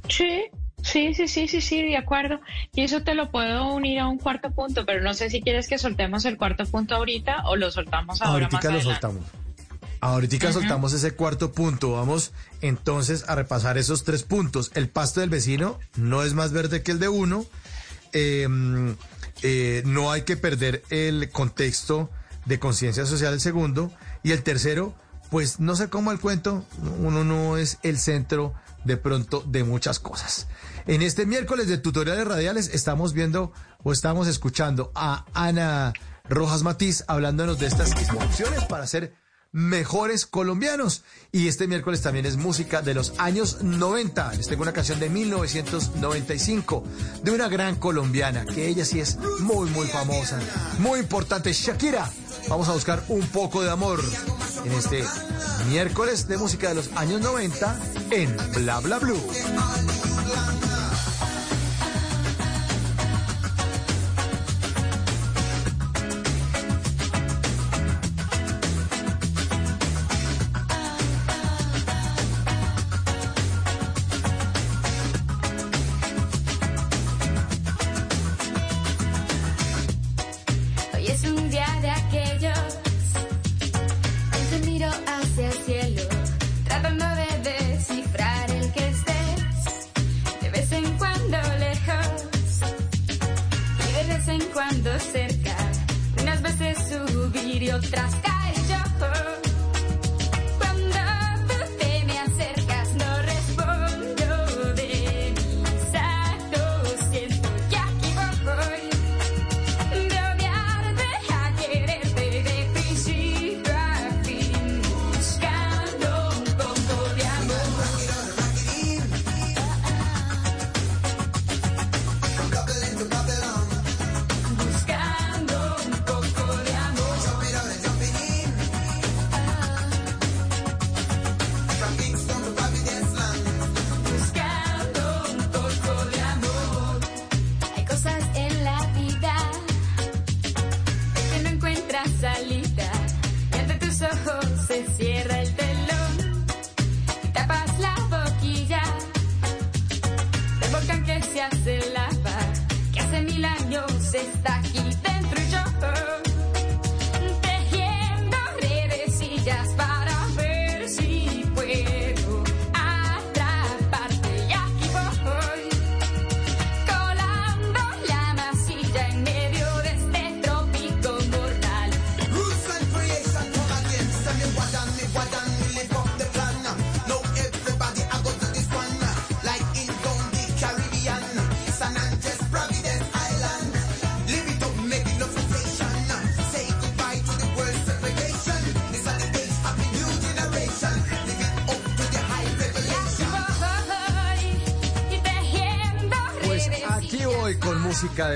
[0.08, 0.42] Sí,
[0.82, 2.40] sí, sí, sí, sí, sí, de acuerdo.
[2.74, 5.68] Y eso te lo puedo unir a un cuarto punto, pero no sé si quieres
[5.68, 9.00] que soltemos el cuarto punto ahorita o lo soltamos ahora más Ahorita lo adelante.
[9.00, 9.24] soltamos.
[10.00, 11.92] Ahorita soltamos ese cuarto punto.
[11.92, 12.32] Vamos
[12.62, 14.70] entonces a repasar esos tres puntos.
[14.74, 17.44] El pasto del vecino no es más verde que el de uno.
[18.12, 18.48] Eh,
[19.42, 22.10] eh, no hay que perder el contexto
[22.46, 23.92] de conciencia social, el segundo.
[24.22, 24.94] Y el tercero,
[25.30, 26.64] pues no sé cómo el cuento,
[26.98, 28.54] uno no es el centro
[28.84, 30.46] de pronto de muchas cosas.
[30.86, 33.52] En este miércoles de tutoriales radiales estamos viendo
[33.82, 35.92] o estamos escuchando a Ana
[36.28, 39.14] Rojas Matiz hablándonos de estas instrucciones para ser
[39.52, 41.02] mejores colombianos.
[41.32, 44.34] Y este miércoles también es música de los años 90.
[44.34, 46.84] Les tengo una canción de 1995
[47.22, 50.40] de una gran colombiana que ella sí es muy, muy famosa,
[50.78, 52.10] muy importante, Shakira.
[52.48, 54.00] Vamos a buscar un poco de amor
[54.64, 55.04] en este
[55.68, 59.20] miércoles de música de los años 90 en Bla Bla Blue.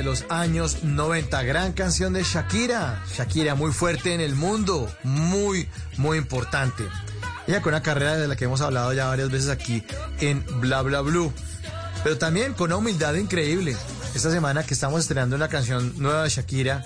[0.04, 1.42] Los años 90.
[1.42, 3.02] Gran canción de Shakira.
[3.16, 4.88] Shakira muy fuerte en el mundo.
[5.02, 6.84] Muy, muy importante.
[7.46, 9.82] Ella con una carrera de la que hemos hablado ya varias veces aquí
[10.20, 11.32] en Bla Bla Blue.
[12.02, 13.76] Pero también con una humildad increíble.
[14.14, 16.84] Esta semana que estamos estrenando una canción nueva de Shakira,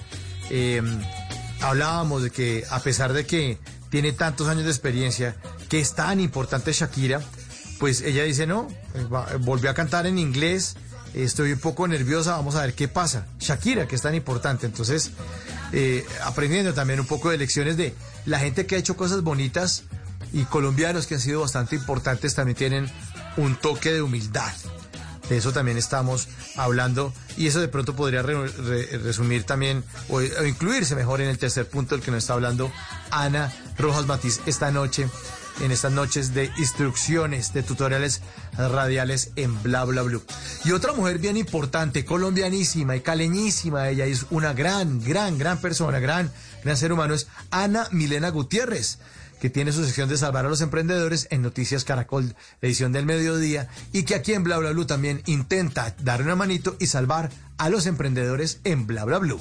[0.50, 0.80] eh,
[1.60, 3.58] hablábamos de que a pesar de que
[3.90, 5.36] tiene tantos años de experiencia,
[5.68, 7.20] que es tan importante Shakira,
[7.78, 10.77] pues ella dice, no, eh, va- volvió a cantar en inglés, eh,
[11.24, 13.26] estoy un poco nerviosa, vamos a ver qué pasa.
[13.40, 15.10] Shakira, que es tan importante, entonces,
[15.72, 17.94] eh, aprendiendo también un poco de lecciones de
[18.26, 19.84] la gente que ha hecho cosas bonitas
[20.32, 22.90] y colombianos que han sido bastante importantes también tienen
[23.36, 24.52] un toque de humildad.
[25.28, 30.16] De eso también estamos hablando y eso de pronto podría re- re- resumir también o,
[30.16, 32.72] o incluirse mejor en el tercer punto del que nos está hablando
[33.10, 35.06] Ana Rojas Matiz esta noche,
[35.60, 38.22] en estas noches de instrucciones, de tutoriales
[38.56, 40.22] radiales en Bla Bla Blue.
[40.64, 45.98] Y otra mujer bien importante, colombianísima y caleñísima, ella es una gran, gran, gran persona,
[45.98, 46.30] gran,
[46.64, 48.98] gran ser humano, es Ana Milena Gutiérrez
[49.40, 53.68] que tiene su sección de Salvar a los Emprendedores en Noticias Caracol, edición del mediodía,
[53.92, 57.68] y que aquí en Bla Bla Blue también intenta darle una manito y salvar a
[57.68, 59.40] los emprendedores en Bla Bla Blue.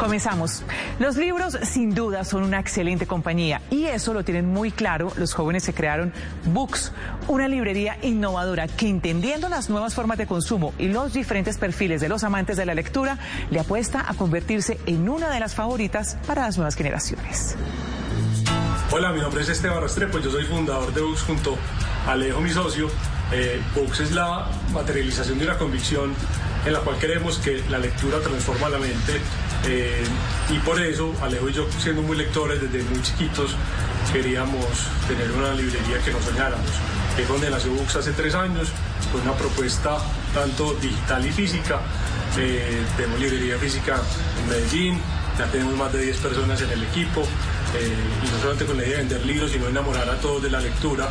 [0.00, 0.62] Comenzamos.
[0.98, 5.34] Los libros sin duda son una excelente compañía y eso lo tienen muy claro los
[5.34, 6.14] jóvenes que crearon
[6.46, 6.90] Books,
[7.28, 12.08] una librería innovadora que entendiendo las nuevas formas de consumo y los diferentes perfiles de
[12.08, 13.18] los amantes de la lectura,
[13.50, 17.56] le apuesta a convertirse en una de las favoritas para las nuevas generaciones.
[18.92, 21.58] Hola, mi nombre es Esteban Restrepo, yo soy fundador de Books junto
[22.06, 22.88] a Alejo, mi socio.
[23.32, 26.14] Eh, Books es la materialización de una convicción
[26.66, 29.20] en la cual creemos que la lectura transforma la mente
[29.66, 30.02] eh,
[30.48, 33.54] y por eso Alejo y yo, siendo muy lectores desde muy chiquitos,
[34.12, 34.64] queríamos
[35.06, 36.70] tener una librería que nos soñáramos.
[37.18, 38.68] Es donde nació Books hace tres años,
[39.12, 39.98] con una propuesta
[40.32, 41.80] tanto digital y física.
[42.38, 44.00] Eh, tenemos librería física
[44.40, 45.00] en Medellín,
[45.38, 48.84] ya tenemos más de 10 personas en el equipo eh, y no solamente con la
[48.84, 51.08] idea de vender libros, sino enamorar a todos de la lectura.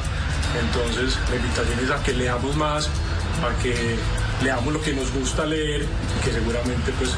[0.58, 3.98] Entonces, la invitación es a que leamos más, a que
[4.44, 7.12] leamos lo que nos gusta leer y que seguramente pues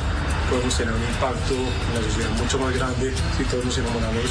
[0.50, 4.24] podemos tener un impacto en la sociedad mucho más grande si todos nos enamoramos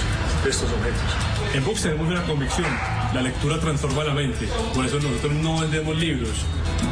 [0.44, 1.54] de estos objetos.
[1.54, 2.66] En Books tenemos una convicción,
[3.14, 6.44] la lectura transforma la mente, por eso nosotros no vendemos libros,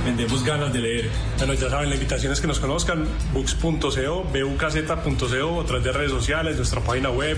[0.04, 1.10] vendemos ganas de leer.
[1.36, 6.10] Bueno, ya saben, la invitación es que nos conozcan, books.co, bukz.co, a través de redes
[6.10, 7.36] sociales, nuestra página web,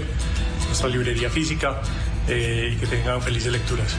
[0.66, 1.82] nuestra librería física
[2.28, 3.96] eh, y que tengan felices lecturas.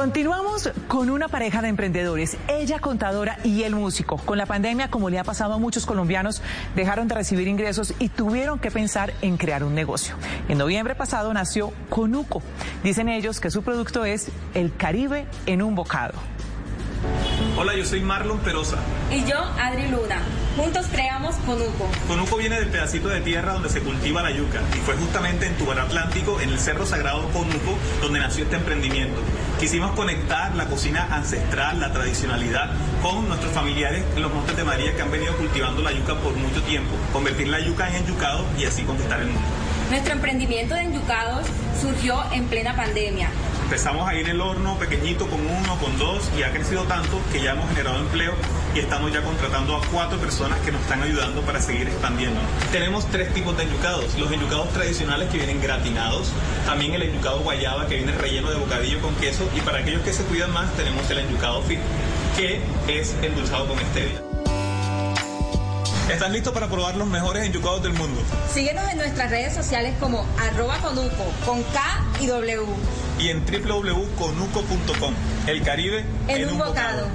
[0.00, 4.16] Continuamos con una pareja de emprendedores, ella contadora y él músico.
[4.16, 6.40] Con la pandemia, como le ha pasado a muchos colombianos,
[6.74, 10.14] dejaron de recibir ingresos y tuvieron que pensar en crear un negocio.
[10.48, 12.40] En noviembre pasado nació Conuco.
[12.82, 16.14] Dicen ellos que su producto es el Caribe en un bocado.
[17.56, 18.78] Hola, yo soy Marlon Perosa.
[19.10, 20.22] Y yo, Adri Luna.
[20.56, 21.88] Juntos creamos Conuco.
[22.06, 25.56] Conuco viene del pedacito de tierra donde se cultiva la yuca y fue justamente en
[25.56, 29.20] Tubar Atlántico, en el Cerro Sagrado Conuco, donde nació este emprendimiento.
[29.58, 32.70] Quisimos conectar la cocina ancestral, la tradicionalidad,
[33.02, 36.34] con nuestros familiares en los Montes de María que han venido cultivando la yuca por
[36.34, 39.48] mucho tiempo, convertir la yuca en enyucado y así conquistar el mundo.
[39.90, 41.48] Nuestro emprendimiento de enyucados
[41.80, 43.28] surgió en plena pandemia.
[43.64, 47.42] Empezamos ahí en el horno pequeñito con uno, con dos y ha crecido tanto que
[47.42, 48.32] ya hemos generado empleo
[48.72, 52.40] y estamos ya contratando a cuatro personas que nos están ayudando para seguir expandiendo.
[52.70, 54.16] Tenemos tres tipos de enyucados.
[54.16, 56.30] Los enyucados tradicionales que vienen gratinados,
[56.66, 60.12] también el enyucado guayaba que viene relleno de bocadillo con queso y para aquellos que
[60.12, 61.80] se cuidan más tenemos el enyucado fit
[62.36, 64.29] que es endulzado con stevia.
[66.12, 68.20] ¿Están listos para probar los mejores enyucados del mundo?
[68.52, 71.80] Síguenos en nuestras redes sociales como arroba conuco, con K
[72.20, 72.66] y W.
[73.20, 75.14] Y en www.conuco.com.
[75.46, 77.06] El Caribe En, un bocado.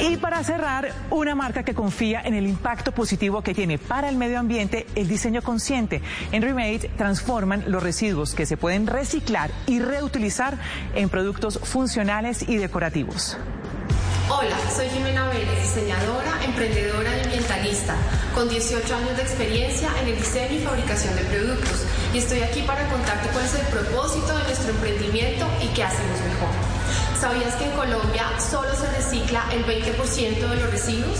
[0.00, 4.16] Y para cerrar, una marca que confía en el impacto positivo que tiene para el
[4.16, 6.00] medio ambiente el diseño consciente.
[6.32, 10.56] En Remade transforman los residuos que se pueden reciclar y reutilizar
[10.94, 13.36] en productos funcionales y decorativos.
[14.30, 17.96] Hola, soy Jimena Vélez, diseñadora, emprendedora y ambientalista,
[18.34, 21.86] con 18 años de experiencia en el diseño y fabricación de productos.
[22.12, 26.20] Y estoy aquí para contarte cuál es el propósito de nuestro emprendimiento y qué hacemos
[26.20, 26.50] mejor.
[27.18, 31.18] ¿Sabías que en Colombia solo se recicla el 20% de los residuos?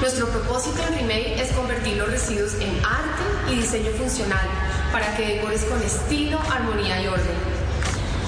[0.00, 4.48] Nuestro propósito en Remake es convertir los residuos en arte y diseño funcional
[4.90, 7.60] para que decores con estilo, armonía y orden.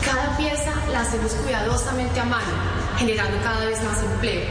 [0.04, 4.42] Cada pieza la hacemos cuidadosamente a mano, generando cada vez más empleo.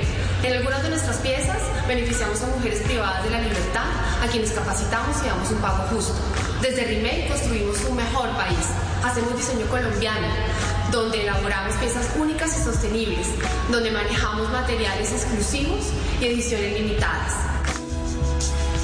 [0.44, 1.58] En algunas de nuestras piezas
[1.88, 3.86] beneficiamos a mujeres privadas de la libertad,
[4.24, 6.16] a quienes capacitamos y damos un pago justo.
[6.62, 8.58] Desde Remake construimos un mejor país.
[9.04, 10.28] Hacemos diseño colombiano,
[10.92, 13.28] donde elaboramos piezas únicas y sostenibles,
[13.72, 15.86] donde manejamos materiales exclusivos
[16.20, 17.34] y ediciones limitadas.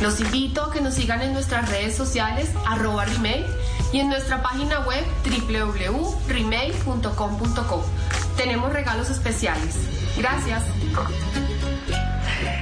[0.02, 3.48] Los invito a que nos sigan en nuestras redes sociales, arroba Remake,
[3.92, 7.86] y en nuestra página web www.remake.com.co.
[8.38, 9.76] Tenemos regalos especiales.
[10.18, 10.64] Gracias.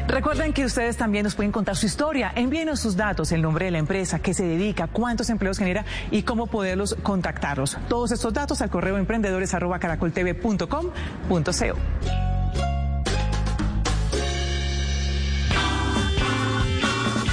[0.08, 2.32] Recuerden que ustedes también nos pueden contar su historia.
[2.36, 6.24] Envíenos sus datos, el nombre de la empresa, qué se dedica, cuántos empleos genera y
[6.24, 7.78] cómo poderlos contactarlos.
[7.90, 11.76] Todos estos datos al correo emprendedores@caracoltv.com.co.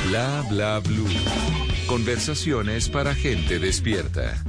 [0.09, 1.09] Bla bla blue.
[1.87, 4.43] Conversaciones para gente despierta.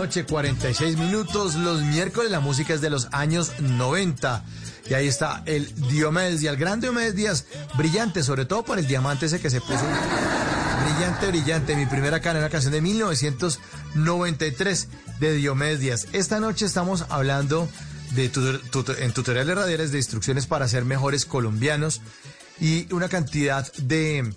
[0.00, 1.56] Noche, 46 minutos.
[1.56, 4.42] Los miércoles la música es de los años 90.
[4.88, 7.44] Y ahí está el Diomedes Díaz, el gran Diomedes Díaz,
[7.74, 9.84] brillante, sobre todo por el diamante ese que se puso.
[10.84, 11.76] Brillante, brillante.
[11.76, 14.88] Mi primera cara, una canción de 1993
[15.20, 16.06] de Diomedes Díaz.
[16.12, 17.68] Esta noche estamos hablando
[18.12, 18.32] de
[19.00, 22.00] en tutoriales radiales de instrucciones para ser mejores colombianos
[22.58, 24.32] y una cantidad de,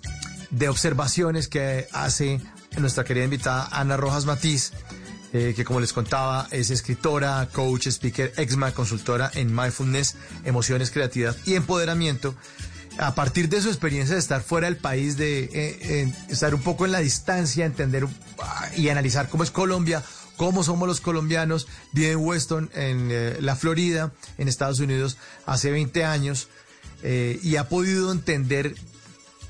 [0.50, 2.42] de observaciones que hace
[2.76, 4.74] nuestra querida invitada Ana Rojas Matiz,
[5.34, 11.36] eh, que como les contaba es escritora, coach, speaker, exma, consultora en mindfulness, emociones, creatividad
[11.44, 12.36] y empoderamiento.
[12.98, 16.84] A partir de su experiencia de estar fuera del país, de eh, estar un poco
[16.86, 18.06] en la distancia, entender
[18.38, 20.04] ah, y analizar cómo es Colombia,
[20.36, 25.16] cómo somos los colombianos, vive en Weston, en eh, la Florida, en Estados Unidos,
[25.46, 26.46] hace 20 años,
[27.02, 28.76] y ha podido entender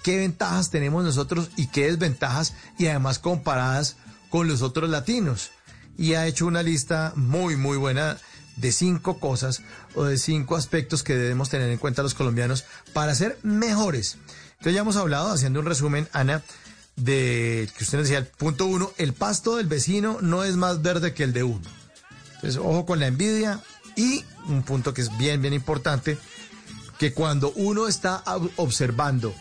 [0.03, 3.97] qué ventajas tenemos nosotros y qué desventajas, y además comparadas
[4.31, 5.51] con los otros latinos.
[5.97, 8.19] Y ha hecho una lista muy, muy buena
[8.57, 9.63] de cinco cosas
[9.95, 14.17] o de cinco aspectos que debemos tener en cuenta los colombianos para ser mejores.
[14.53, 16.43] Entonces ya hemos hablado, haciendo un resumen, Ana,
[16.97, 21.13] de que usted decía, el punto uno, el pasto del vecino no es más verde
[21.15, 21.69] que el de uno.
[22.37, 23.61] Entonces, ojo con la envidia
[23.97, 26.19] y un punto que es bien, bien importante,
[26.99, 29.35] que cuando uno está ob- observando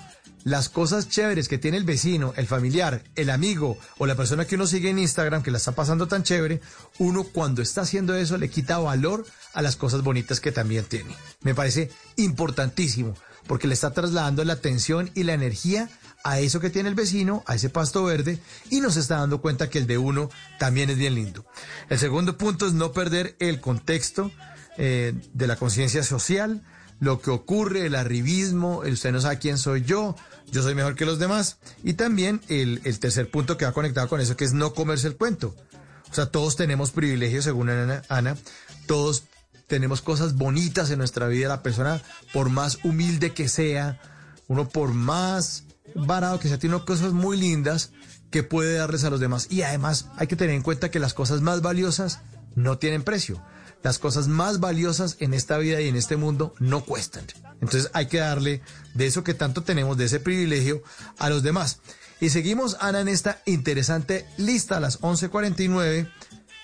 [0.43, 4.55] las cosas chéveres que tiene el vecino, el familiar, el amigo o la persona que
[4.55, 6.61] uno sigue en Instagram que la está pasando tan chévere,
[6.99, 11.15] uno cuando está haciendo eso le quita valor a las cosas bonitas que también tiene.
[11.41, 13.15] Me parece importantísimo
[13.47, 15.89] porque le está trasladando la atención y la energía
[16.23, 18.39] a eso que tiene el vecino, a ese pasto verde,
[18.69, 21.45] y nos está dando cuenta que el de uno también es bien lindo.
[21.89, 24.31] El segundo punto es no perder el contexto
[24.77, 26.61] eh, de la conciencia social,
[26.99, 30.15] lo que ocurre, el arribismo, el usted no sabe quién soy yo,
[30.51, 34.07] yo soy mejor que los demás, y también el, el tercer punto que va conectado
[34.07, 35.55] con eso, que es no comerse el cuento.
[36.09, 38.37] O sea, todos tenemos privilegios, según Ana, Ana,
[38.85, 39.23] todos
[39.67, 42.01] tenemos cosas bonitas en nuestra vida, la persona,
[42.33, 43.99] por más humilde que sea,
[44.47, 45.63] uno por más
[45.95, 47.91] barato que sea, tiene cosas muy lindas
[48.29, 49.47] que puede darles a los demás.
[49.49, 52.19] Y además hay que tener en cuenta que las cosas más valiosas
[52.55, 53.41] no tienen precio.
[53.83, 57.25] Las cosas más valiosas en esta vida y en este mundo no cuestan.
[57.61, 58.61] Entonces hay que darle
[58.93, 60.83] de eso que tanto tenemos, de ese privilegio,
[61.17, 61.79] a los demás.
[62.19, 66.09] Y seguimos, Ana, en esta interesante lista a las 11.49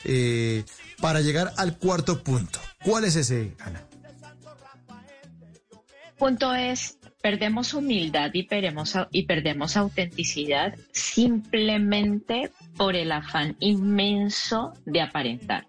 [0.06, 0.64] eh,
[1.02, 2.60] para llegar al cuarto punto.
[2.84, 3.84] ¿Cuál es ese, Ana?
[6.18, 15.02] Punto es, perdemos humildad y perdemos, y perdemos autenticidad simplemente por el afán inmenso de
[15.02, 15.68] aparentar,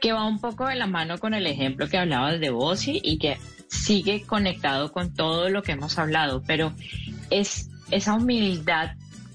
[0.00, 3.18] que va un poco de la mano con el ejemplo que hablabas de Bossi y
[3.18, 6.72] que sigue conectado con todo lo que hemos hablado, pero
[7.30, 8.92] es esa humildad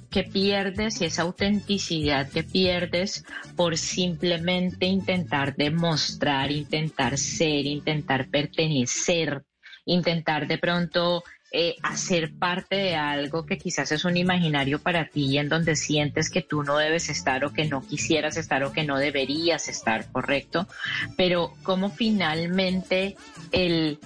[0.10, 3.26] que pierdes y esa autenticidad que pierdes
[3.56, 9.46] por simplemente intentar demostrar, intentar ser, intentar pertenecer,
[9.86, 15.38] intentar de pronto eh, hacer parte de algo que quizás es un imaginario para ti
[15.38, 18.86] en donde sientes que tú no debes estar o que no quisieras estar o que
[18.86, 20.68] no deberías estar, ¿correcto?
[21.18, 23.18] Pero como finalmente
[23.52, 24.00] el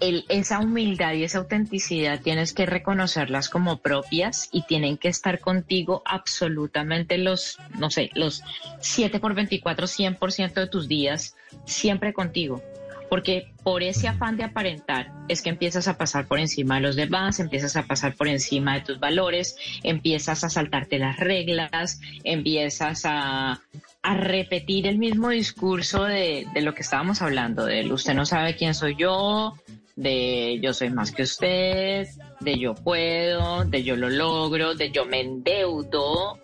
[0.00, 5.40] el, esa humildad y esa autenticidad tienes que reconocerlas como propias y tienen que estar
[5.40, 8.42] contigo absolutamente los, no sé, los
[8.80, 12.62] 7 por 24, 100% de tus días, siempre contigo.
[13.08, 16.96] Porque por ese afán de aparentar es que empiezas a pasar por encima de los
[16.96, 23.02] demás, empiezas a pasar por encima de tus valores, empiezas a saltarte las reglas, empiezas
[23.04, 23.60] a,
[24.02, 28.56] a repetir el mismo discurso de, de lo que estábamos hablando, del usted no sabe
[28.56, 29.54] quién soy yo,
[29.96, 32.08] de yo soy más que usted,
[32.40, 36.38] de yo puedo, de yo lo logro, de yo me endeudo.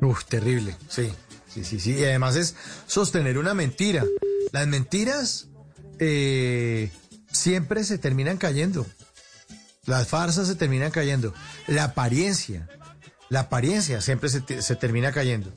[0.00, 1.10] Uf, terrible, sí,
[1.48, 1.96] sí, sí, sí.
[1.98, 2.54] Y además es
[2.86, 4.04] sostener una mentira.
[4.52, 5.48] Las mentiras
[5.98, 6.90] eh,
[7.30, 8.86] siempre se terminan cayendo.
[9.84, 11.32] Las farsas se terminan cayendo.
[11.66, 12.68] La apariencia,
[13.28, 15.52] la apariencia siempre se, te- se termina cayendo.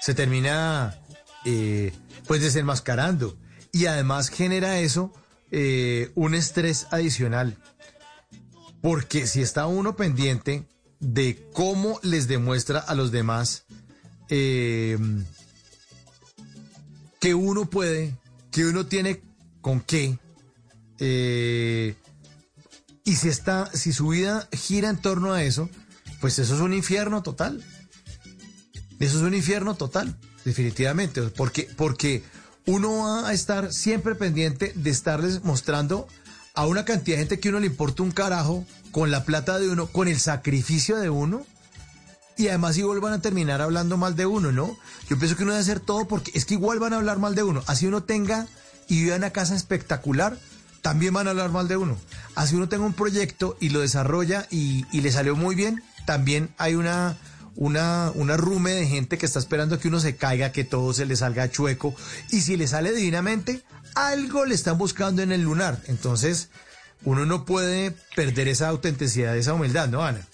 [0.00, 0.98] Se termina,
[1.44, 1.92] eh,
[2.26, 3.36] pues, desenmascarando.
[3.72, 5.12] Y además genera eso
[5.50, 7.56] eh, un estrés adicional.
[8.80, 10.64] Porque si está uno pendiente
[11.00, 13.64] de cómo les demuestra a los demás
[14.28, 14.96] eh,
[17.20, 18.14] que uno puede,
[18.56, 19.20] que uno tiene
[19.60, 20.18] con qué,
[20.98, 21.94] eh,
[23.04, 25.68] y si está, si su vida gira en torno a eso,
[26.22, 27.62] pues eso es un infierno total.
[28.98, 32.24] Eso es un infierno total, definitivamente, porque, porque
[32.64, 36.08] uno va a estar siempre pendiente de estarles mostrando
[36.54, 39.68] a una cantidad de gente que uno le importa un carajo con la plata de
[39.68, 41.44] uno, con el sacrificio de uno,
[42.36, 44.76] y además igual van a terminar hablando mal de uno, ¿no?
[45.08, 47.34] Yo pienso que uno debe hacer todo porque es que igual van a hablar mal
[47.34, 47.62] de uno.
[47.66, 48.46] Así uno tenga
[48.88, 50.38] y viva una casa espectacular,
[50.82, 51.96] también van a hablar mal de uno.
[52.34, 56.54] Así uno tenga un proyecto y lo desarrolla y, y le salió muy bien, también
[56.58, 57.16] hay una,
[57.56, 61.06] una, una rume de gente que está esperando que uno se caiga, que todo se
[61.06, 61.94] le salga chueco.
[62.30, 63.62] Y si le sale divinamente,
[63.94, 65.80] algo le están buscando en el lunar.
[65.86, 66.50] Entonces,
[67.04, 70.26] uno no puede perder esa autenticidad, esa humildad, ¿no, Ana?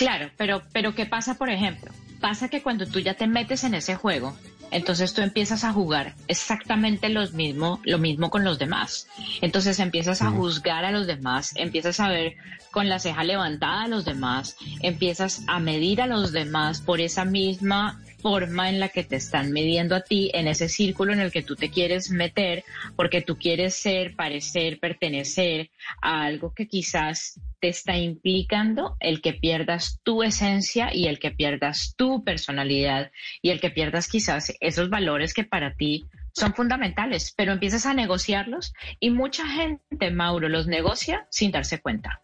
[0.00, 1.92] Claro, pero, pero ¿qué pasa, por ejemplo?
[2.22, 4.34] Pasa que cuando tú ya te metes en ese juego,
[4.70, 9.08] entonces tú empiezas a jugar exactamente los mismo, lo mismo con los demás.
[9.42, 12.36] Entonces empiezas a juzgar a los demás, empiezas a ver
[12.70, 17.26] con la ceja levantada a los demás, empiezas a medir a los demás por esa
[17.26, 21.30] misma forma en la que te están midiendo a ti, en ese círculo en el
[21.30, 22.64] que tú te quieres meter,
[22.96, 25.70] porque tú quieres ser, parecer, pertenecer
[26.00, 31.30] a algo que quizás te está implicando el que pierdas tu esencia y el que
[31.30, 33.10] pierdas tu personalidad
[33.42, 37.94] y el que pierdas quizás esos valores que para ti son fundamentales, pero empiezas a
[37.94, 42.20] negociarlos y mucha gente, Mauro, los negocia sin darse cuenta,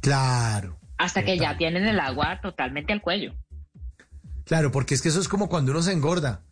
[0.00, 0.78] Claro.
[0.96, 3.34] hasta que ya tienen el agua totalmente al cuello.
[4.44, 6.44] Claro, porque es que eso es como cuando uno se engorda.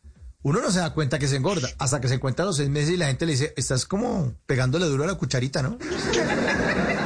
[0.43, 2.69] Uno no se da cuenta que se engorda hasta que se encuentra a los seis
[2.69, 5.79] meses y la gente le dice, estás como pegándole duro a la cucharita, ¿no?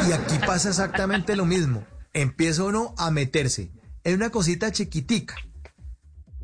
[0.09, 1.85] Y aquí pasa exactamente lo mismo.
[2.13, 3.71] Empieza uno a meterse
[4.05, 5.37] en una cosita chiquitica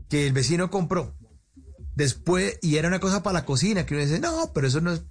[0.09, 1.15] que el vecino compró.
[1.95, 4.93] Después, y era una cosa para la cocina, que uno dice, no, pero eso no
[4.93, 5.05] es...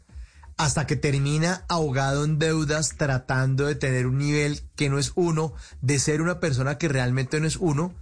[0.58, 5.54] hasta que termina ahogado en deudas tratando de tener un nivel que no es uno,
[5.82, 7.96] de ser una persona que realmente no es uno,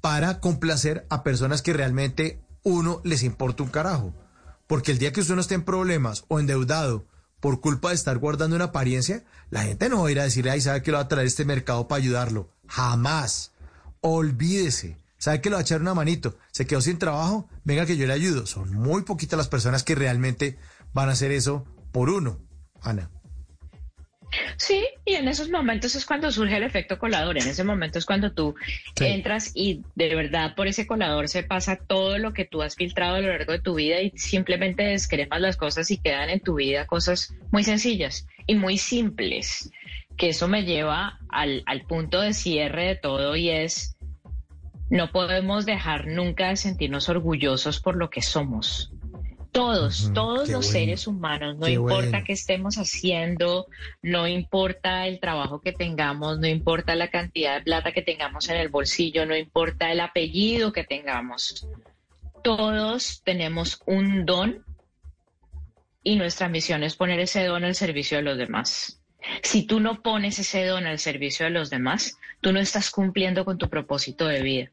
[0.00, 4.12] para complacer a personas que realmente uno les importa un carajo.
[4.66, 7.06] Porque el día que usted no esté en problemas o endeudado
[7.40, 10.50] por culpa de estar guardando una apariencia, la gente no va a ir a decirle,
[10.50, 12.50] ay, sabe que lo va a traer este mercado para ayudarlo.
[12.66, 13.52] Jamás.
[14.00, 14.98] Olvídese.
[15.18, 16.36] ¿Sabe que lo va a echar una manito?
[16.52, 18.46] Se quedó sin trabajo, venga que yo le ayudo.
[18.46, 20.58] Son muy poquitas las personas que realmente
[20.92, 22.40] van a hacer eso por uno.
[22.80, 23.10] Ana.
[24.56, 27.38] Sí, y en esos momentos es cuando surge el efecto colador.
[27.38, 28.54] En ese momento es cuando tú
[29.00, 33.16] entras y de verdad por ese colador se pasa todo lo que tú has filtrado
[33.16, 36.56] a lo largo de tu vida y simplemente descremas las cosas y quedan en tu
[36.56, 39.70] vida cosas muy sencillas y muy simples.
[40.16, 43.96] Que eso me lleva al, al punto de cierre de todo y es,
[44.88, 48.92] no podemos dejar nunca de sentirnos orgullosos por lo que somos.
[49.56, 52.24] Todos, todos los bueno, seres humanos, no importa bueno.
[52.26, 53.66] qué estemos haciendo,
[54.02, 58.56] no importa el trabajo que tengamos, no importa la cantidad de plata que tengamos en
[58.56, 61.66] el bolsillo, no importa el apellido que tengamos.
[62.44, 64.62] Todos tenemos un don
[66.02, 69.00] y nuestra misión es poner ese don al servicio de los demás.
[69.42, 73.46] Si tú no pones ese don al servicio de los demás, tú no estás cumpliendo
[73.46, 74.70] con tu propósito de vida.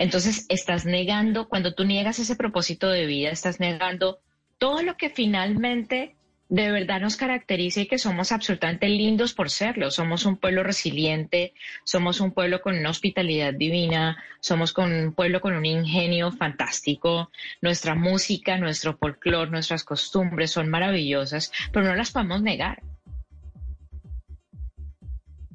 [0.00, 4.18] Entonces estás negando, cuando tú niegas ese propósito de vida, estás negando
[4.56, 6.16] todo lo que finalmente
[6.48, 9.90] de verdad nos caracteriza y que somos absolutamente lindos por serlo.
[9.90, 11.52] Somos un pueblo resiliente,
[11.84, 17.30] somos un pueblo con una hospitalidad divina, somos con un pueblo con un ingenio fantástico.
[17.60, 22.82] Nuestra música, nuestro folclore, nuestras costumbres son maravillosas, pero no las podemos negar.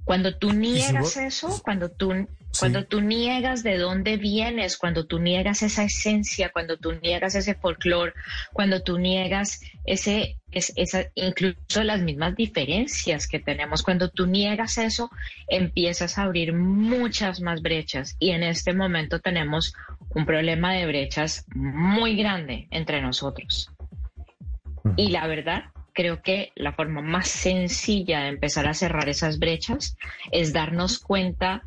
[0.04, 2.28] Cuando tú niegas eso, cuando tú,
[2.60, 7.56] cuando tú niegas de dónde vienes, cuando tú niegas esa esencia, cuando tú niegas ese
[7.56, 8.14] folclore,
[8.54, 14.78] cuando tú niegas ese, es- esa, incluso las mismas diferencias que tenemos, cuando tú niegas
[14.78, 15.10] eso,
[15.48, 18.16] empiezas a abrir muchas más brechas.
[18.20, 19.74] Y en este momento tenemos
[20.10, 23.72] un problema de brechas muy grande entre nosotros.
[24.98, 29.98] Y la verdad, creo que la forma más sencilla de empezar a cerrar esas brechas
[30.32, 31.64] es darnos cuenta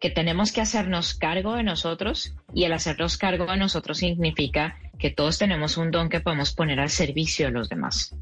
[0.00, 5.10] que tenemos que hacernos cargo de nosotros y el hacernos cargo de nosotros significa que
[5.10, 8.14] todos tenemos un don que podemos poner al servicio de los demás.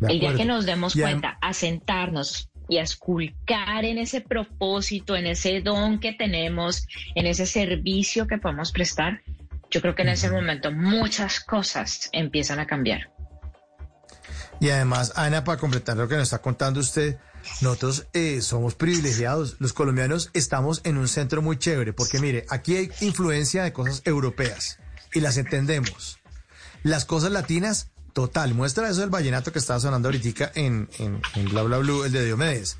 [0.00, 5.16] De El día que nos demos cuenta, a sentarnos y a esculcar en ese propósito,
[5.16, 9.20] en ese don que tenemos, en ese servicio que podemos prestar,
[9.70, 13.10] yo creo que en ese momento muchas cosas empiezan a cambiar.
[14.60, 17.18] Y además, Ana, para completar lo que nos está contando usted,
[17.60, 19.56] nosotros eh, somos privilegiados.
[19.58, 24.02] Los colombianos estamos en un centro muy chévere, porque mire, aquí hay influencia de cosas
[24.04, 24.78] europeas
[25.12, 26.18] y las entendemos.
[26.82, 28.54] Las cosas latinas, total.
[28.54, 32.12] Muestra eso del vallenato que estaba sonando ahorita en, en, en Bla Bla Blue, el
[32.12, 32.76] de Diomedes.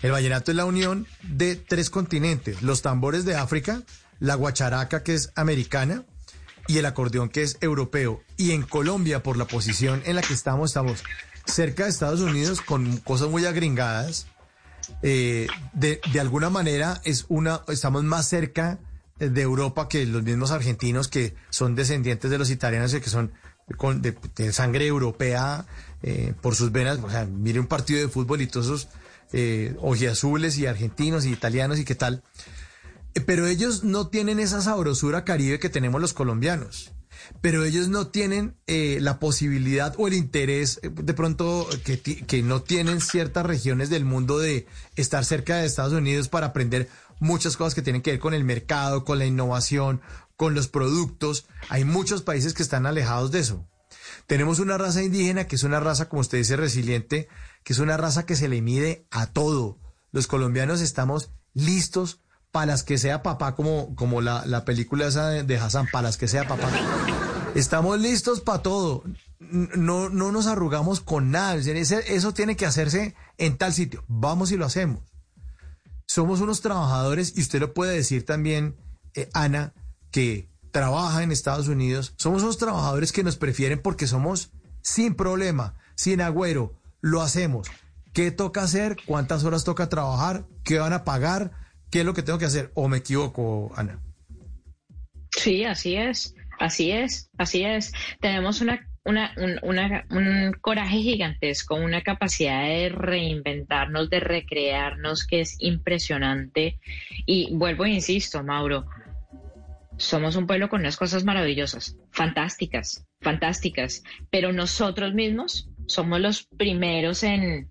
[0.00, 3.82] El vallenato es la unión de tres continentes: los tambores de África,
[4.20, 6.04] la guacharaca, que es americana,
[6.68, 8.22] y el acordeón que es europeo.
[8.36, 11.02] Y en Colombia, por la posición en la que estamos, estamos
[11.46, 14.26] cerca de Estados Unidos con cosas muy agringadas.
[15.02, 18.78] Eh, de, de alguna manera es una, estamos más cerca
[19.18, 23.32] de Europa que los mismos argentinos que son descendientes de los italianos y que son
[23.76, 24.16] con, de,
[24.52, 25.66] sangre europea
[26.02, 26.98] eh, por sus venas.
[27.02, 28.88] O sea, mire un partido de fútbol y todos esos
[29.32, 32.22] eh, ojiazules y argentinos y italianos y qué tal.
[33.26, 36.92] Pero ellos no tienen esa sabrosura caribe que tenemos los colombianos.
[37.40, 42.42] Pero ellos no tienen eh, la posibilidad o el interés, eh, de pronto, que, que
[42.42, 44.66] no tienen ciertas regiones del mundo de
[44.96, 46.88] estar cerca de Estados Unidos para aprender
[47.20, 50.00] muchas cosas que tienen que ver con el mercado, con la innovación,
[50.36, 51.46] con los productos.
[51.68, 53.68] Hay muchos países que están alejados de eso.
[54.26, 57.28] Tenemos una raza indígena que es una raza, como usted dice, resiliente,
[57.64, 59.78] que es una raza que se le mide a todo.
[60.10, 62.21] Los colombianos estamos listos
[62.52, 66.02] para las que sea papá, como, como la, la película esa de, de Hassan, para
[66.02, 66.68] las que sea papá.
[67.54, 69.02] Estamos listos para todo.
[69.40, 71.54] No, no nos arrugamos con nada.
[71.54, 74.04] Eso tiene que hacerse en tal sitio.
[74.06, 75.00] Vamos y lo hacemos.
[76.06, 78.76] Somos unos trabajadores, y usted lo puede decir también,
[79.14, 79.72] eh, Ana,
[80.10, 82.12] que trabaja en Estados Unidos.
[82.16, 84.50] Somos unos trabajadores que nos prefieren porque somos
[84.82, 86.74] sin problema, sin agüero.
[87.00, 87.66] Lo hacemos.
[88.12, 88.98] ¿Qué toca hacer?
[89.06, 90.44] ¿Cuántas horas toca trabajar?
[90.64, 91.61] ¿Qué van a pagar?
[91.92, 92.70] ¿Qué es lo que tengo que hacer?
[92.72, 94.00] ¿O me equivoco, Ana?
[95.36, 97.92] Sí, así es, así es, así es.
[98.18, 106.78] Tenemos un coraje gigantesco, una capacidad de reinventarnos, de recrearnos que es impresionante.
[107.26, 108.86] Y vuelvo e insisto, Mauro,
[109.98, 117.22] somos un pueblo con unas cosas maravillosas, fantásticas, fantásticas, pero nosotros mismos somos los primeros
[117.22, 117.68] en,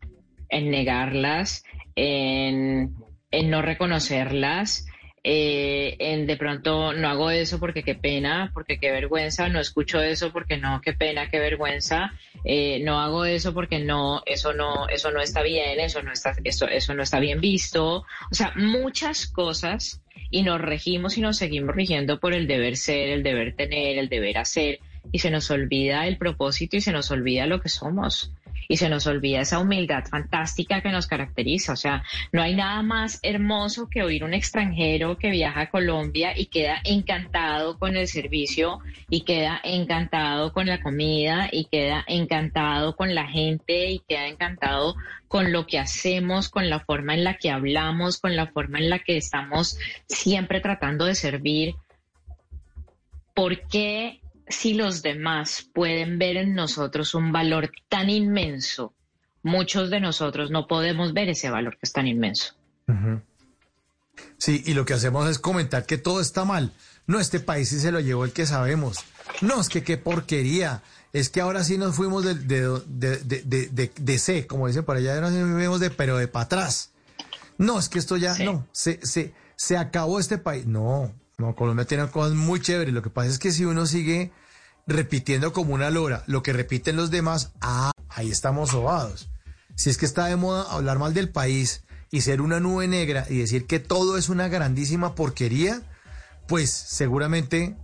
[0.49, 1.64] en negarlas,
[1.95, 2.93] en,
[3.32, 4.86] en no reconocerlas,
[5.24, 10.02] eh, en de pronto no hago eso porque qué pena, porque qué vergüenza, no escucho
[10.02, 12.14] eso porque no, qué pena, qué vergüenza,
[12.44, 16.36] eh, no hago eso porque no, eso no, eso no está bien, eso no está,
[16.44, 17.98] eso, eso no está bien visto,
[18.32, 20.02] o sea, muchas cosas
[20.32, 24.10] y nos regimos y nos seguimos rigiendo por el deber ser, el deber tener, el
[24.10, 24.80] deber hacer
[25.12, 28.34] y se nos olvida el propósito y se nos olvida lo que somos
[28.72, 31.73] y se nos olvida esa humildad fantástica que nos caracteriza.
[31.73, 36.31] O sea, no hay nada más hermoso que oír un extranjero que viaja a Colombia
[36.39, 38.80] y queda encantado con el servicio
[39.10, 44.95] y queda encantado con la comida y queda encantado con la gente y queda encantado
[45.27, 48.89] con lo que hacemos, con la forma en la que hablamos, con la forma en
[48.89, 49.77] la que estamos
[50.07, 51.76] siempre tratando de servir.
[53.34, 54.20] ¿Por qué
[54.52, 58.94] si los demás pueden ver en nosotros un valor tan inmenso,
[59.44, 62.53] muchos de nosotros no podemos ver ese valor que es tan inmenso.
[64.38, 66.73] Sí, y lo que hacemos es comentar que todo está mal.
[67.07, 68.99] No, este país sí se lo llevó el que sabemos.
[69.41, 70.82] No, es que qué porquería.
[71.14, 74.68] Es que ahora sí nos fuimos de, de, de, de, de, de- de C, como
[74.68, 76.91] dicen por allá, ahora sí nos fuimos de, pero de para atrás.
[77.57, 80.65] No, es que esto ya, no, se, se, se acabó este país.
[80.65, 82.94] No, no, Colombia tiene cosas muy chéveres.
[82.94, 84.32] Lo que pasa es que si uno sigue
[84.91, 89.30] repitiendo como una lora lo que repiten los demás, ah, ahí estamos sobados.
[89.76, 93.26] Si es que está de moda hablar mal del país y ser una nube negra
[93.30, 95.81] y decir que todo es una grandísima porquería,
[96.47, 97.77] pues seguramente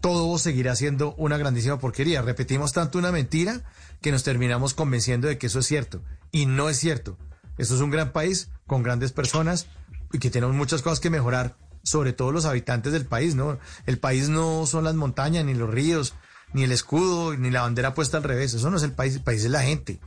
[0.00, 2.22] todo seguirá siendo una grandísima porquería.
[2.22, 3.62] Repetimos tanto una mentira
[4.00, 6.02] que nos terminamos convenciendo de que eso es cierto.
[6.30, 7.16] Y no es cierto.
[7.56, 9.68] Esto es un gran país con grandes personas
[10.12, 13.58] y que tenemos muchas cosas que mejorar, sobre todo los habitantes del país, ¿no?
[13.86, 16.14] El país no son las montañas, ni los ríos,
[16.52, 18.54] ni el escudo, ni la bandera puesta al revés.
[18.54, 19.98] Eso no es el país, el país es la gente.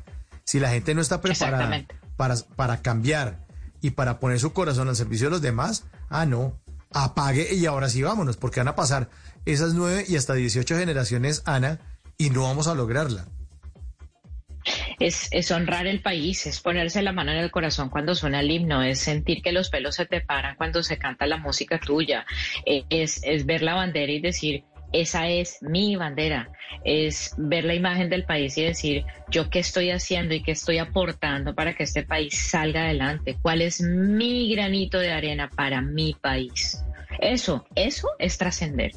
[0.43, 1.85] Si la gente no está preparada
[2.17, 3.45] para, para cambiar
[3.81, 6.59] y para poner su corazón al servicio de los demás, ah, no,
[6.91, 9.09] apague y ahora sí vámonos, porque van a pasar
[9.45, 11.80] esas nueve y hasta 18 generaciones, Ana,
[12.17, 13.27] y no vamos a lograrla.
[14.99, 18.49] Es, es honrar el país, es ponerse la mano en el corazón cuando suena el
[18.49, 22.26] himno, es sentir que los pelos se te paran cuando se canta la música tuya,
[22.65, 24.63] es, es ver la bandera y decir,
[25.01, 26.51] esa es mi bandera,
[26.84, 30.77] es ver la imagen del país y decir, yo qué estoy haciendo y qué estoy
[30.77, 36.13] aportando para que este país salga adelante, cuál es mi granito de arena para mi
[36.13, 36.81] país.
[37.19, 38.91] Eso, eso es trascender.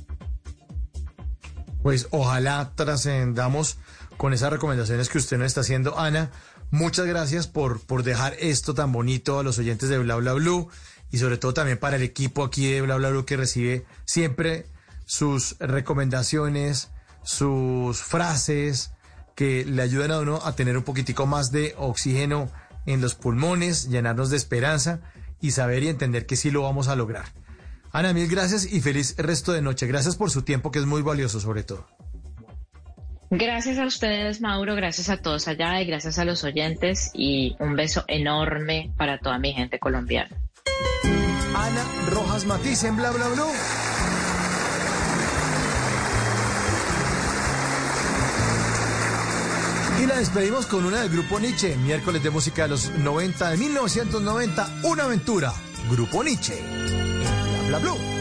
[1.82, 3.78] Pues ojalá trascendamos
[4.16, 6.30] con esas recomendaciones que usted nos está haciendo, Ana.
[6.70, 10.68] Muchas gracias por, por dejar esto tan bonito a los oyentes de Bla Bla Blue
[11.10, 14.66] y sobre todo también para el equipo aquí de Bla Bla Blue que recibe siempre
[15.08, 16.90] sus recomendaciones,
[17.24, 18.92] sus frases
[19.34, 22.50] que le ayudan a uno a tener un poquitico más de oxígeno
[22.84, 25.00] en los pulmones, llenarnos de esperanza
[25.40, 27.24] y saber y entender que sí lo vamos a lograr.
[27.90, 29.86] Ana, mil gracias y feliz resto de noche.
[29.86, 31.88] Gracias por su tiempo que es muy valioso sobre todo.
[33.30, 37.76] Gracias a ustedes, Mauro, gracias a todos allá y gracias a los oyentes y un
[37.76, 40.36] beso enorme para toda mi gente colombiana.
[41.54, 43.97] Ana Rojas Matiz en Bla Bla Blue.
[50.00, 53.56] Y la despedimos con una del grupo Nietzsche, miércoles de música de los 90, de
[53.56, 55.52] 1990, una aventura.
[55.90, 56.58] Grupo Nietzsche.
[56.58, 58.17] En Bla Bla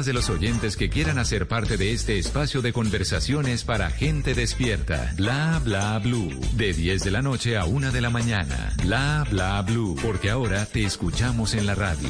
[0.00, 5.12] de los oyentes que quieran hacer parte de este espacio de conversaciones para gente despierta.
[5.16, 6.30] Bla bla blue.
[6.54, 8.72] De 10 de la noche a 1 de la mañana.
[8.82, 9.94] Bla bla blue.
[10.02, 12.08] Porque ahora te escuchamos en la radio.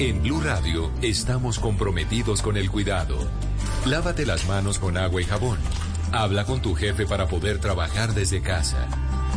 [0.00, 3.16] En Blue Radio estamos comprometidos con el cuidado.
[3.86, 5.58] Lávate las manos con agua y jabón.
[6.10, 8.88] Habla con tu jefe para poder trabajar desde casa.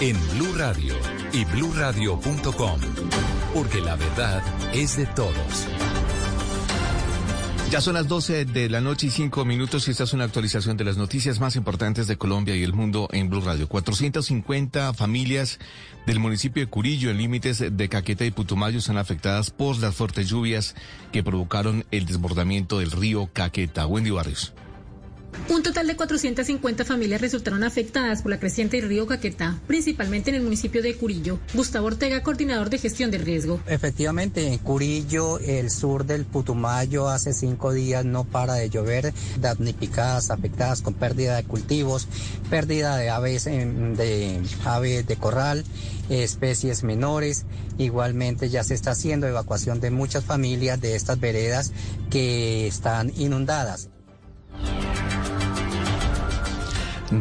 [0.00, 0.94] en Blue Radio
[1.32, 2.80] y bluradio.com.
[3.52, 4.42] Porque la verdad
[4.72, 5.66] es de todos.
[7.70, 10.76] Ya son las 12 de la noche y 5 minutos y esta es una actualización
[10.76, 13.68] de las noticias más importantes de Colombia y el mundo en Blue Radio.
[13.68, 15.58] 450 familias
[16.06, 20.28] del municipio de Curillo en límites de Caqueta y Putumayo están afectadas por las fuertes
[20.28, 20.76] lluvias
[21.10, 23.86] que provocaron el desbordamiento del río Caqueta.
[23.88, 24.54] Wendy Barrios.
[25.48, 30.36] Un total de 450 familias resultaron afectadas por la creciente del río Caquetá, principalmente en
[30.36, 31.38] el municipio de Curillo.
[31.52, 33.60] Gustavo Ortega, coordinador de gestión del riesgo.
[33.66, 40.30] Efectivamente, en Curillo, el sur del Putumayo, hace cinco días no para de llover, damnificadas,
[40.30, 42.08] afectadas con pérdida de cultivos,
[42.48, 45.64] pérdida de aves de, aves de corral,
[46.08, 47.44] especies menores.
[47.76, 51.72] Igualmente ya se está haciendo evacuación de muchas familias de estas veredas
[52.10, 53.90] que están inundadas.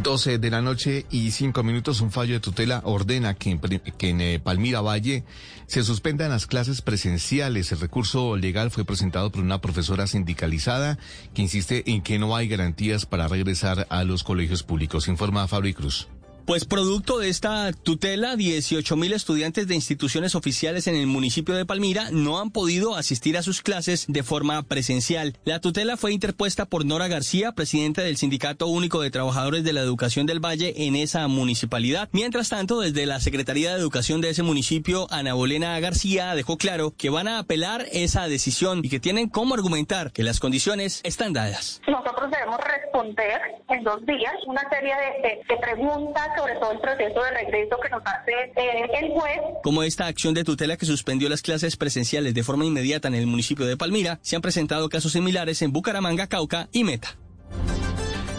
[0.02, 4.40] 12 de la noche y 5 minutos, un fallo de tutela ordena que en, eh,
[4.40, 5.24] Palmira Valle
[5.68, 7.72] se suspendan las clases presenciales.
[7.72, 10.98] El recurso legal fue presentado por una profesora sindicalizada
[11.34, 15.74] que insiste en que no hay garantías para regresar a los colegios públicos, informa Fabri
[15.74, 16.08] Cruz.
[16.46, 21.66] Pues producto de esta tutela, 18 mil estudiantes de instituciones oficiales en el municipio de
[21.66, 25.38] Palmira no han podido asistir a sus clases de forma presencial.
[25.46, 29.80] La tutela fue interpuesta por Nora García, presidenta del Sindicato Único de Trabajadores de la
[29.80, 32.10] Educación del Valle en esa municipalidad.
[32.12, 36.94] Mientras tanto, desde la Secretaría de Educación de ese municipio, Ana Bolena García dejó claro
[36.98, 41.32] que van a apelar esa decisión y que tienen como argumentar que las condiciones están
[41.32, 41.80] dadas.
[41.88, 43.40] Nosotros debemos responder
[43.70, 47.90] en dos días una serie de, de preguntas sobre todo el proceso de regreso que
[47.90, 49.42] nos hace eh, el juez.
[49.64, 53.28] Como esta acción de tutela que suspendió las clases presenciales de forma inmediata en el
[53.28, 57.18] municipio de Palmira, se han presentado casos similares en Bucaramanga, Cauca y Meta.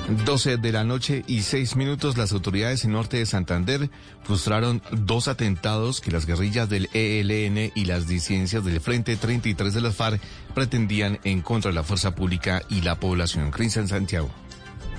[0.08, 3.88] 12 de la noche y 6 minutos, las autoridades en norte de Santander
[4.22, 9.80] frustraron dos atentados que las guerrillas del ELN y las disidencias del Frente 33 de
[9.80, 10.20] las FARC
[10.54, 13.50] pretendían en contra de la fuerza pública y la población.
[13.50, 14.30] Cristian Santiago.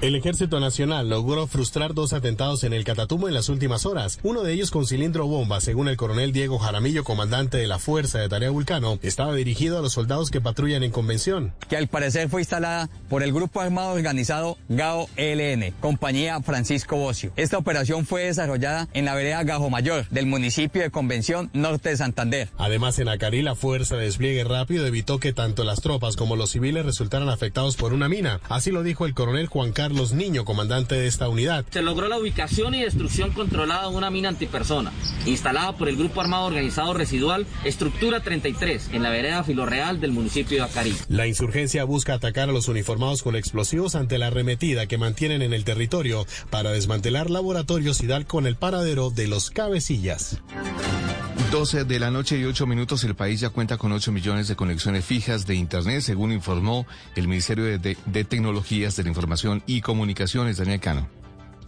[0.05, 4.43] El Ejército Nacional logró frustrar dos atentados en el Catatumbo en las últimas horas, uno
[4.43, 8.29] de ellos con cilindro bomba, según el coronel Diego Jaramillo, comandante de la Fuerza de
[8.29, 11.55] Tarea Vulcano, estaba dirigido a los soldados que patrullan en convención.
[11.67, 17.31] Que al parecer fue instalada por el grupo armado organizado GAO ELN, compañía Francisco Bocio.
[17.35, 21.97] Esta operación fue desarrollada en la vereda Gajo Mayor del municipio de Convención Norte de
[21.97, 22.49] Santander.
[22.59, 26.51] Además, en Acarí, la Fuerza de Despliegue Rápido evitó que tanto las tropas como los
[26.51, 28.39] civiles resultaran afectados por una mina.
[28.49, 31.63] Así lo dijo el coronel Juan Carlos Carlos Niño, comandante de esta unidad.
[31.69, 34.91] Se logró la ubicación y destrucción controlada de una mina antipersona,
[35.25, 40.57] instalada por el Grupo Armado Organizado Residual Estructura 33, en la vereda Filorreal del municipio
[40.57, 40.93] de Acarí.
[41.07, 45.53] La insurgencia busca atacar a los uniformados con explosivos ante la arremetida que mantienen en
[45.53, 50.41] el territorio para desmantelar laboratorios y dar con el paradero de los cabecillas.
[51.51, 54.55] 12 de la noche y 8 minutos, el país ya cuenta con 8 millones de
[54.55, 56.85] conexiones fijas de Internet, según informó
[57.15, 61.15] el Ministerio de, de, de Tecnologías de la Información y Comunicaciones, Daniel Cano.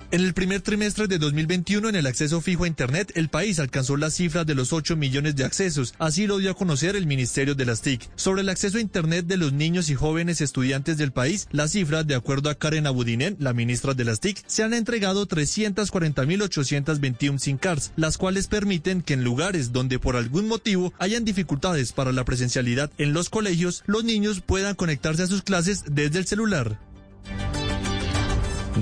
[0.09, 3.97] En el primer trimestre de 2021, en el acceso fijo a Internet, el país alcanzó
[3.97, 5.95] la cifra de los 8 millones de accesos.
[5.99, 8.09] Así lo dio a conocer el Ministerio de las TIC.
[8.15, 12.05] Sobre el acceso a Internet de los niños y jóvenes estudiantes del país, la cifra,
[12.05, 17.57] de acuerdo a Karen Abudinen, la ministra de las TIC, se han entregado 340.821 SIM
[17.57, 22.23] cards, las cuales permiten que en lugares donde por algún motivo hayan dificultades para la
[22.23, 26.79] presencialidad en los colegios, los niños puedan conectarse a sus clases desde el celular.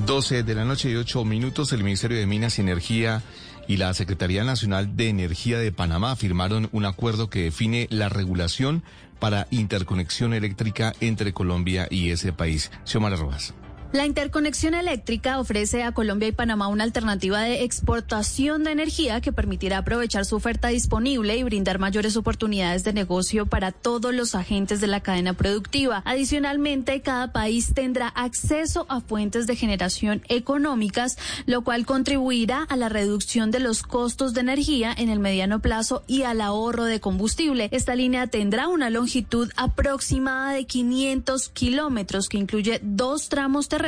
[0.03, 3.23] 12 de la noche y 8 minutos, el Ministerio de Minas y Energía
[3.67, 8.83] y la Secretaría Nacional de Energía de Panamá firmaron un acuerdo que define la regulación
[9.19, 12.71] para interconexión eléctrica entre Colombia y ese país.
[12.83, 13.53] Xiomara Rojas.
[13.95, 19.31] La interconexión eléctrica ofrece a Colombia y Panamá una alternativa de exportación de energía que
[19.31, 24.81] permitirá aprovechar su oferta disponible y brindar mayores oportunidades de negocio para todos los agentes
[24.81, 26.03] de la cadena productiva.
[26.03, 32.89] Adicionalmente, cada país tendrá acceso a fuentes de generación económicas, lo cual contribuirá a la
[32.89, 37.69] reducción de los costos de energía en el mediano plazo y al ahorro de combustible.
[37.71, 43.84] Esta línea tendrá una longitud aproximada de 500 kilómetros que incluye dos tramos terrestres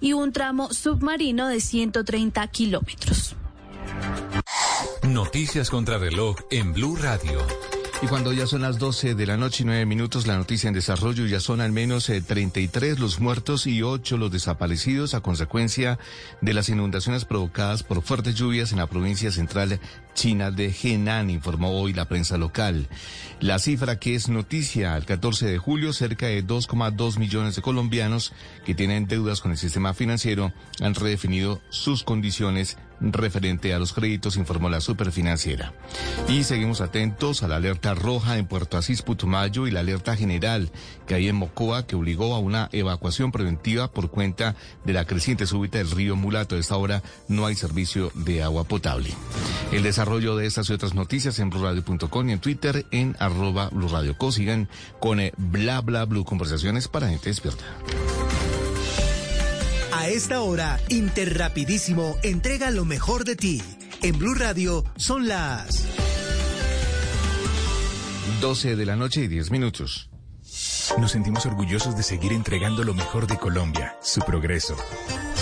[0.00, 3.36] y un tramo submarino de 130 kilómetros.
[5.02, 7.75] Noticias contra reloj en Blue Radio.
[8.02, 10.74] Y cuando ya son las 12 de la noche y 9 minutos, la noticia en
[10.74, 15.98] desarrollo ya son al menos eh, 33 los muertos y 8 los desaparecidos a consecuencia
[16.42, 19.80] de las inundaciones provocadas por fuertes lluvias en la provincia central
[20.12, 22.86] china de Henan, informó hoy la prensa local.
[23.40, 28.34] La cifra que es noticia al 14 de julio, cerca de 2,2 millones de colombianos
[28.66, 30.52] que tienen deudas con el sistema financiero
[30.82, 35.72] han redefinido sus condiciones referente a los créditos, informó la superfinanciera.
[36.28, 40.70] Y seguimos atentos a la alerta roja en Puerto Asís, Putumayo y la alerta general
[41.06, 44.54] que hay en Mocoa que obligó a una evacuación preventiva por cuenta
[44.84, 46.56] de la creciente súbita del río Mulato.
[46.56, 49.10] A esta hora no hay servicio de agua potable.
[49.72, 54.32] El desarrollo de estas y otras noticias en blurradio.com y en Twitter en arroba blurradioco.
[54.32, 54.68] Sigan
[55.00, 57.64] con eh, bla bla blue conversaciones para gente despierta.
[60.06, 63.60] A esta hora, Interrapidísimo entrega lo mejor de ti.
[64.02, 65.84] En Blue Radio son las
[68.40, 70.08] 12 de la noche y 10 minutos.
[70.96, 74.76] Nos sentimos orgullosos de seguir entregando lo mejor de Colombia, su progreso.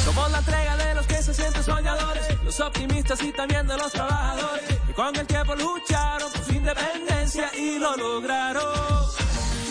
[0.03, 3.93] Somos la entrega de los que se sienten soñadores, los optimistas y también de los
[3.93, 8.65] trabajadores, que con el tiempo lucharon por su independencia y lo lograron.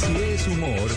[0.00, 0.90] Si es humor,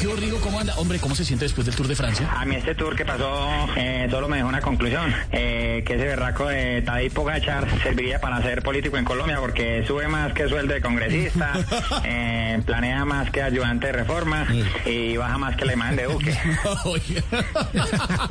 [0.00, 0.74] ¿Qué Rigo, cómo anda?
[0.76, 2.28] Hombre, ¿cómo se siente después del Tour de Francia?
[2.36, 6.04] A mí este tour que pasó eh, solo me dejó una conclusión, eh, que ese
[6.04, 10.74] berraco de Tadej Pogachar serviría para ser político en Colombia porque sube más que sueldo
[10.74, 11.52] de congresista,
[12.04, 14.46] eh, planea más que ayudante de reforma
[14.84, 16.32] y baja más que la imagen de Duque.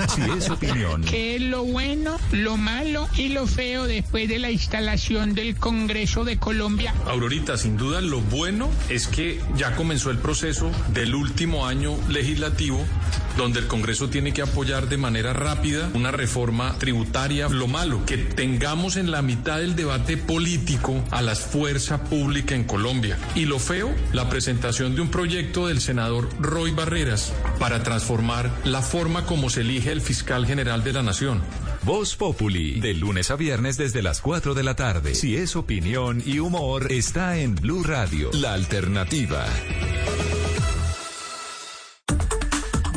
[0.09, 4.51] si es opinión, ¿Qué es lo bueno, lo malo y lo feo después de la
[4.51, 6.93] instalación del Congreso de Colombia?
[7.05, 12.85] Aurorita, sin duda lo bueno es que ya comenzó el proceso del último año legislativo
[13.37, 17.47] donde el Congreso tiene que apoyar de manera rápida una reforma tributaria.
[17.47, 22.63] Lo malo, que tengamos en la mitad del debate político a la fuerza pública en
[22.63, 23.17] Colombia.
[23.35, 28.81] Y lo feo, la presentación de un proyecto del senador Roy Barreras para transformar la
[28.81, 31.41] forma como se elige el fiscal general de la nación.
[31.83, 35.15] Voz Populi, de lunes a viernes desde las 4 de la tarde.
[35.15, 39.45] Si es opinión y humor, está en Blue Radio, la alternativa.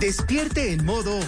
[0.01, 1.21] Despierte en modo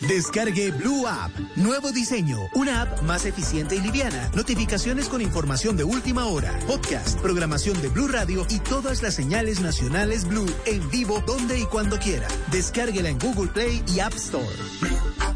[0.00, 1.30] Descargue Blue App.
[1.56, 2.38] Nuevo diseño.
[2.54, 4.30] Una app más eficiente y liviana.
[4.34, 6.52] Notificaciones con información de última hora.
[6.66, 11.64] Podcast, programación de Blue Radio y todas las señales nacionales Blue en vivo donde y
[11.64, 12.28] cuando quiera.
[12.52, 15.35] Descárguela en Google Play y App Store.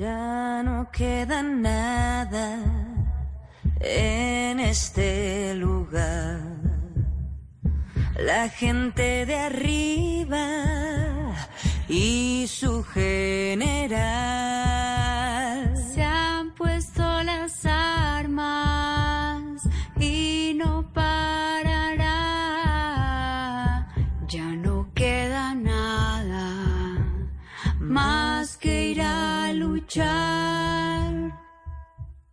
[0.00, 2.58] Ya no queda nada
[3.80, 6.40] en este lugar.
[8.18, 10.46] La gente de arriba
[11.86, 14.49] y su general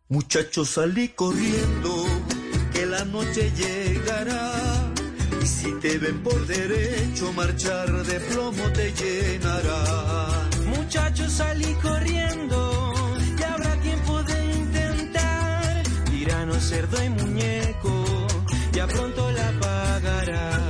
[0.09, 2.05] Muchachos, salí corriendo,
[2.71, 4.53] que la noche llegará.
[5.41, 10.47] Y si te ven por derecho, marchar de plomo te llenará.
[10.65, 12.93] Muchachos, salí corriendo,
[13.37, 15.83] ya habrá tiempo de intentar.
[16.09, 18.05] Tirano, cerdo y muñeco,
[18.71, 20.66] ya pronto la pagarás.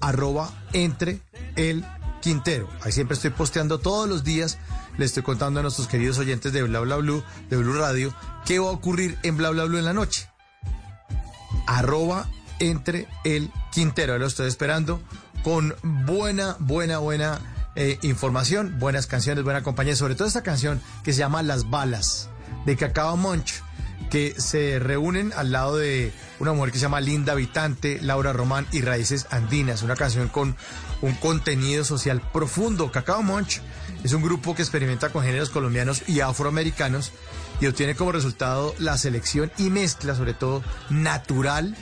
[0.00, 1.20] arroba entre
[1.56, 1.84] el
[2.20, 2.68] Quintero.
[2.82, 4.58] Ahí siempre estoy posteando todos los días,
[4.98, 8.14] le estoy contando a nuestros queridos oyentes de Bla Bla Blue, de Blue Radio,
[8.44, 10.28] qué va a ocurrir en Bla Bla Blue en la noche.
[11.66, 14.12] Arroba entre el Quintero.
[14.12, 15.00] Ahí lo estoy esperando
[15.42, 17.40] con buena, buena, buena
[17.76, 22.28] eh, información, buenas canciones, buena compañía, sobre todo esta canción que se llama Las Balas
[22.66, 23.62] de Cacao Monch,
[24.10, 28.66] que se reúnen al lado de una mujer que se llama Linda Habitante, Laura Román
[28.72, 30.56] y Raíces Andinas, una canción con
[31.00, 32.90] un contenido social profundo.
[32.90, 33.60] Cacao Monch
[34.02, 37.12] es un grupo que experimenta con géneros colombianos y afroamericanos
[37.60, 41.76] y obtiene como resultado la selección y mezcla, sobre todo natural,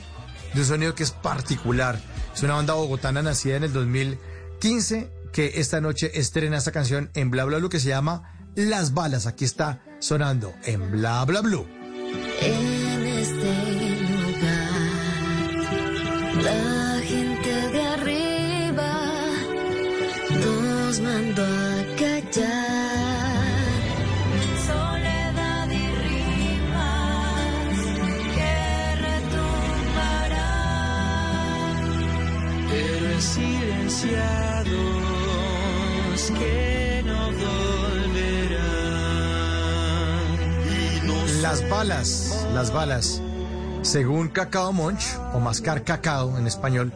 [0.53, 1.99] de un sonido que es particular.
[2.35, 7.31] Es una banda bogotana nacida en el 2015 que esta noche estrena esta canción en
[7.31, 9.25] Bla Bla Blue que se llama Las Balas.
[9.27, 11.67] Aquí está sonando en Bla Bla Blue.
[12.41, 13.53] En este
[14.09, 14.69] lugar,
[16.43, 19.03] la gente de arriba
[20.31, 22.99] nos mandó a callar.
[24.65, 27.77] Soledad y rimas
[28.35, 30.09] que retumbarán.
[32.71, 34.48] Héroes silenciados que
[41.49, 43.23] Las balas, las balas.
[43.81, 45.01] Según Cacao Monch,
[45.33, 46.93] o Mascar Cacao en español,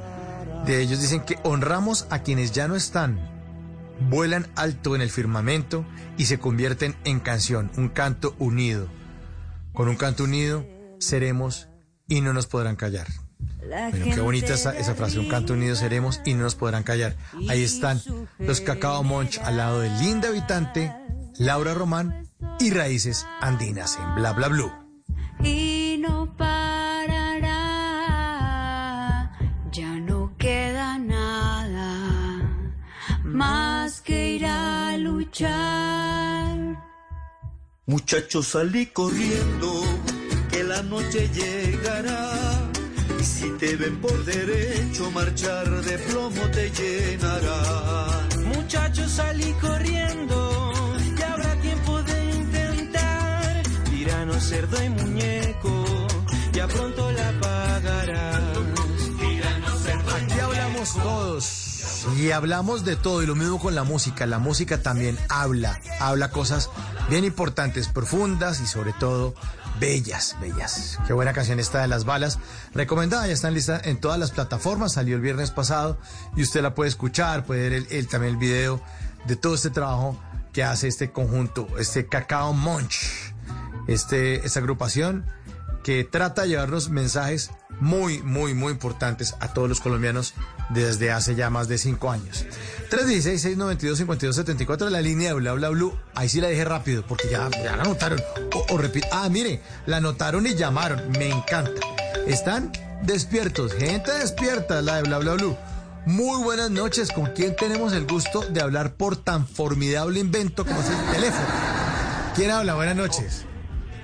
[0.68, 3.18] de ellos dicen que honramos a quienes ya no están,
[4.12, 5.88] vuelan alto en el firmamento
[6.20, 8.90] y se convierten en canción, un canto unido.
[9.74, 10.68] Con un canto unido
[11.00, 11.68] seremos
[12.08, 13.08] y no nos podrán callar.
[13.68, 17.16] Bueno, qué bonita esa, esa frase, un canto unido seremos y no nos podrán callar.
[17.50, 18.00] Ahí están
[18.38, 20.96] los Cacao Monch al lado de Linda Habitante,
[21.40, 24.72] Laura Román y Raíces Andinas en Bla Bla Blue.
[25.44, 26.36] y no
[28.04, 29.32] parará.
[29.72, 31.90] Ya no queda nada
[33.24, 36.58] más que ir a luchar.
[37.86, 39.84] Muchachos, salí corriendo,
[40.52, 42.70] que la noche llegará.
[43.20, 48.28] Y si te ven por derecho, marchar de plomo te llenará.
[48.56, 50.73] Muchachos, salí corriendo,
[54.34, 55.86] Tirano, cerdo y muñeco,
[56.54, 58.42] ya pronto la pagarás.
[60.16, 64.26] Aquí hablamos todos y hablamos de todo y lo mismo con la música.
[64.26, 66.70] La música también habla, habla cosas
[67.10, 69.34] bien importantes, profundas y sobre todo
[69.80, 71.00] Bellas, bellas.
[71.08, 72.38] Qué buena canción esta de Las Balas.
[72.74, 74.94] Recomendada, ya está en lista en todas las plataformas.
[74.94, 75.98] Salió el viernes pasado
[76.36, 78.80] y usted la puede escuchar, puede ver el, el- también el video
[79.26, 80.18] de todo este trabajo
[80.54, 83.33] que hace este conjunto, este Cacao Munch,
[83.88, 85.26] este, esta agrupación
[85.84, 90.34] que trata de llevarnos mensajes muy, muy, muy importantes a todos los colombianos
[90.70, 92.46] desde hace ya más de cinco años.
[92.90, 95.94] 316-692-5274, la línea de bla bla blue.
[96.16, 98.20] Ahí sí la dejé rápido porque ya, ya la anotaron.
[98.54, 98.82] O, o
[99.12, 101.12] Ah, mire, la anotaron y llamaron.
[101.12, 101.82] Me encanta.
[102.28, 102.72] Están
[103.04, 105.56] despiertos, gente despierta, la de bla bla blue.
[106.06, 107.12] Muy buenas noches.
[107.12, 111.48] ¿Con quién tenemos el gusto de hablar por tan formidable invento como es el teléfono?
[112.36, 112.76] ¿Quién habla?
[112.76, 113.46] Buenas noches.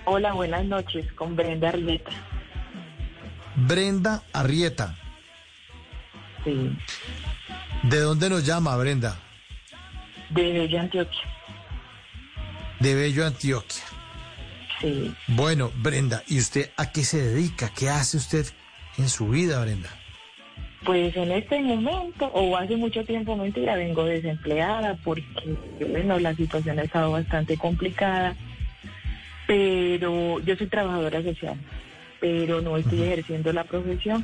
[0.05, 2.11] Hola, buenas noches, con Brenda Arrieta.
[3.55, 4.95] Brenda Arrieta.
[6.43, 6.77] Sí.
[7.83, 9.19] ¿De dónde nos llama, Brenda?
[10.29, 11.21] De Bello Antioquia.
[12.79, 13.83] De Bello, Antioquia.
[14.79, 15.13] Sí.
[15.27, 17.69] Bueno, Brenda, ¿y usted a qué se dedica?
[17.77, 18.45] ¿Qué hace usted
[18.97, 19.89] en su vida, Brenda?
[20.85, 25.57] Pues en este momento, o hace mucho tiempo, mentira, vengo desempleada porque,
[25.91, 28.35] bueno, la situación ha estado bastante complicada,
[29.49, 31.57] pero yo soy trabajadora social,
[32.19, 34.23] pero no estoy ejerciendo la profesión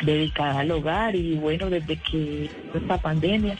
[0.00, 3.56] dedicada al hogar y bueno, desde que esta pandemia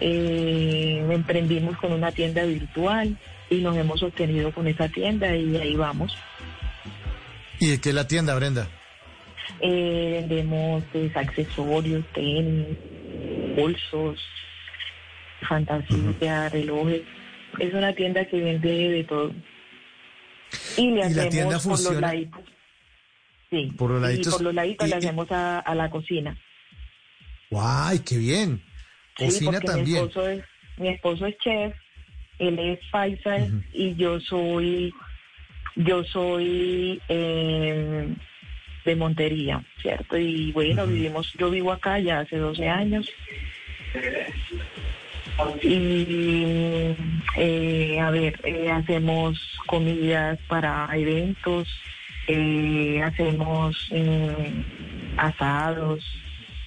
[0.00, 3.14] eh, emprendimos con una tienda virtual
[3.50, 6.16] y nos hemos sostenido con esa tienda y ahí vamos.
[7.60, 8.68] ¿Y de qué es la tienda, Brenda?
[9.60, 12.68] Eh, vendemos pues, accesorios, tenis,
[13.54, 14.18] bolsos,
[15.46, 17.02] fantasía, relojes.
[17.58, 19.34] Es una tienda que vende de todo.
[20.76, 22.00] Y le ¿Y la tienda por los funciona?
[22.00, 22.40] laditos.
[23.50, 24.32] Sí, Por los y laditos.
[24.34, 26.36] por los laditos Y- le y- hacemos a, a la cocina.
[27.50, 28.62] ¡Guay, qué bien!
[29.16, 29.96] Sí, Cocina porque Mi también.
[29.98, 30.44] esposo, es,
[30.78, 31.74] mi esposo es chef,
[32.38, 33.38] él es paisa
[33.72, 34.92] y yo soy,
[35.76, 38.08] yo soy eh,
[38.84, 40.18] de Montería, ¿cierto?
[40.18, 43.08] Y bueno, vivimos, yo vivo acá ya hace 12 años.
[45.62, 46.96] Y
[47.36, 51.68] eh, a ver, eh, hacemos comidas para eventos,
[52.26, 56.04] eh, hacemos mm, asados,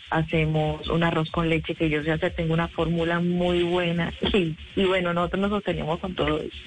[0.09, 4.55] hacemos un arroz con leche que yo sé hacer, tengo una fórmula muy buena y,
[4.75, 6.57] y bueno, nosotros nos sostenemos con todo eso.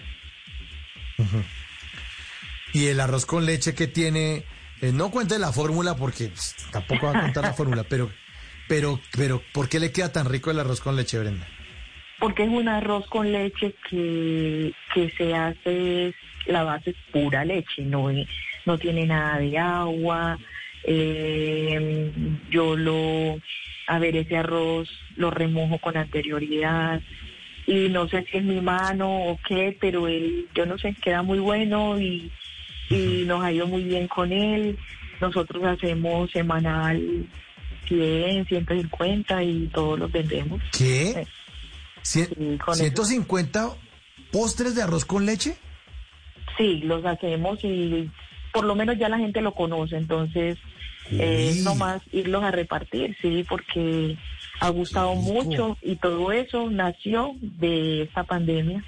[2.73, 4.45] Y el arroz con leche que tiene,
[4.81, 8.11] eh, no cuente la fórmula porque pues, tampoco va a contar la fórmula, pero,
[8.67, 11.47] pero, pero, ¿por qué le queda tan rico el arroz con leche, Brenda?
[12.23, 16.15] Porque es un arroz con leche que, que se hace,
[16.47, 18.11] la base es pura leche, no,
[18.65, 20.39] no tiene nada de agua.
[20.85, 22.13] eh,
[22.49, 23.41] yo lo,
[23.89, 27.01] a ver, ese arroz lo remojo con anterioridad
[27.67, 31.23] y no sé si es mi mano o qué, pero él, yo no sé, queda
[31.23, 32.31] muy bueno y,
[32.89, 34.79] y nos ha ido muy bien con él.
[35.21, 37.27] Nosotros hacemos semanal
[37.89, 40.63] 100, 150 y todos los vendemos.
[40.77, 41.27] ¿Qué?
[42.03, 42.85] Cien- Sí, con eso.
[42.85, 43.77] ¿150
[44.31, 45.57] postres de arroz con leche?
[46.59, 48.11] Sí, los hacemos y
[48.53, 50.59] por lo menos ya la gente lo conoce, entonces
[51.11, 51.63] eh, es Uy.
[51.63, 54.17] nomás irlos a repartir, sí, porque
[54.61, 58.85] ha gustado mucho y todo eso nació de esta pandemia.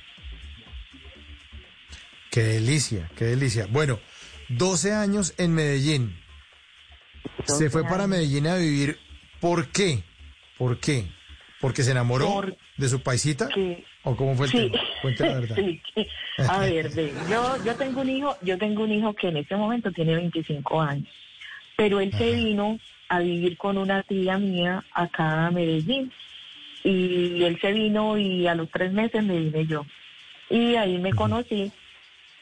[2.31, 3.67] Qué delicia, qué delicia.
[3.71, 3.99] Bueno,
[4.49, 6.17] 12 años en Medellín.
[7.47, 8.07] Se 12 fue para.
[8.07, 8.99] Medellín a vivir.
[9.41, 10.03] ¿Por qué?
[10.59, 11.07] ¿Por qué?
[11.65, 13.49] ¿Porque se enamoró Por- de su paisita?
[13.49, 14.71] que- ¿O cómo fue el Sí.
[14.71, 14.85] tema?
[15.01, 15.57] Cuente la verdad.
[15.57, 15.81] Sí.
[16.47, 19.57] A ver, ve, yo, yo tengo un hijo, yo tengo un hijo que en este
[19.57, 21.09] momento tiene 25 años,
[21.75, 22.79] pero él se vino
[23.09, 26.13] a vivir con una tía mía acá a Medellín
[26.83, 29.87] y él se vino y a los tres meses me vine yo
[30.51, 31.73] y ahí me conocí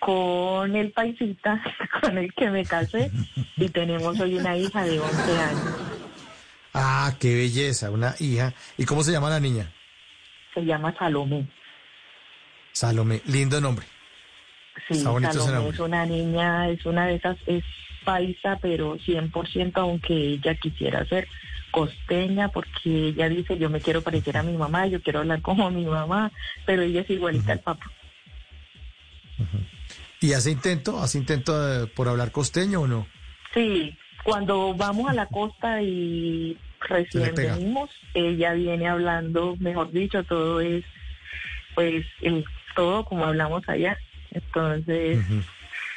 [0.00, 1.62] con el paisita
[2.00, 3.12] con el que me casé
[3.56, 5.76] y tenemos hoy una hija de 11 años,
[6.74, 8.54] Ah, qué belleza, una hija.
[8.78, 9.70] ¿Y cómo se llama la niña?
[10.54, 11.46] se llama Salomé.
[12.72, 13.86] Salomé, lindo nombre.
[14.88, 15.68] Sí, Salomé nombre.
[15.68, 17.64] es una niña, es una de esas, es
[18.04, 21.28] paisa, pero 100%, aunque ella quisiera ser
[21.70, 25.70] costeña, porque ella dice, yo me quiero parecer a mi mamá, yo quiero hablar como
[25.70, 26.32] mi mamá,
[26.66, 27.90] pero ella es igualita al papá.
[30.20, 31.00] ¿Y hace intento?
[31.00, 33.06] ¿Hace intento eh, por hablar costeño o no?
[33.54, 40.60] Sí, cuando vamos a la costa y recién venimos, ella viene hablando, mejor dicho, todo
[40.60, 40.84] es,
[41.74, 42.44] pues, el,
[42.74, 43.98] todo como hablamos allá.
[44.30, 45.18] Entonces,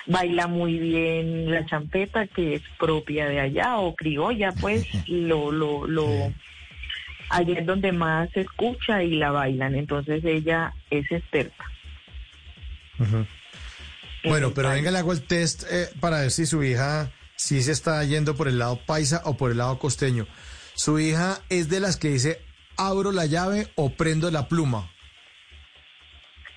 [0.05, 5.87] baila muy bien la champeta, que es propia de allá, o criolla, pues, lo, lo,
[5.87, 6.33] lo,
[7.29, 9.75] allá es donde más se escucha y la bailan.
[9.75, 11.63] Entonces, ella es experta.
[14.23, 17.71] Bueno, pero venga, le hago el test eh, para ver si su hija sí se
[17.71, 20.27] está yendo por el lado paisa o por el lado costeño.
[20.75, 22.41] Su hija es de las que dice,
[22.77, 24.91] abro la llave o prendo la pluma.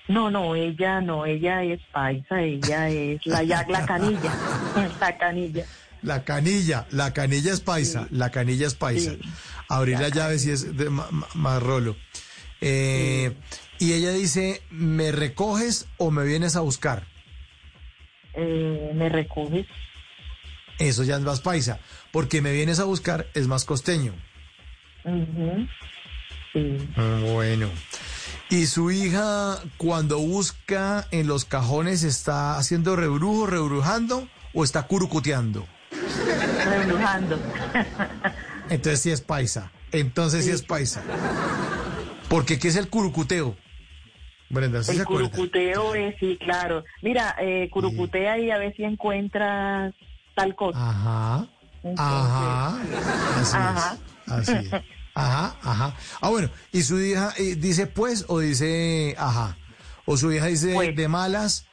[0.07, 4.33] No, no, ella no, ella es paisa, ella es la, ya- la canilla,
[4.99, 5.65] la canilla.
[6.01, 9.11] La canilla, la canilla es paisa, la canilla es paisa.
[9.67, 11.95] Abrir la, llave sí es de ma- ma- más rolo.
[12.61, 13.35] Eh,
[13.79, 17.05] Y ella dice, ¿me recoges o me vienes a buscar?
[18.33, 19.67] Eh, me recoges.
[20.79, 21.79] Eso ya es más paisa,
[22.11, 24.13] porque me vienes a buscar es más costeño.
[26.53, 26.77] Sí.
[27.33, 27.69] Bueno.
[28.49, 35.67] ¿Y su hija cuando busca en los cajones está haciendo rebrujo, rebrujando o está curucuteando?
[36.65, 37.39] Rebrujando.
[38.69, 39.71] Entonces sí es paisa.
[39.91, 41.03] Entonces sí, es paisa.
[42.27, 43.55] Porque ¿qué es el curucuteo?
[44.49, 45.29] Brenda, ¿sí se El acuerda?
[45.29, 46.83] curucuteo es, sí, claro.
[47.03, 49.93] Mira, eh, curucutea y a ver si encuentras
[50.35, 50.89] tal cosa.
[50.89, 51.45] Ajá.
[51.97, 52.77] Ajá.
[53.39, 53.97] Así Ajá.
[54.25, 54.31] es.
[54.31, 54.73] Así es.
[55.15, 55.95] Ajá, ajá.
[56.21, 56.49] Ah, bueno.
[56.71, 59.57] ¿Y su hija eh, dice pues o dice ajá?
[60.05, 60.95] ¿O su hija dice Pues.
[60.95, 61.65] de malas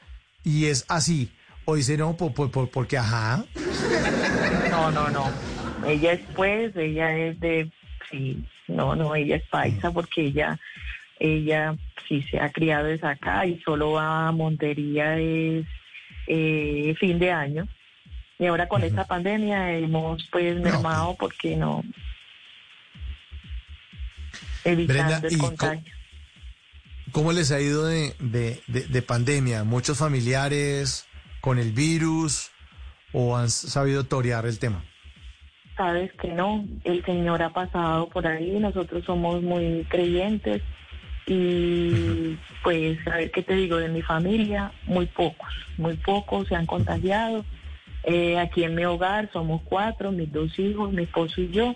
[0.45, 1.31] y es así?
[1.65, 3.45] ¿O dice no por, por- por- porque ajá?
[4.71, 5.31] No, no, no.
[5.87, 7.71] Ella es pues, ella es de,
[8.11, 10.59] sí, no, no, ella es paisa porque ella,
[11.21, 11.77] ella
[12.09, 15.67] sí se ha criado desde acá y solo va a Montería es
[16.27, 17.69] eh, fin de año.
[18.39, 21.83] Y ahora con esta pandemia hemos pues mermado porque no,
[24.65, 25.93] evitando Brenda, el ¿y co- contagio.
[27.13, 29.65] ¿Cómo les ha ido de, de- de- de pandemia?
[29.65, 31.07] ¿Muchos familiares
[31.41, 32.51] con el virus
[33.13, 34.85] o han sabido torear el tema?
[35.77, 40.63] Sabes que no, el Señor ha pasado por ahí, nosotros somos muy creyentes
[41.27, 45.49] y pues a ver qué te digo de mi familia, muy pocos,
[45.79, 47.45] muy pocos se han contagiado.
[48.09, 51.75] Eh, aquí en mi hogar somos cuatro, mis dos hijos, mi esposo y yo,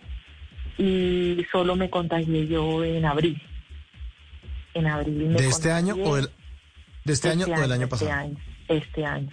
[0.79, 3.43] y solo me contagié yo en abril.
[4.75, 6.29] En abril me ¿De este año o del,
[7.05, 8.13] de este año o del año este pasado?
[8.13, 8.37] año,
[8.69, 9.29] este año.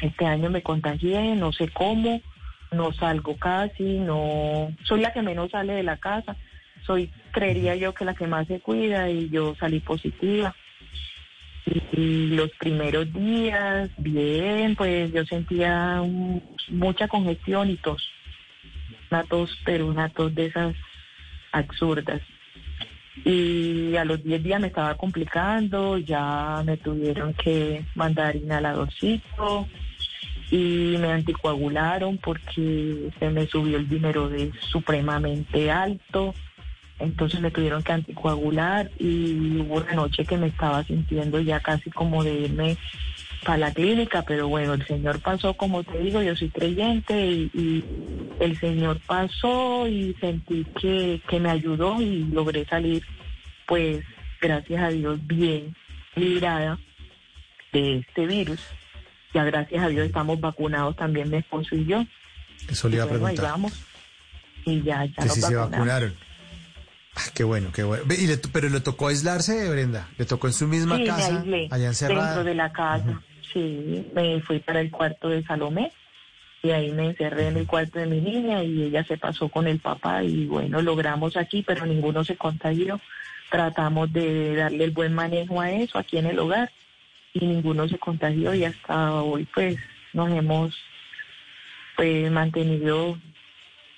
[0.00, 2.22] Este año me contagié, no sé cómo,
[2.70, 6.36] no salgo casi, no soy la que menos sale de la casa.
[6.86, 10.56] Soy, creería yo que la que más se cuida y yo salí positiva.
[11.66, 16.02] Y, los primeros días, bien, pues yo sentía
[16.68, 18.02] mucha congestión y tos.
[19.10, 20.74] Una tos, pero una tos de esas
[21.52, 22.22] absurdas
[23.24, 29.68] y a los 10 días me estaba complicando, ya me tuvieron que mandar inhaladorcito
[30.50, 36.34] y me anticoagularon porque se me subió el dinero de supremamente alto,
[36.98, 41.90] entonces me tuvieron que anticoagular y hubo una noche que me estaba sintiendo ya casi
[41.90, 42.76] como de irme
[43.44, 47.50] para la clínica, pero bueno, el Señor pasó, como te digo, yo soy creyente y,
[47.54, 47.84] y
[48.38, 53.04] el Señor pasó y sentí que, que me ayudó y logré salir,
[53.66, 54.04] pues,
[54.40, 55.74] gracias a Dios, bien
[56.14, 56.78] librada
[57.72, 58.60] de este virus.
[59.34, 62.04] Ya gracias a Dios estamos vacunados también mi esposo y yo.
[62.68, 63.44] Eso le iba a ahí preguntar.
[63.44, 63.72] vamos.
[64.64, 66.14] Y ya, ya Que nos si se vacunaron.
[67.14, 68.04] Ah, qué bueno, qué bueno.
[68.18, 70.08] Y le pero le tocó aislarse, Brenda.
[70.18, 72.24] Le tocó en su misma Sí, casa, me aislé allá encerrada.
[72.26, 73.22] dentro de la casa.
[73.52, 75.92] Sí, me fui para el cuarto de Salomé
[76.62, 79.66] y ahí me encerré en el cuarto de mi niña y ella se pasó con
[79.66, 82.98] el papá y bueno, logramos aquí, pero ninguno se contagió.
[83.50, 86.70] Tratamos de darle el buen manejo a eso aquí en el hogar
[87.34, 89.76] y ninguno se contagió y hasta hoy pues
[90.14, 90.74] nos hemos
[91.96, 93.18] pues mantenido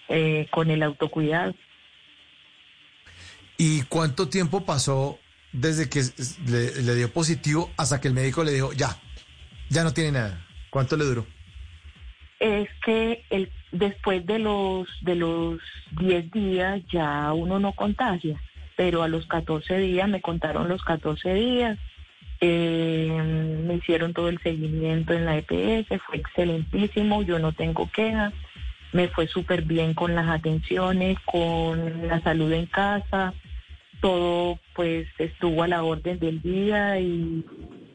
[0.09, 1.55] eh, con el autocuidado.
[3.57, 5.19] ¿Y cuánto tiempo pasó
[5.53, 6.03] desde que
[6.47, 9.01] le dio positivo hasta que el médico le dijo, ya,
[9.71, 10.47] ya no tiene nada?
[10.71, 11.27] ¿Cuánto le duró?
[12.45, 15.61] es que el, después de los de los
[15.99, 18.39] 10 días ya uno no contagia,
[18.77, 21.79] pero a los 14 días me contaron los 14 días,
[22.41, 28.35] eh, me hicieron todo el seguimiento en la EPS, fue excelentísimo, yo no tengo quejas,
[28.95, 33.35] me fue súper bien con las atenciones, con la salud en casa,
[34.01, 37.45] todo pues estuvo a la orden del día y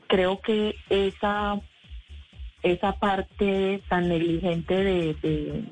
[0.08, 1.60] creo que esa
[2.64, 5.64] esa parte tan negligente de, de,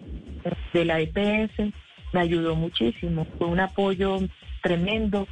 [0.72, 1.74] de la EPS
[2.14, 3.28] me ayudó muchísimo.
[3.38, 4.20] Fue un apoyo
[4.64, 5.28] tremendo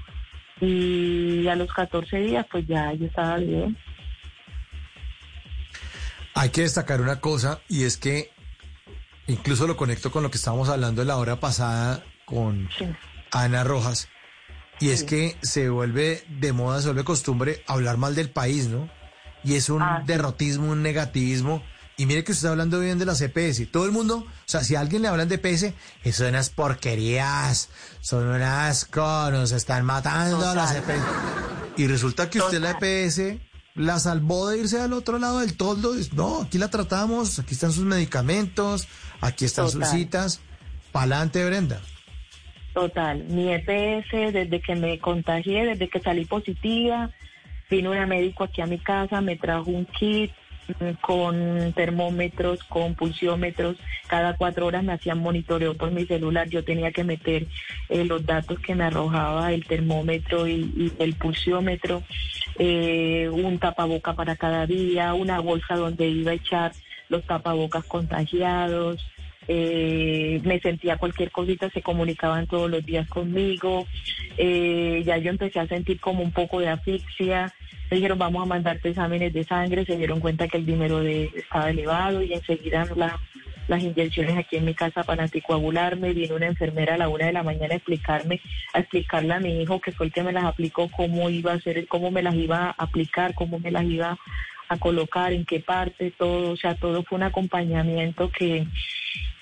[0.59, 3.77] y a los 14 días pues ya yo estaba bien.
[6.34, 8.35] Hay que destacar una cosa y es que
[9.27, 12.69] incluso lo conecto con lo que estábamos hablando la hora pasada con
[13.31, 14.10] Ana Rojas
[14.80, 18.89] y es que se vuelve de moda, se vuelve costumbre hablar mal del país, ¿no?
[19.45, 21.64] y es un derrotismo, un negativismo.
[21.97, 23.72] Y mire que usted está hablando bien de las EPS.
[23.72, 25.73] Todo el mundo, o sea, si a alguien le hablan de EPS,
[26.03, 27.69] eso son unas porquerías,
[28.02, 31.03] son un asco, nos están matando las EPS.
[31.77, 33.39] Y resulta que usted la EPS
[33.76, 35.93] la salvó de irse al otro lado del toldo.
[36.14, 38.88] No, aquí la tratamos, aquí están sus medicamentos,
[39.22, 40.41] aquí están sus citas.
[40.91, 41.81] Pa'lante, Brenda.
[42.73, 47.10] Total, mi EPS desde que me contagié, desde que salí positiva,
[47.69, 50.31] vino una médico aquí a mi casa, me trajo un kit
[51.02, 53.77] con termómetros, con pulsiómetros,
[54.07, 57.47] cada cuatro horas me hacían monitoreo por mi celular, yo tenía que meter
[57.89, 62.03] eh, los datos que me arrojaba el termómetro y, y el pulsiómetro,
[62.57, 66.72] eh, un tapaboca para cada día, una bolsa donde iba a echar
[67.10, 69.06] los tapabocas contagiados,
[69.48, 73.86] eh, me sentía cualquier cosita, se comunicaban todos los días conmigo,
[74.38, 77.53] eh, ya yo empecé a sentir como un poco de asfixia,
[77.91, 81.30] me dijeron vamos a mandarte exámenes de sangre, se dieron cuenta que el dinero de,
[81.36, 83.19] estaba elevado y enseguida la-
[83.68, 87.34] las inyecciones aquí en mi casa para anticoagularme, vino una enfermera a la una de
[87.34, 88.42] la mañana a explicarme,
[88.74, 91.56] a explicarle a mi hijo que fue el que me las aplicó, cómo iba a
[91.56, 94.18] hacer, cómo me las iba a aplicar, cómo me las iba
[94.68, 98.66] a colocar, en qué parte, todo, o sea, todo fue un acompañamiento que,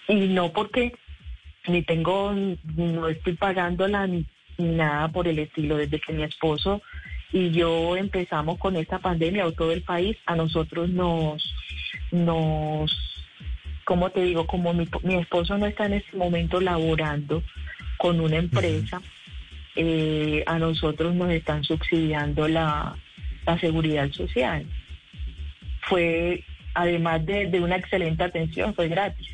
[0.07, 0.93] y no porque
[1.67, 2.33] ni tengo,
[2.75, 4.25] no estoy pagándola ni
[4.57, 6.81] nada por el estilo, desde que mi esposo
[7.33, 11.43] y yo empezamos con esta pandemia o todo el país, a nosotros nos,
[12.11, 12.91] nos,
[13.85, 14.47] ¿cómo te digo?
[14.47, 17.43] Como mi, mi esposo no está en este momento laborando
[17.97, 19.01] con una empresa,
[19.75, 22.95] eh, a nosotros nos están subsidiando la,
[23.45, 24.65] la seguridad social.
[25.81, 26.43] Fue,
[26.73, 29.27] además de, de una excelente atención, fue gratis.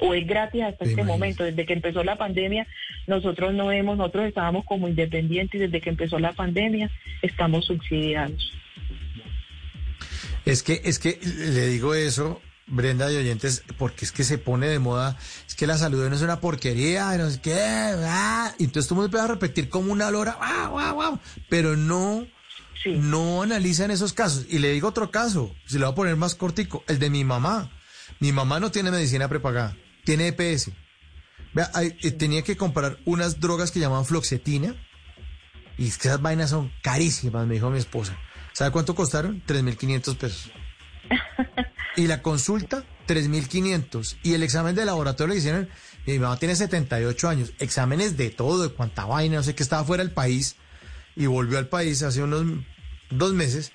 [0.00, 1.42] O es gratis hasta este momento.
[1.42, 2.66] Desde que empezó la pandemia,
[3.08, 6.90] nosotros no hemos, nosotros estábamos como independientes y desde que empezó la pandemia
[7.20, 8.52] estamos subsidiados.
[10.44, 12.40] Es que, es que le digo eso,
[12.70, 15.16] Brenda de oyentes, porque es que se pone de moda,
[15.46, 18.96] es que la salud no es una porquería, no sé qué, ah, y entonces todo
[18.96, 22.26] el mundo empieza a repetir como una lora, guau, guau, guau, pero no,
[22.86, 24.44] no analizan esos casos.
[24.50, 27.24] Y le digo otro caso, si le voy a poner más cortico, el de mi
[27.24, 27.70] mamá.
[28.20, 30.72] Mi mamá no tiene medicina prepagada, tiene EPS.
[31.54, 34.74] Vea, hay- eh, tenía que comprar unas drogas que llaman floxetina,
[35.78, 38.18] y es que esas vainas son carísimas, me dijo mi esposa.
[38.52, 39.42] ¿Sabe cuánto costaron?
[39.46, 40.50] 3.500 pesos.
[41.96, 44.18] Y la consulta, 3.500.
[44.22, 45.68] Y el examen de laboratorio que hicieron,
[46.06, 47.52] mi mamá tiene 78 años.
[47.58, 50.56] Exámenes de todo, de cuánta vaina, no sé qué, estaba fuera del país.
[51.16, 52.44] Y volvió al país hace unos
[53.10, 53.72] dos meses.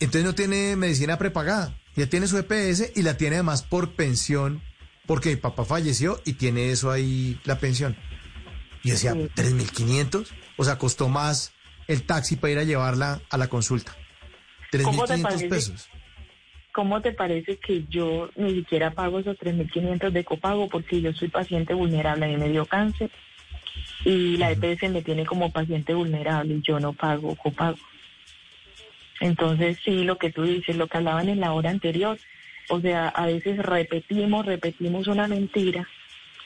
[0.00, 1.76] Entonces no tiene medicina prepagada.
[1.96, 4.62] Ya tiene su EPS y la tiene además por pensión,
[5.06, 7.96] porque mi papá falleció y tiene eso ahí, la pensión.
[8.82, 10.26] Y yo decía, ¿3.500?
[10.56, 11.52] O sea, costó más
[11.88, 13.96] el taxi para ir a llevarla a la consulta.
[14.82, 15.48] ¿Cómo te 3.500 parece?
[15.48, 15.88] pesos.
[16.72, 21.28] ¿Cómo te parece que yo ni siquiera pago esos 3.500 de copago porque yo soy
[21.28, 22.26] paciente vulnerable?
[22.26, 23.10] A mí me dio cáncer
[24.04, 27.78] y la EPS me tiene como paciente vulnerable y yo no pago copago.
[29.20, 32.18] Entonces, sí, lo que tú dices, lo que hablaban en la hora anterior,
[32.68, 35.86] o sea, a veces repetimos, repetimos una mentira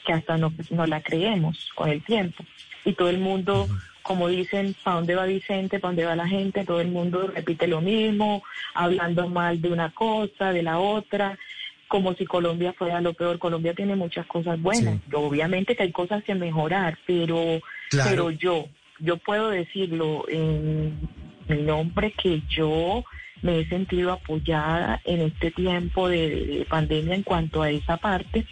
[0.05, 2.43] que hasta no, no la creemos con el tiempo.
[2.83, 3.67] Y todo el mundo,
[4.05, 5.79] como dicen, ¿para dónde va Vicente?
[5.79, 6.63] ¿Para dónde va la gente?
[6.63, 8.43] Todo el mundo repite lo mismo,
[8.75, 11.39] hablando mal de una cosa, de la otra,
[11.87, 13.39] como si Colombia fuera lo peor.
[13.39, 14.99] Colombia tiene muchas cosas buenas.
[15.11, 17.59] Obviamente que hay cosas que mejorar, pero,
[17.89, 18.09] Claro.
[18.11, 18.67] pero yo,
[18.99, 20.99] yo puedo decirlo en
[21.47, 23.03] mi nombre que yo
[23.41, 28.45] me he sentido apoyada en este tiempo de, de pandemia en cuanto a esa parte.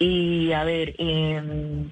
[0.00, 1.88] Y a ver, em,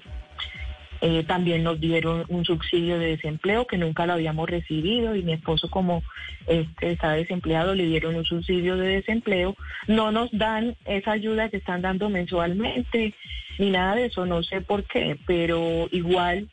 [1.05, 5.33] eh, también nos dieron un subsidio de desempleo que nunca lo habíamos recibido y mi
[5.33, 6.01] esposo como
[6.47, 9.57] este, está desempleado le dieron un subsidio de desempleo.
[9.85, 13.13] No nos dan esa ayuda que están dando mensualmente
[13.59, 16.47] ni nada de eso, no sé por qué, pero igual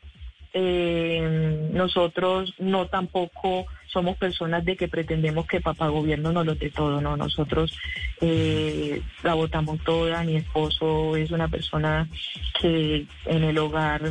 [0.53, 6.69] eh, nosotros no tampoco somos personas de que pretendemos que papá gobierno nos lo dé
[6.71, 7.77] todo, no, nosotros
[8.19, 12.09] eh, la votamos toda, mi esposo es una persona
[12.59, 14.01] que en el hogar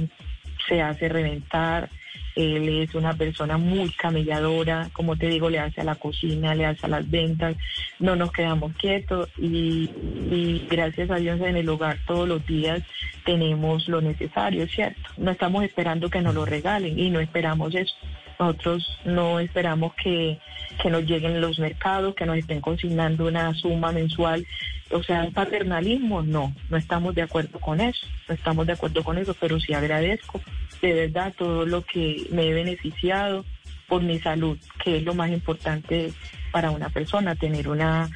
[0.71, 1.91] se hace reventar,
[2.37, 6.65] él es una persona muy camelladora, como te digo, le hace a la cocina, le
[6.65, 7.57] hace a las ventas,
[7.99, 9.91] no nos quedamos quietos y,
[10.31, 12.83] y gracias a Dios en el hogar todos los días
[13.25, 15.11] tenemos lo necesario, ¿cierto?
[15.19, 17.95] No estamos esperando que nos lo regalen y no esperamos eso.
[18.41, 20.41] Nosotros no esperamos que,
[20.83, 24.47] que nos lleguen los mercados, que nos estén consignando una suma mensual.
[24.91, 29.05] O sea, el paternalismo, no, no estamos de acuerdo con eso, no estamos de acuerdo
[29.05, 30.41] con eso, pero sí agradezco
[30.81, 33.45] de verdad todo lo que me he beneficiado
[33.87, 36.13] por mi salud, que es lo más importante
[36.51, 38.09] para una persona tener una...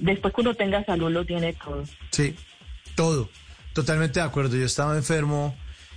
[0.00, 1.84] Después que uno tenga salud lo tiene todo.
[2.10, 2.36] Sí,
[2.94, 3.30] todo.
[3.72, 4.56] Totalmente de acuerdo.
[4.56, 5.56] Yo estaba enfermo,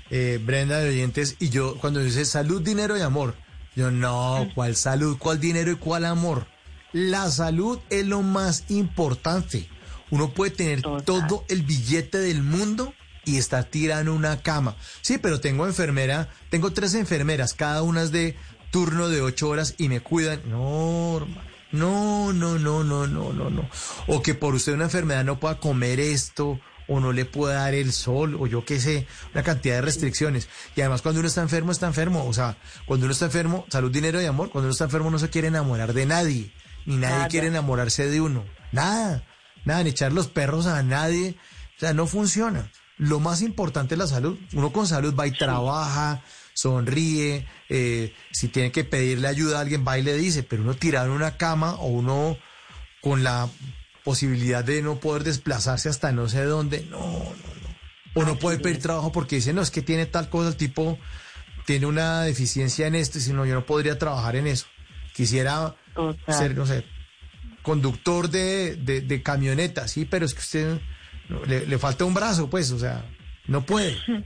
[0.10, 3.36] eh, Brenda de oyentes, y yo cuando dice salud, dinero y amor,
[3.76, 6.48] yo no, ¿cuál salud, cuál dinero y cuál amor?
[6.92, 9.68] La salud es lo más importante.
[10.12, 12.94] Uno puede tener todo el billete del mundo
[13.26, 14.76] y estar tirado en una cama.
[15.02, 18.36] Sí, pero tengo enfermera, tengo tres enfermeras, cada una es de
[18.70, 20.42] turno de ocho horas y me cuidan.
[20.48, 21.54] No, hermano.
[21.72, 23.68] No, no, no, no, no, no, no.
[24.06, 27.74] O que por usted una enfermedad no pueda comer esto, o no le pueda dar
[27.74, 30.50] el sol, o yo qué sé, una cantidad de restricciones.
[30.76, 32.26] Y además cuando uno está enfermo, está enfermo.
[32.26, 35.20] O sea, cuando uno está enfermo, salud, dinero y amor, cuando uno está enfermo no
[35.20, 36.54] se quiere enamorar de nadie,
[36.86, 37.28] ni nadie Nada.
[37.30, 38.44] quiere enamorarse de uno.
[38.72, 39.24] Nada,
[39.66, 41.36] nada, ni echar los perros a nadie.
[41.78, 42.72] O sea, no funciona.
[42.98, 44.38] Lo más importante es la salud.
[44.54, 49.84] Uno con salud va y trabaja, sonríe, eh, si tiene que pedirle ayuda a alguien,
[49.88, 52.38] va y le dice, pero uno tirado en una cama o uno
[53.02, 53.50] con la
[54.04, 57.74] posibilidad de no poder desplazarse hasta no sé dónde, no, no, no.
[58.16, 61.00] O no puede pedir trabajo porque dice, no, es que tiene tal cosa, el tipo
[61.66, 64.68] tiene una deficiencia en esto, y si no, yo no podría trabajar en eso.
[65.14, 66.36] Quisiera Total.
[66.36, 66.86] ser, no sé,
[67.62, 70.80] conductor de, de, de camioneta, sí, pero es que usted
[71.30, 73.06] no, le, le falta un brazo, pues, o sea,
[73.48, 73.98] no puede.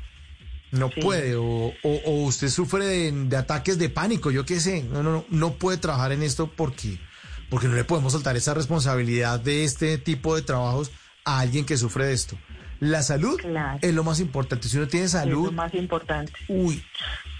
[0.69, 4.83] No puede, o, o, o usted sufre de, de ataques de pánico, yo qué sé,
[4.83, 6.99] no, no, no, no puede trabajar en esto porque,
[7.49, 10.91] porque no le podemos soltar esa responsabilidad de este tipo de trabajos
[11.25, 12.37] a alguien que sufre de esto.
[12.79, 13.39] La salud
[13.81, 14.67] es lo más importante.
[14.67, 16.31] Si uno tiene Es salud, lo más importante.
[16.47, 16.83] uy,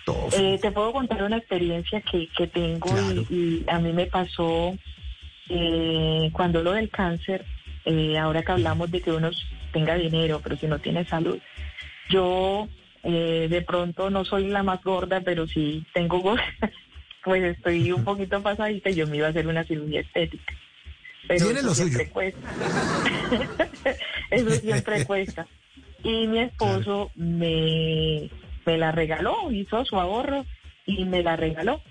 [0.06, 0.30] todo.
[0.32, 2.90] Eh, te puedo contar una experiencia que, que tengo
[3.30, 4.76] y, y a mí me pasó
[5.50, 7.46] eh, cuando lo del cáncer,
[7.86, 9.30] eh, ahora que hablamos de que uno
[9.72, 11.38] tenga dinero, pero si no tiene salud.
[12.10, 12.68] Yo
[13.04, 16.44] eh, de pronto no soy la más gorda, pero sí tengo gorda,
[17.28, 20.54] pues estoy un poquito pasadita y yo me iba a hacer una cirugía estética.
[21.28, 22.14] Pero Tiene eso lo siempre suyo.
[22.14, 22.50] cuesta.
[24.32, 25.48] eso siempre cuesta.
[26.06, 28.30] Y mi esposo me,
[28.66, 30.46] me la regaló, hizo su ahorro
[30.86, 31.82] y me la regaló.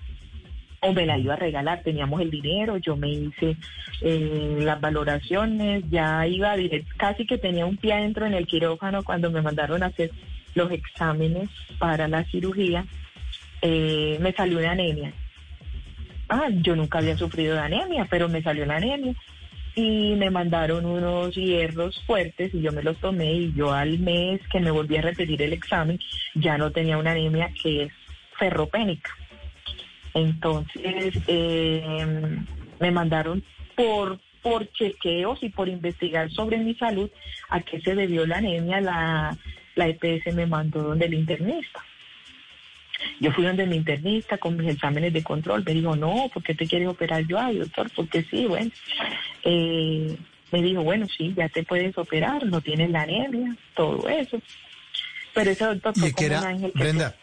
[0.79, 3.57] O me la iba a regalar, teníamos el dinero, yo me hice
[4.01, 9.03] eh, las valoraciones, ya iba directo, casi que tenía un pie adentro en el quirófano
[9.03, 10.09] cuando me mandaron a hacer
[10.55, 12.85] los exámenes para la cirugía,
[13.61, 15.13] eh, me salió una anemia.
[16.29, 19.15] Ah, yo nunca había sufrido de anemia, pero me salió la anemia.
[19.75, 24.41] Y me mandaron unos hierros fuertes y yo me los tomé y yo al mes
[24.51, 25.99] que me volví a repetir el examen
[26.33, 27.91] ya no tenía una anemia que es
[28.39, 29.11] ferropénica.
[30.15, 32.39] Entonces eh,
[32.79, 33.43] me mandaron
[33.75, 37.11] por, por chequeos y por investigar sobre mi salud
[37.49, 39.37] a qué se debió la anemia, la,
[39.75, 41.83] la EPS me mandó donde el internista.
[43.19, 45.63] Yo fui donde mi internista con mis exámenes de control.
[45.65, 47.39] Me dijo, no, ¿por qué te quieres operar yo?
[47.39, 48.71] Ay, doctor, porque sí, bueno.
[49.43, 50.15] Eh,
[50.51, 54.39] me dijo, bueno, sí, ya te puedes operar, no tienes la anemia, todo eso.
[55.33, 57.15] Pero ese doctor ¿Y fue un era, ángel que Brenda?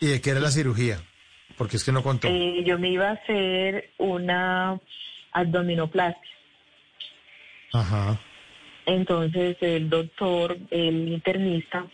[0.00, 1.00] ¿Y de qué era la cirugía?
[1.56, 2.28] Porque es que no contó.
[2.28, 4.80] Eh, yo me iba a hacer una
[5.32, 6.30] abdominoplastia.
[7.72, 8.20] Ajá.
[8.86, 11.86] Entonces el doctor, el internista,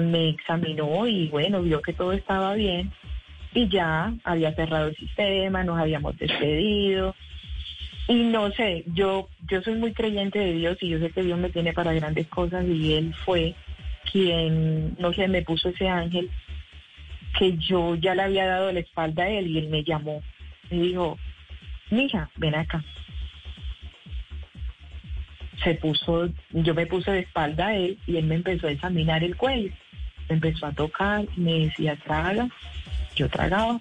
[0.00, 2.92] me examinó y bueno, vio que todo estaba bien
[3.54, 7.14] y ya había cerrado el sistema, nos habíamos despedido.
[8.08, 11.38] Y no sé, yo, yo soy muy creyente de Dios y yo sé que Dios
[11.38, 13.54] me tiene para grandes cosas y Él fue
[14.10, 16.30] quien, no sé, me puso ese ángel
[17.38, 20.22] que yo ya le había dado la espalda a Él y Él me llamó.
[20.70, 21.18] Me dijo,
[21.90, 22.84] mija, ven acá.
[25.62, 29.22] Se puso, yo me puse de espalda a Él y Él me empezó a examinar
[29.22, 29.72] el cuello.
[30.30, 32.48] Empezó a tocar, me decía, traga.
[33.14, 33.80] Yo tragaba.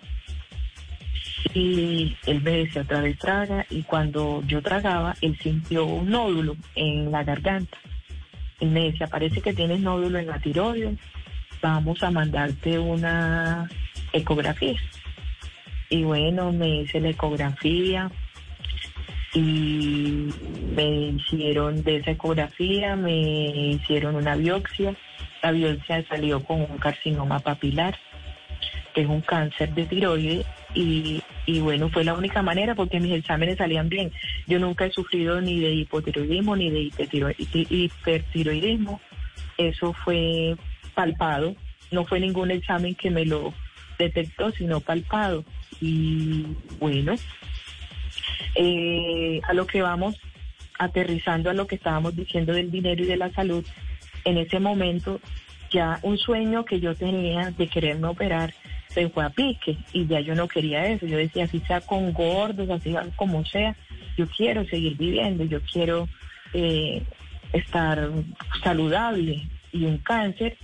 [1.54, 6.56] Y él me decía otra vez traga y cuando yo tragaba, él sintió un nódulo
[6.76, 7.78] en la garganta.
[8.60, 11.00] Él me decía, parece que tienes nódulo en la tiroides,
[11.62, 13.70] vamos a mandarte una
[14.12, 14.80] ecografía.
[15.90, 18.12] Y bueno, me hice la ecografía
[19.34, 20.28] y
[20.76, 24.96] me hicieron de esa ecografía, me hicieron una biopsia.
[25.42, 27.98] La biopsia salió con un carcinoma papilar,
[28.94, 33.14] que es un cáncer de tiroides y, y bueno, fue la única manera porque mis
[33.14, 34.12] exámenes salían bien.
[34.48, 39.00] Yo nunca he sufrido ni de hipotiroidismo ni de hipertiro- hipertiroidismo.
[39.58, 40.56] Eso fue
[40.94, 41.56] palpado.
[41.92, 43.54] No fue ningún examen que me lo
[43.98, 45.46] detectó, sino palpado.
[45.82, 46.46] Y
[46.80, 47.16] bueno,
[48.56, 50.16] eh, a lo que vamos
[50.78, 53.66] aterrizando a lo que estábamos diciendo del dinero y de la salud,
[54.26, 55.20] en ese momento
[55.72, 58.54] ya un sueño que yo tenía de quererme operar
[58.88, 61.06] se fue a pique y ya yo no quería eso.
[61.06, 63.76] Yo decía, así sea con gordos, así sea como sea,
[64.18, 66.10] yo quiero seguir viviendo, yo quiero
[66.54, 67.04] eh,
[67.54, 68.10] estar
[68.64, 70.58] saludable y un cáncer,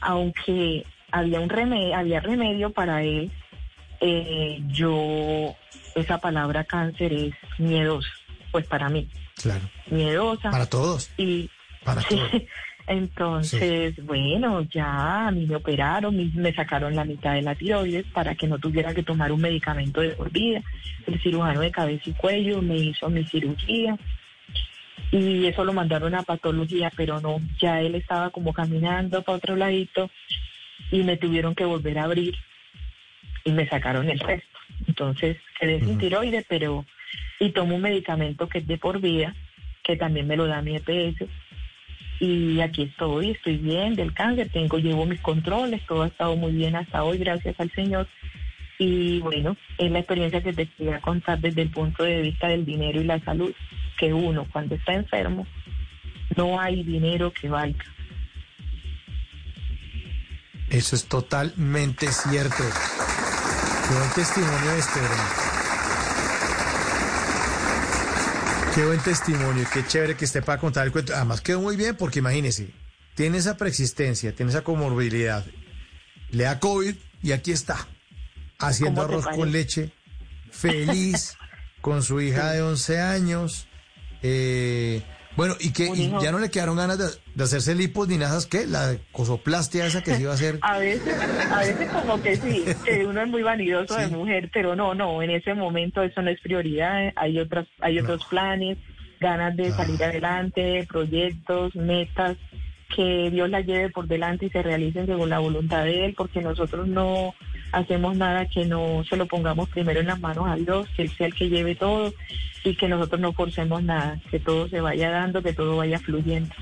[0.00, 3.30] aunque había un remedio, había remedio para él,
[4.00, 5.54] eh, yo
[5.96, 8.08] esa palabra cáncer es miedosa,
[8.52, 9.08] pues para mí,
[9.42, 9.68] Claro.
[9.90, 10.50] miedosa.
[10.50, 11.10] Para todos.
[11.16, 11.50] Y
[11.84, 12.30] Para Sí, todos.
[12.86, 18.34] Entonces, bueno, ya a mí me operaron, me- sacaron la mitad de la tiroides para
[18.36, 20.62] que no tuviera que tomar un medicamento de por vida.
[21.06, 23.98] El cirujano de cabeza y cuello me hizo mi cirugía
[25.10, 29.56] y eso lo mandaron a patología, pero no, ya él estaba como caminando para otro
[29.56, 30.10] ladito
[30.90, 32.34] y me tuvieron que volver a abrir
[33.44, 34.58] y me sacaron el resto.
[34.86, 36.84] Entonces quedé sin tiroides, pero
[37.40, 39.34] y tomo un medicamento que es de por vida,
[39.82, 41.28] que también me lo da mi EPS
[42.18, 46.52] y aquí estoy, estoy bien del cáncer, tengo, llevo mis controles, todo ha estado muy
[46.52, 48.08] bien hasta hoy, gracias al Señor.
[48.78, 52.64] Y bueno, es la experiencia que te quería contar desde el punto de vista del
[52.64, 53.52] dinero y la salud,
[53.98, 55.46] que uno cuando está enfermo,
[56.36, 57.84] no hay dinero que valga.
[60.70, 62.64] Eso es totalmente cierto.
[63.88, 65.55] Buen testimonio este, ¿verdad?
[68.76, 71.14] Qué buen testimonio, qué chévere que esté para contar el cuento.
[71.14, 72.68] Además quedó muy bien porque imagínese,
[73.14, 75.46] tiene esa preexistencia, tiene esa comorbilidad,
[76.30, 77.88] le da COVID y aquí está,
[78.58, 79.40] haciendo ¿Cómo te arroz parece?
[79.40, 79.92] con leche,
[80.50, 81.38] feliz,
[81.80, 83.66] con su hija de 11 años.
[84.22, 85.02] eh,
[85.36, 88.38] bueno, y que y ya no le quedaron ganas de, de hacerse lipos ni nada,
[88.50, 88.66] ¿qué?
[88.66, 90.58] La cosoplastia esa que se iba a hacer.
[90.62, 91.14] A veces,
[91.50, 95.22] a veces como que sí, que uno es muy vanidoso de mujer, pero no, no,
[95.22, 98.78] en ese momento eso no es prioridad, hay otras, hay otros planes,
[99.20, 102.36] ganas de salir adelante, proyectos, metas,
[102.94, 106.40] que Dios las lleve por delante y se realicen según la voluntad de Él, porque
[106.40, 107.34] nosotros no
[107.72, 111.12] hacemos nada que no se lo pongamos primero en las manos a Dios, que Él
[111.16, 112.12] sea el que lleve todo
[112.64, 116.54] y que nosotros no forcemos nada, que todo se vaya dando, que todo vaya fluyendo.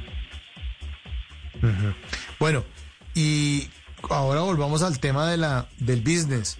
[2.39, 2.65] Bueno,
[3.15, 3.68] y
[4.10, 6.58] ahora volvamos al tema de la del business.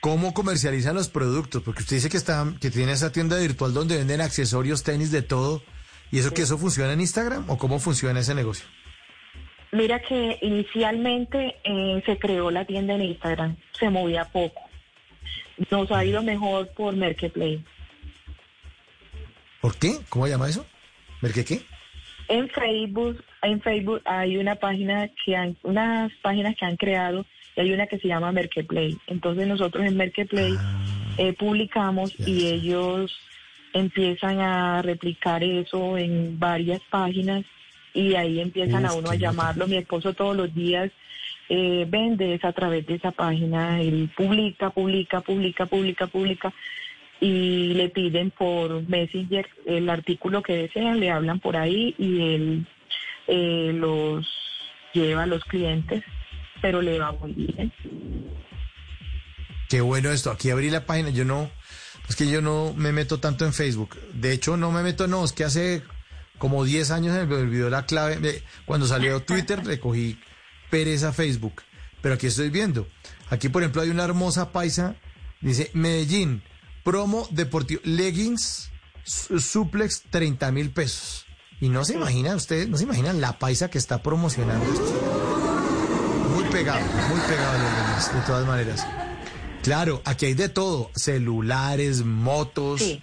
[0.00, 1.62] ¿Cómo comercializan los productos?
[1.62, 5.22] Porque usted dice que está, que tiene esa tienda virtual donde venden accesorios, tenis, de
[5.22, 5.62] todo.
[6.10, 8.66] ¿Y eso que eso funciona en Instagram o cómo funciona ese negocio?
[9.72, 14.60] Mira que inicialmente eh, se creó la tienda en Instagram, se movía poco.
[15.70, 17.62] Nos ha ido mejor por Marketplace.
[19.62, 19.94] ¿Por qué?
[20.10, 20.66] ¿Cómo se llama eso?
[21.22, 21.62] ¿Ver qué?
[22.28, 27.24] En Facebook, en Facebook hay una página que han, unas páginas que han creado
[27.56, 28.98] y hay una que se llama Marketplace.
[29.06, 30.58] Entonces nosotros en Marketplace
[31.16, 33.16] eh, publicamos y ellos
[33.72, 37.44] empiezan a replicar eso en varias páginas
[37.94, 39.66] y ahí empiezan a uno a llamarlo.
[39.66, 40.90] Mi esposo todos los días
[41.48, 43.80] eh, vende es a través de esa página.
[43.80, 46.52] Él publica, publica, publica, publica, publica
[47.20, 52.66] y le piden por Messenger el artículo que desean, le hablan por ahí y él
[53.28, 54.26] eh, los
[54.92, 56.02] lleva a los clientes,
[56.60, 57.72] pero le va muy bien.
[59.68, 60.30] Qué bueno esto.
[60.30, 61.10] Aquí abrí la página.
[61.10, 61.48] Yo no,
[62.08, 63.96] es que yo no me meto tanto en Facebook.
[64.12, 65.82] De hecho, no me meto, no, es que hace
[66.42, 68.42] como 10 años se me olvidó la clave.
[68.64, 70.18] Cuando salió Twitter, recogí
[70.70, 71.62] pereza Facebook.
[72.00, 72.88] Pero aquí estoy viendo.
[73.30, 74.96] Aquí, por ejemplo, hay una hermosa paisa.
[75.40, 76.42] Dice Medellín,
[76.82, 78.72] promo deportivo, leggings,
[79.04, 81.26] su- suplex, 30 mil pesos.
[81.60, 86.28] Y no se imaginan ustedes, no se imaginan la paisa que está promocionando esto.
[86.34, 87.58] Muy pegado, muy pegado
[88.18, 88.84] de todas maneras.
[89.62, 93.00] Claro, aquí hay de todo, celulares, motos, Sí.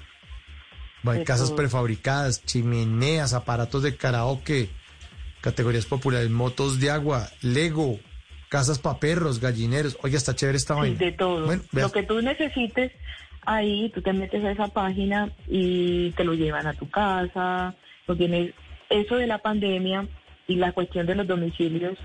[1.05, 4.69] Hay casas prefabricadas, chimeneas, aparatos de karaoke,
[5.41, 7.99] categorías populares, motos de agua, Lego,
[8.49, 9.97] casas para perros, gallineros.
[10.03, 10.97] Oye, está chévere esta vaina.
[10.97, 11.45] de todo.
[11.45, 12.91] Bueno, lo que tú necesites,
[13.45, 17.75] ahí tú te metes a esa página y te lo llevan a tu casa.
[18.17, 18.53] Tienes
[18.89, 20.07] eso de la pandemia
[20.47, 21.95] y la cuestión de los domicilios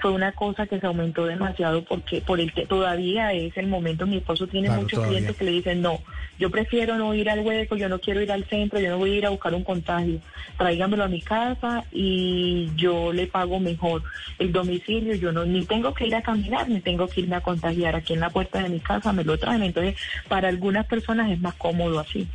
[0.00, 4.06] fue una cosa que se aumentó demasiado porque por el que todavía es el momento.
[4.06, 5.18] Mi esposo tiene Claro, muchos todavía.
[5.18, 6.00] clientes que le dicen no
[6.38, 9.10] yo prefiero no ir al hueco yo no quiero ir al centro yo no voy
[9.10, 10.20] a ir a buscar un contagio.
[10.56, 14.02] Tráigamelo a mi casa y yo le pago mejor
[14.38, 15.14] el domicilio.
[15.14, 18.12] Yo no ni tengo que ir a caminar ni tengo que irme a contagiar aquí
[18.14, 19.96] en la puerta de mi casa me lo traen entonces
[20.28, 22.28] para algunas personas es más cómodo así.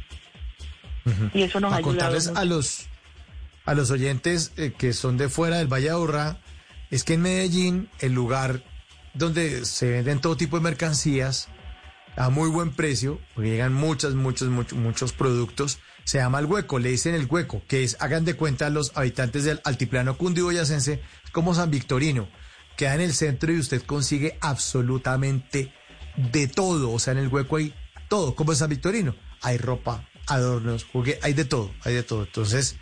[1.33, 2.87] Y eso nos a ayudado contarles a los
[3.65, 6.37] a los oyentes eh, que son de fuera del Valle de Aburrá,
[6.93, 8.63] es que en Medellín, el lugar
[9.15, 11.47] donde se venden todo tipo de mercancías
[12.15, 16.77] a muy buen precio, porque llegan muchas, muchos, muchos, muchos productos, se llama El Hueco,
[16.77, 21.55] le dicen El Hueco, que es, hagan de cuenta los habitantes del altiplano cundiboyacense, como
[21.55, 22.29] San Victorino,
[22.77, 25.73] queda en el centro y usted consigue absolutamente
[26.31, 27.73] de todo, o sea, en el hueco hay
[28.07, 29.15] todo, como en San Victorino.
[29.41, 32.25] Hay ropa, adornos, juguetes, hay de todo, hay de todo.
[32.25, 32.75] Entonces,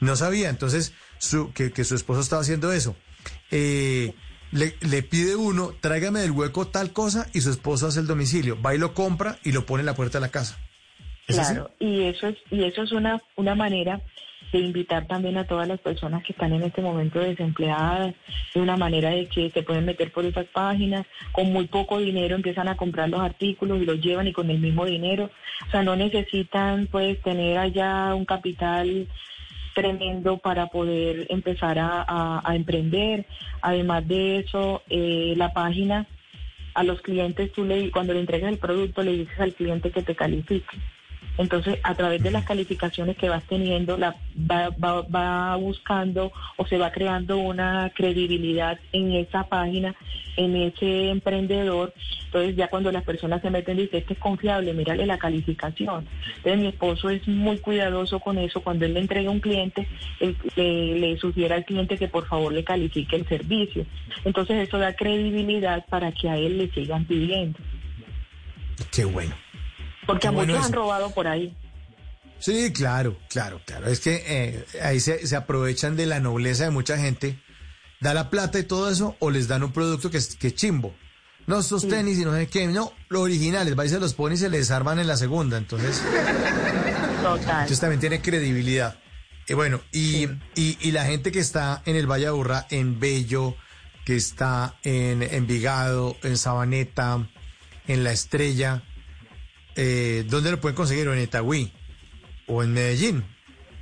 [0.00, 2.96] no sabía, entonces, su, que, que su esposo estaba haciendo eso.
[3.52, 4.12] Eh,
[4.50, 8.60] le, le pide uno, tráigame del hueco tal cosa, y su esposo hace el domicilio.
[8.60, 10.58] Va y lo compra y lo pone en la puerta de la casa.
[11.26, 14.00] Claro, y eso es, y eso es una, una manera
[14.52, 18.14] de invitar también a todas las personas que están en este momento desempleadas,
[18.54, 22.36] de una manera de que se pueden meter por esas páginas, con muy poco dinero
[22.36, 25.30] empiezan a comprar los artículos y los llevan y con el mismo dinero,
[25.66, 29.08] o sea, no necesitan pues tener allá un capital
[29.74, 33.26] tremendo para poder empezar a, a- emprender.
[33.62, 36.06] Además de eso, eh, la página
[36.74, 40.02] a los clientes, tú le, cuando le entregas el producto, le dices al cliente que
[40.02, 40.76] te califique.
[41.38, 46.92] Entonces, a través de las calificaciones que vas teniendo, la, va, buscando o se va
[46.92, 49.94] creando una credibilidad en esa página,
[50.36, 51.94] en ese emprendedor.
[52.26, 56.06] Entonces, ya cuando las personas se meten, dice, este es confiable, mírale la calificación.
[56.36, 58.60] Entonces, mi esposo es muy cuidadoso con eso.
[58.60, 59.88] Cuando él le entrega un cliente,
[60.56, 63.86] le, le sugiere al cliente que por favor le califique el servicio.
[64.24, 67.58] Entonces, eso da credibilidad para que a él le sigan pidiendo.
[68.90, 69.34] Qué bueno.
[70.06, 71.56] Porque a muchos han robado por ahí.
[72.38, 73.86] Sí, claro, claro, claro.
[73.86, 77.38] Es que eh, ahí se, se aprovechan de la nobleza de mucha gente,
[78.00, 80.54] da la plata y todo eso, o les dan un producto que es, que es
[80.56, 80.92] chimbo.
[81.46, 84.36] No, estos tenis y no sé qué, no, los originales, va y se los pone
[84.36, 86.02] y se les arman en la segunda, entonces...
[87.22, 87.50] Total.
[87.50, 88.96] Entonces también tiene credibilidad.
[89.48, 93.56] Y bueno, y, y, y la gente que está en el Valle de en Bello,
[94.04, 97.28] que está en Envigado, en Sabaneta,
[97.86, 98.82] en La Estrella,
[99.76, 101.08] eh, ¿dónde lo pueden conseguir?
[101.08, 101.72] ¿O en Itagüí?
[102.46, 103.24] ¿O en Medellín?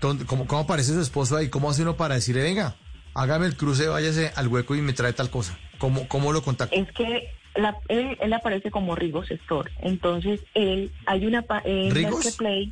[0.00, 1.48] ¿Dónde- cómo, ¿Cómo aparece su esposo ahí?
[1.48, 2.76] ¿Cómo hace uno para decirle, venga,
[3.14, 5.58] hágame el cruce, váyase al hueco y me trae tal cosa?
[5.78, 6.74] ¿Cómo, cómo lo contacta?
[6.74, 9.70] Es que la- él, él aparece como Rigos Store.
[9.80, 12.12] Entonces, él, hay una en ¿Rigos?
[12.24, 12.70] Marketplace,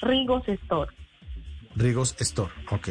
[0.00, 0.92] Rigos Store.
[1.76, 2.88] Rigos Store, ok.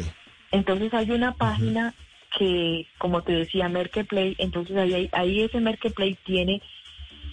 [0.52, 1.94] Entonces, hay una página
[2.38, 6.60] que, como te decía, Marketplace, entonces ahí, ahí ese Marketplace tiene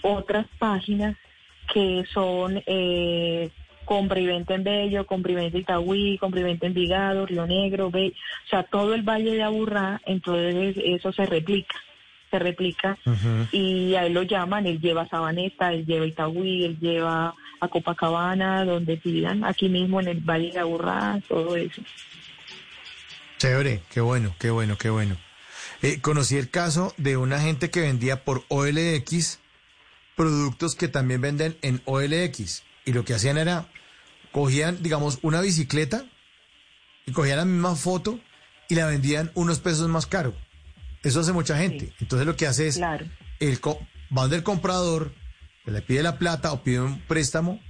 [0.02, 1.16] otras páginas
[1.72, 3.50] que son eh,
[3.84, 7.46] compra y venta en Bello, compra y venta Itagüí, compra y venta en Vigado, Río
[7.46, 7.92] Negro, o
[8.50, 11.74] sea, todo el Valle de Aburrá, entonces eso se replica,
[12.30, 12.98] se replica
[13.50, 18.64] y a él lo llaman, él lleva Sabaneta, él lleva Itagüí, él lleva a Copacabana,
[18.66, 21.80] donde pidan, aquí mismo en el Valle de Aburrá, todo eso.
[23.38, 25.16] Chévere, qué bueno, qué bueno, qué bueno.
[25.80, 29.38] Eh, conocí el caso de una gente que vendía por OLX
[30.18, 32.62] productos que también venden en OLX.
[32.84, 33.66] Y lo que hacían era,
[34.32, 36.04] cogían, digamos, una bicicleta
[37.06, 38.20] y cogían la misma foto
[38.68, 40.34] y la vendían unos pesos más caro.
[41.02, 41.94] Eso hace mucha gente.
[42.00, 42.78] Entonces lo que hace es,
[43.40, 43.78] el co-
[44.14, 45.14] va donde el comprador,
[45.64, 47.60] le pide la plata o pide un préstamo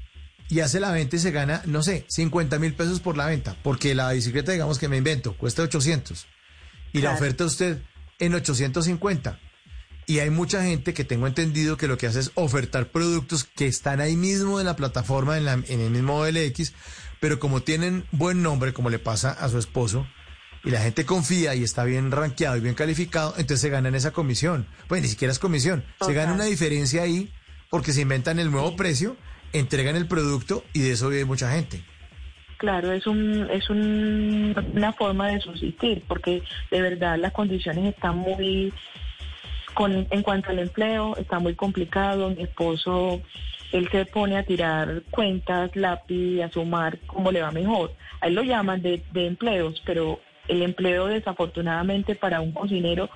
[0.48, 3.54] y hace la venta y se gana, no sé, 50 mil pesos por la venta,
[3.62, 6.26] porque la bicicleta, digamos que me invento, cuesta 800
[6.92, 7.16] y la Claro.
[7.16, 7.82] oferta a usted
[8.18, 9.38] en 850.
[10.08, 13.66] Y hay mucha gente que tengo entendido que lo que hace es ofertar productos que
[13.66, 16.72] están ahí mismo en la plataforma, en, la- en el mismo OLX,
[17.20, 20.06] pero como tienen buen nombre, como le pasa a su esposo,
[20.64, 24.10] y la gente confía y está bien rankeado y bien calificado, entonces se ganan esa
[24.12, 24.66] comisión.
[24.88, 27.30] Pues ni siquiera es comisión, se gana una diferencia ahí
[27.70, 29.14] porque se inventan el nuevo precio,
[29.52, 31.84] entregan el producto y de eso vive mucha gente.
[32.56, 38.16] Claro, es un es un- una forma de subsistir, porque de verdad las condiciones están
[38.16, 38.72] muy
[39.74, 42.30] con en cuanto al empleo está muy complicado.
[42.30, 43.20] Mi esposo
[43.72, 47.92] él se pone a tirar cuentas, lápiz, a sumar cómo le va mejor.
[48.20, 53.10] A él lo llaman de, de empleos, pero el empleo desafortunadamente para un cocinero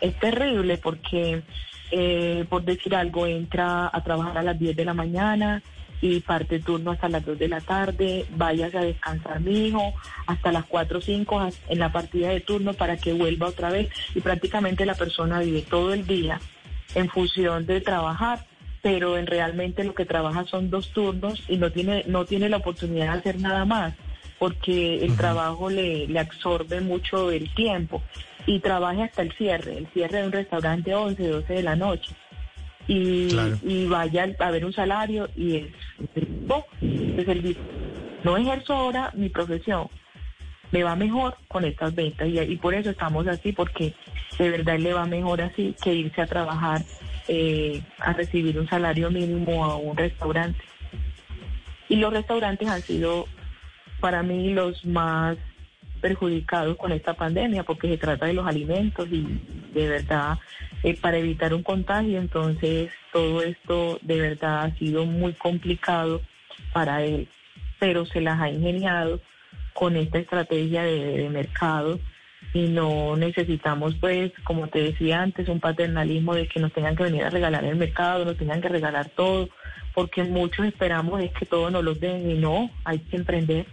[0.00, 1.42] es terrible porque,
[1.90, 5.62] eh, por decir algo, entra a trabajar a las 10 de la mañana
[6.00, 9.94] y parte turno hasta las 2 de la tarde, váyase a descansar mi hijo
[10.26, 13.88] hasta las 4 o 5 en la partida de turno para que vuelva otra vez
[14.14, 16.40] y prácticamente la persona vive todo el día
[16.94, 18.46] en función de trabajar
[18.80, 22.58] pero en realmente lo que trabaja son dos turnos y no tiene no tiene la
[22.58, 23.94] oportunidad de hacer nada más
[24.38, 28.02] porque el trabajo le, le absorbe mucho el tiempo.
[28.46, 32.14] Y trabaja hasta el cierre, el cierre de un restaurante 11, 12 de la noche
[32.88, 33.58] y, Claro.
[33.62, 35.66] y vaya a ver un salario y es
[36.80, 37.60] entonces él dice,
[38.24, 39.88] no ejerzo ahora mi profesión,
[40.72, 43.94] me va mejor con estas ventas y, y por eso estamos así porque
[44.38, 46.82] de verdad le va mejor así que irse a trabajar
[47.28, 50.60] eh, a recibir un salario mínimo a un restaurante
[51.88, 53.26] y los restaurantes han sido
[54.00, 55.36] para mí los más
[55.98, 59.26] perjudicados con esta pandemia porque se trata de los alimentos y
[59.74, 60.38] de verdad
[60.82, 66.22] eh, para evitar un contagio entonces todo esto de verdad ha sido muy complicado
[66.72, 67.28] para él
[67.78, 69.20] pero se las ha ingeniado
[69.72, 72.00] con esta estrategia de, mercado
[72.54, 77.04] y no necesitamos pues como te decía antes un paternalismo de que nos tengan que
[77.04, 79.48] venir a regalar el mercado nos tengan que regalar todo
[79.94, 83.66] porque muchos esperamos es que todo nos lo den y no hay que emprender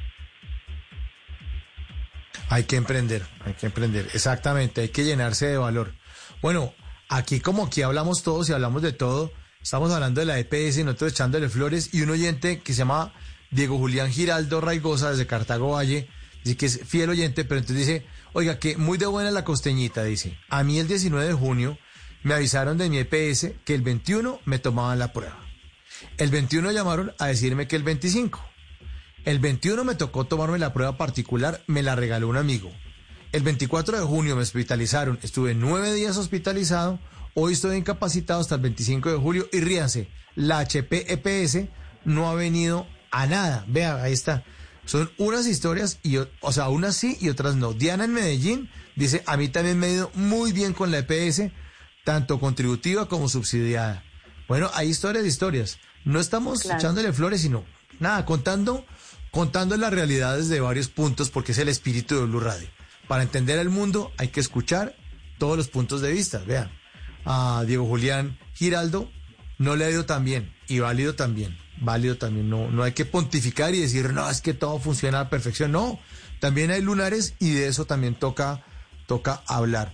[2.50, 5.94] Hay que emprender, hay que emprender, exactamente, hay que llenarse de valor.
[6.42, 6.74] Bueno,
[7.10, 9.32] aquí como aquí hablamos todos y hablamos de todo,
[9.62, 13.14] estamos hablando de la EPS y nosotros echándole flores y un oyente que se llama
[13.52, 16.10] Diego Julián Giraldo Raigosa desde Cartago Valle,
[16.44, 20.04] dice que es fiel oyente, pero entonces dice, oiga, que muy de buena la costeñita,
[20.04, 21.78] dice, a mí el 19 de junio
[22.24, 25.40] me avisaron de mi EPS que el 21 me tomaban la prueba.
[26.18, 28.55] El 21 llamaron a decirme que el 25.
[29.26, 32.72] El 21 me tocó tomarme la prueba particular, me la regaló un amigo.
[33.32, 37.00] El 24 de junio me hospitalizaron, estuve nueve días hospitalizado,
[37.34, 41.68] hoy estoy incapacitado hasta el 25 de julio y ríanse, la HP EPS
[42.06, 43.66] no ha venido a nada.
[43.68, 44.44] Vea, ahí está.
[44.86, 47.74] Son unas historias, y, o o sea, unas sí y otras no.
[47.74, 51.52] Diana en Medellín dice, a mí también me ha ido muy bien con la EPS,
[52.04, 54.04] tanto contributiva como subsidiada.
[54.48, 55.80] Bueno, hay historias de historias.
[56.04, 56.78] No estamos Claro.
[56.78, 57.66] echándole flores, sino
[58.00, 58.86] nada, contando,
[59.36, 62.70] contando las realidades de varios puntos, porque es el espíritu de Blue Radio.
[63.06, 64.96] Para entender el mundo hay que escuchar
[65.38, 66.42] todos los puntos de vista.
[66.48, 66.72] Vean,
[67.26, 69.12] a Diego Julián Giraldo
[69.58, 71.58] no le ha ido tan bien y válido también.
[71.82, 72.50] Válido también.
[72.50, 75.74] No, no hay que pontificar y decir, no, es que todo funciona a la perfección.
[75.74, 76.00] No,
[76.40, 78.64] también hay lunares y de eso también toca,
[79.06, 79.92] toca hablar.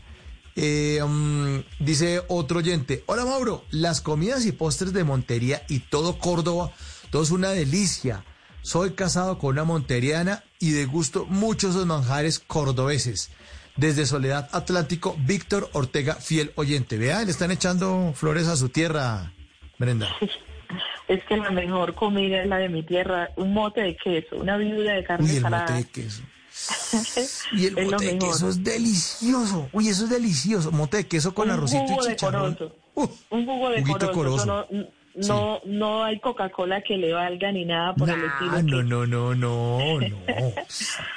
[0.55, 6.19] Eh, mm, dice otro oyente, hola Mauro, las comidas y postres de Montería y todo
[6.19, 6.71] Córdoba,
[7.09, 8.23] todo es una delicia.
[8.61, 13.31] Soy casado con una monteriana y de gusto muchos esos manjares cordobeses.
[13.75, 16.97] Desde Soledad Atlántico, Víctor Ortega, fiel oyente.
[16.97, 19.33] Vea, le están echando flores a su tierra,
[19.79, 20.09] Brenda.
[21.07, 24.57] es que la mejor comida es la de mi tierra un mote de queso una
[24.57, 26.21] viuda de carne Uy, el salada mote de queso.
[27.53, 29.69] Y el Es mote de queso es delicioso.
[29.71, 30.71] Uy, eso es delicioso.
[30.71, 32.55] Mote de queso con un arrocito jugo y de chicharrón.
[32.55, 33.17] corozo.
[33.31, 34.67] un jugo de corozo,
[35.15, 38.61] No, no, no hay Coca-Cola que le valga ni nada por el estilo.
[38.83, 40.17] No, no, no, no, no.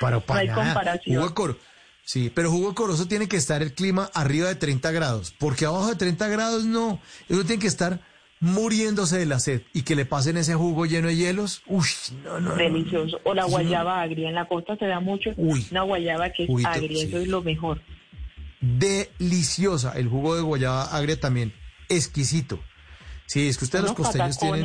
[0.01, 0.65] Para, para hay nada.
[0.65, 1.17] comparación.
[1.17, 1.59] Jugo de coro-
[2.07, 5.65] Sí, pero jugo de corozo tiene que estar el clima arriba de 30 grados, porque
[5.65, 7.01] abajo de 30 grados no.
[7.31, 8.01] Eso tiene que estar
[8.41, 11.63] muriéndose de la sed y que le pasen ese jugo lleno de hielos.
[11.67, 11.87] Uy,
[12.23, 12.51] no, no.
[12.51, 12.57] no.
[12.57, 13.19] Delicioso.
[13.25, 14.29] O la no- guayaba agria.
[14.29, 15.67] En la costa se da mucho Uy.
[15.71, 16.89] una guayaba que es Juguito, agria.
[17.01, 17.07] sí.
[17.07, 17.81] Eso es lo mejor.
[18.61, 19.93] Deliciosa.
[19.97, 21.55] El jugo de guayaba agria también.
[21.89, 22.61] Exquisito.
[23.27, 24.61] Sí, es que ustedes los costeños patacones.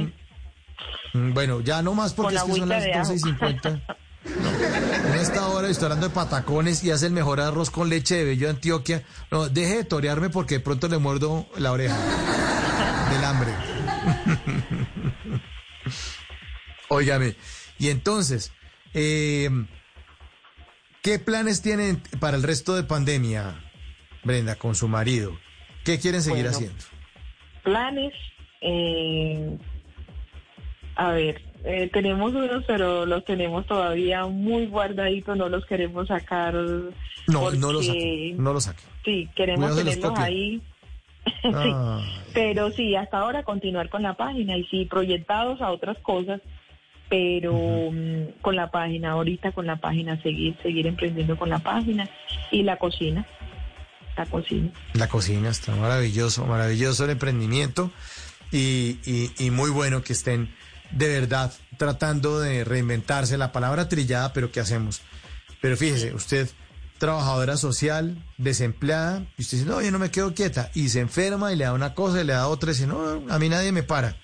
[1.14, 1.30] tienen.
[1.30, 3.28] Mm, Bueno, ya no más porque es que son las de 12 y ajo.
[3.28, 3.82] 50.
[4.26, 8.26] En esta hora estoy hablando de patacones y hace el mejor arroz con leche de
[8.26, 9.04] Bello de Antioquia.
[9.32, 11.96] No, deje de torearme porque de pronto le muerdo la oreja
[13.12, 13.52] del hambre.
[16.90, 17.36] Óigame.
[17.78, 18.52] Y entonces,
[18.94, 19.50] eh,
[21.02, 23.56] ¿qué planes tienen para el resto de pandemia,
[24.24, 25.38] Brenda, con su marido?
[25.86, 26.58] ¿Qué quieren seguir Bueno.
[26.58, 26.84] haciendo?
[27.64, 28.14] Planes.
[28.62, 29.58] Eh,
[30.96, 35.38] a ver, eh, tenemos unos, pero los tenemos todavía muy guardaditos.
[35.38, 36.54] No los queremos sacar.
[36.54, 38.36] No, porque- saque.
[38.38, 38.84] No lo saque.
[39.06, 40.62] Sí, queremos los tenerlos ahí.
[41.44, 42.02] Ah.
[42.34, 46.42] Pero sí, hasta ahora continuar con la página y sí, proyectados a otras cosas,
[47.10, 47.54] pero
[47.92, 52.10] mm, con la página, ahorita con la página, seguir, seguir emprendiendo con la página
[52.52, 53.28] y la cocina,
[54.18, 54.72] la cocina.
[54.94, 57.92] La cocina está maravilloso, maravilloso el emprendimiento
[58.52, 60.54] y, y- y muy bueno que estén
[60.92, 63.38] de verdad tratando de reinventarse.
[63.38, 65.02] La palabra trillada, pero ¿qué hacemos?
[65.62, 66.50] Pero fíjese, usted,
[66.98, 71.52] trabajadora social, desempleada, y usted dice, no, yo no me quedo quieta, y se enferma
[71.54, 73.72] y le da una cosa y le da otra, y dice, no, a mí nadie
[73.72, 74.18] me para.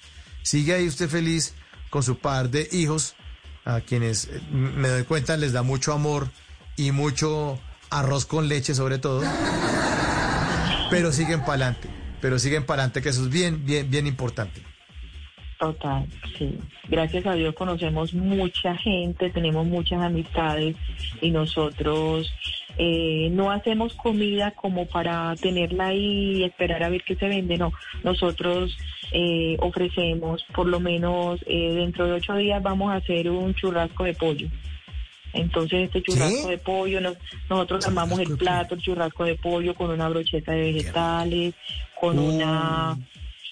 [0.44, 1.54] Sigue ahí usted feliz
[1.90, 3.16] con su par de hijos,
[3.64, 6.30] a quienes eh, me doy cuenta les da mucho amor
[6.76, 9.24] y mucho arroz con leche sobre todo
[10.90, 11.90] pero siguen para adelante,
[12.26, 14.60] pero siguen para adelante, que eso es bien, bien, bien importante.
[15.60, 16.08] Total,
[16.40, 16.58] sí.
[16.90, 20.76] Gracias a Dios conocemos mucha gente, tenemos muchas amistades
[21.22, 22.34] y nosotros
[22.80, 27.60] eh, no hacemos comida como para tenerla ahí y esperar a ver qué se vende,
[27.60, 27.72] no.
[28.04, 28.76] Nosotros
[29.12, 34.04] eh, ofrecemos, por lo menos eh, dentro de ocho días vamos a hacer un churrasco
[34.04, 34.48] de pollo.
[35.36, 37.18] Entonces este churrasco de pollo, nos-
[37.50, 41.54] nosotros armamos el plato, el churrasco de pollo con una brocheta de vegetales,
[42.00, 42.98] con una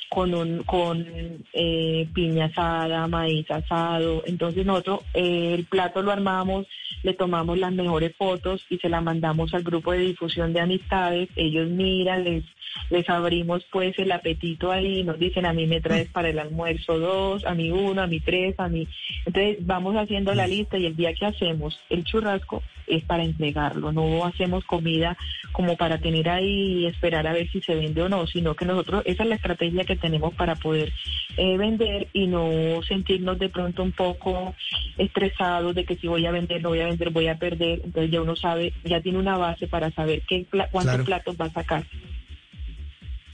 [0.09, 1.05] con un con
[1.53, 4.21] eh, piña asada, maíz asado.
[4.27, 6.67] Entonces nosotros eh, el plato lo armamos,
[7.01, 11.29] le tomamos las mejores fotos y se las mandamos al grupo de difusión de amistades.
[11.35, 12.43] Ellos miran, les
[12.89, 16.99] les abrimos pues el apetito ahí, nos dicen a mí me traes para el almuerzo
[16.99, 18.87] dos, a mí uno, a mí tres, a mí.
[19.25, 23.91] Entonces vamos haciendo la lista y el día que hacemos el churrasco es para entregarlo,
[23.91, 25.17] no hacemos comida
[25.53, 28.65] como para tener ahí y esperar a ver si se vende o no, sino que
[28.65, 30.91] nosotros, esa es la estrategia que tenemos para poder
[31.37, 34.53] eh, vender y no sentirnos de pronto un poco
[34.97, 38.11] estresados de que si voy a vender, no voy a vender, voy a perder, entonces
[38.11, 41.05] ya uno sabe, ya tiene una base para saber qué, cuántos Claro.
[41.05, 41.83] platos va a sacar.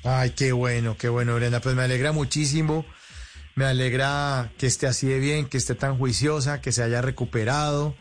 [0.03, 1.59] Ay, qué bueno, qué bueno, Brenda.
[1.59, 2.85] Pues me alegra muchísimo.
[3.55, 7.95] Me alegra que esté así de bien, que esté tan juiciosa, que se haya recuperado,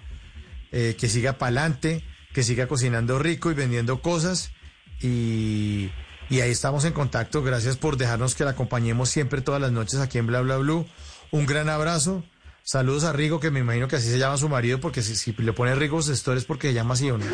[0.70, 4.52] eh, que siga para adelante, que siga cocinando rico y vendiendo cosas.
[5.00, 5.90] Y,
[6.30, 7.42] y ahí estamos en contacto.
[7.42, 10.86] Gracias por dejarnos que la acompañemos siempre todas las noches aquí en Bla Bla Blue.
[11.32, 12.24] Un gran abrazo.
[12.62, 15.52] Saludos a Rigo, que me imagino que así se llama su marido, porque si, le
[15.54, 17.24] pone Rigo Gestor es porque se llama así o no.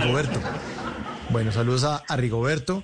[0.00, 0.40] Rigoberto.
[1.28, 2.82] Bueno, saludos a, a Rigoberto,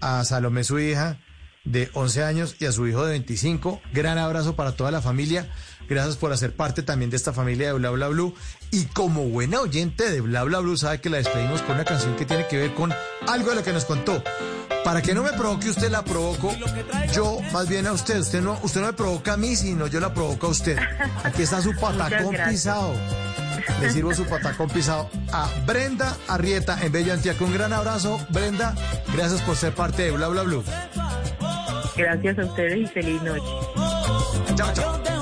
[0.00, 1.18] a Salomé, su hija
[1.64, 3.80] de 11 años, y a su hijo de 25.
[3.92, 5.48] Gran abrazo para toda la familia.
[5.88, 8.34] Gracias por hacer parte también de esta familia de Bla Bla Blue.
[8.70, 12.16] Y como buena oyente de Bla Bla Blue, sabe que la despedimos con una canción
[12.16, 12.92] que tiene que ver con
[13.28, 14.22] algo de lo que nos contó.
[14.84, 16.54] Para que no me provoque usted, la provoco
[17.12, 18.20] yo más bien a usted.
[18.20, 20.78] Usted no, usted no me provoca a mí, sino yo la provoco a usted.
[21.24, 22.94] Aquí está su patacón pisado.
[23.80, 27.46] Le sirvo su patacón pisado a Brenda Arrieta en Bello Antioquia.
[27.46, 28.74] Un gran abrazo, Brenda.
[29.14, 30.64] Gracias por ser parte de Bla Bla Blue.
[31.96, 33.44] Gracias a ustedes y feliz noche.
[34.54, 35.15] Chao, chao.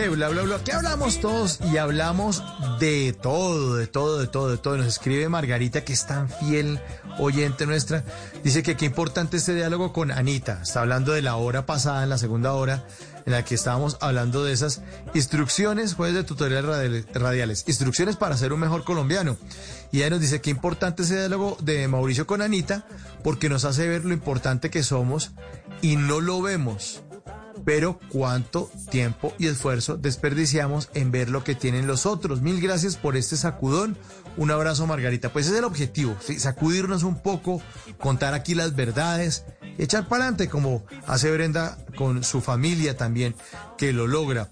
[0.00, 0.56] De Bla Bla Bla.
[0.56, 2.42] Aquí hablamos todos y hablamos
[2.78, 4.76] de todo, de todo, de todo, de todo.
[4.78, 6.80] Nos escribe Margarita, que es tan fiel
[7.18, 8.04] oyente nuestra.
[8.42, 10.60] Dice que qué importante este diálogo con Anita.
[10.62, 12.86] Está hablando de la hora pasada, en la segunda hora,
[13.26, 14.80] en la que estábamos hablando de esas
[15.12, 19.36] instrucciones, jueves de tutoriales radial- radiales, instrucciones para ser un mejor colombiano.
[19.92, 22.86] Y ella nos dice qué importante ese diálogo de Mauricio con Anita,
[23.22, 25.32] porque nos hace ver lo importante que somos
[25.82, 27.02] y no lo vemos
[27.64, 32.40] pero cuánto tiempo y esfuerzo desperdiciamos en ver lo que tienen los otros.
[32.40, 33.96] Mil gracias por este sacudón.
[34.36, 35.32] Un abrazo, Margarita.
[35.32, 37.62] Pues es el objetivo, sacudirnos un poco,
[37.98, 39.44] contar aquí las verdades,
[39.78, 43.34] echar para adelante como hace Brenda con su familia también,
[43.76, 44.50] que lo logra.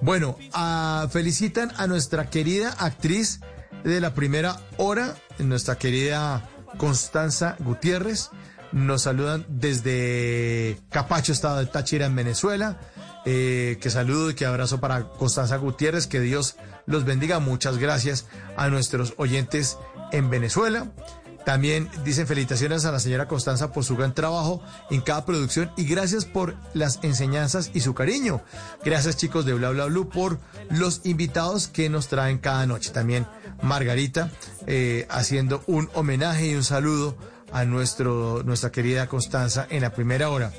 [0.00, 3.40] Bueno, ah, felicitan a nuestra querida actriz
[3.84, 6.48] de la primera hora, nuestra querida
[6.78, 8.30] Constanza Gutiérrez.
[8.74, 12.80] Nos saludan desde Capacho, estado de Táchira, en Venezuela.
[13.24, 16.08] Eh, que saludo y que abrazo para Constanza Gutiérrez.
[16.08, 17.38] Que Dios los bendiga.
[17.38, 19.78] Muchas gracias a nuestros oyentes
[20.10, 20.90] en Venezuela.
[21.44, 25.84] También dicen felicitaciones a la señora Constanza por su gran trabajo en cada producción y
[25.84, 28.42] gracias por las enseñanzas y su cariño.
[28.84, 32.90] Gracias chicos de Bla Bla Blue por los invitados que nos traen cada noche.
[32.90, 33.28] También
[33.62, 34.32] Margarita
[34.66, 37.16] eh, haciendo un homenaje y un saludo
[37.54, 40.52] a nuestro, nuestra querida Constanza en la primera hora.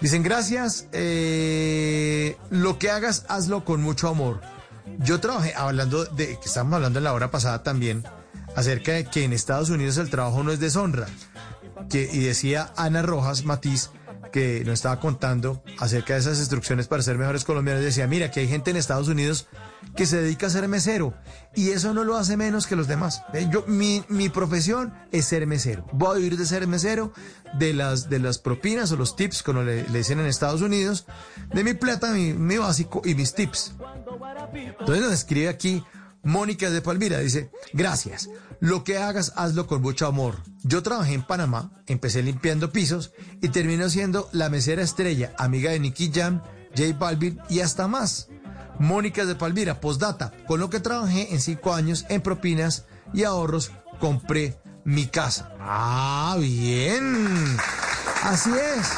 [0.00, 4.40] Dicen gracias, eh, lo que hagas, hazlo con mucho amor.
[5.00, 8.04] Yo trabajé, hablando de, que estábamos hablando en la hora pasada también,
[8.56, 11.06] acerca de que en Estados Unidos el trabajo no es deshonra.
[11.90, 13.90] Que, y decía Ana Rojas Matiz,
[14.32, 18.40] que nos estaba contando acerca de esas instrucciones para ser mejores colombianos, decía, mira, que
[18.40, 19.46] hay gente en Estados Unidos
[19.96, 21.14] que se dedica a ser mesero
[21.54, 23.22] y eso no lo hace menos que los demás.
[23.50, 25.86] Yo, mi, mi profesión es ser mesero.
[25.92, 27.12] Voy a vivir de ser mesero,
[27.58, 31.06] de las, de las propinas o los tips, como le, le dicen en Estados Unidos,
[31.52, 33.74] de mi plata, mi, mi básico y mis tips.
[34.80, 35.82] Entonces nos escribe aquí
[36.24, 40.36] Mónica de Palmira, dice, gracias, lo que hagas, hazlo con mucho amor.
[40.62, 45.80] Yo trabajé en Panamá, empecé limpiando pisos y termino siendo la mesera estrella, amiga de
[45.80, 46.42] Nicky Jam,
[46.76, 48.28] J Balvin y hasta más.
[48.78, 53.72] Mónica de Palmira, postdata, con lo que trabajé en cinco años en propinas y ahorros,
[54.00, 55.52] compré mi casa.
[55.60, 57.56] Ah, bien.
[58.22, 58.88] Así es.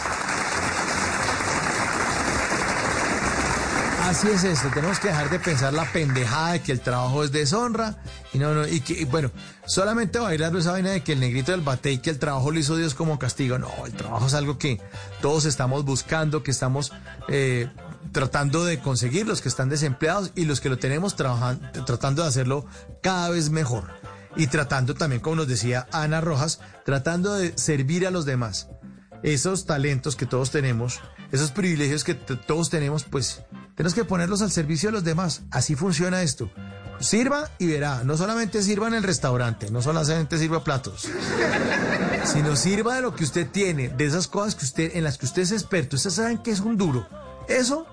[4.06, 7.32] Así es esto, tenemos que dejar de pensar la pendejada de que el trabajo es
[7.32, 7.96] deshonra
[8.32, 9.32] y no, no, y que, bueno,
[9.66, 12.58] solamente bailar esa vaina de que el negrito del bate y que el trabajo lo
[12.60, 13.58] hizo Dios como castigo.
[13.58, 14.80] No, el trabajo es algo que
[15.20, 16.92] todos estamos buscando, que estamos
[17.26, 17.68] eh,
[18.12, 22.28] tratando de conseguir, los que están desempleados y los que lo tenemos trabajando, tratando de
[22.28, 22.66] hacerlo
[23.02, 23.90] cada vez mejor.
[24.36, 28.68] Y tratando también, como nos decía Ana Rojas, tratando de servir a los demás.
[29.22, 31.00] Esos talentos que todos tenemos,
[31.32, 33.42] esos privilegios que todos tenemos, pues
[33.74, 35.42] tenemos que ponerlos al servicio de los demás.
[35.50, 36.50] Así funciona esto.
[37.00, 41.06] Sirva y verá, no solamente sirva en el restaurante, no solamente sirva platos,
[42.24, 45.26] sino sirva de lo que usted tiene, de esas cosas que usted, en las que
[45.26, 45.96] usted es experto.
[45.96, 47.06] Ustedes saben que es un duro.
[47.48, 47.86] Eso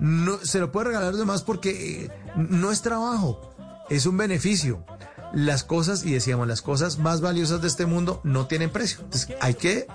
[0.00, 3.54] no, se lo puede regalar a los demás porque eh, no es trabajo,
[3.90, 4.84] es un beneficio.
[5.34, 9.00] Las cosas, y decíamos, las cosas más valiosas de este mundo no tienen precio.
[9.02, 9.86] Entonces hay que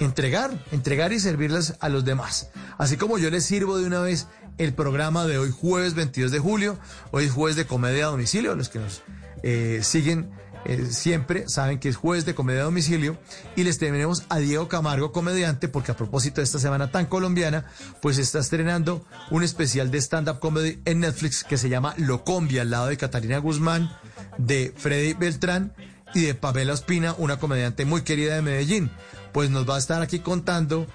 [0.00, 2.50] entregar, entregar y servirlas a los demás.
[2.78, 6.38] Así como yo les sirvo de una vez el programa de hoy, jueves 22 de
[6.38, 6.78] julio,
[7.10, 9.02] hoy es jueves de comedia a domicilio, los que nos
[9.42, 10.30] eh, siguen
[10.64, 13.18] eh, siempre saben que es jueves de comedia a domicilio
[13.56, 17.66] y les tenemos a Diego Camargo, comediante, porque a propósito de esta semana tan colombiana,
[18.02, 22.70] pues está estrenando un especial de stand-up comedy en Netflix que se llama Locombia, al
[22.70, 23.90] lado de Catalina Guzmán,
[24.36, 25.74] de Freddy Beltrán
[26.14, 28.90] y de Pamela Ospina, una comediante muy querida de Medellín.
[29.32, 30.86] Pues nos va a estar aquí contando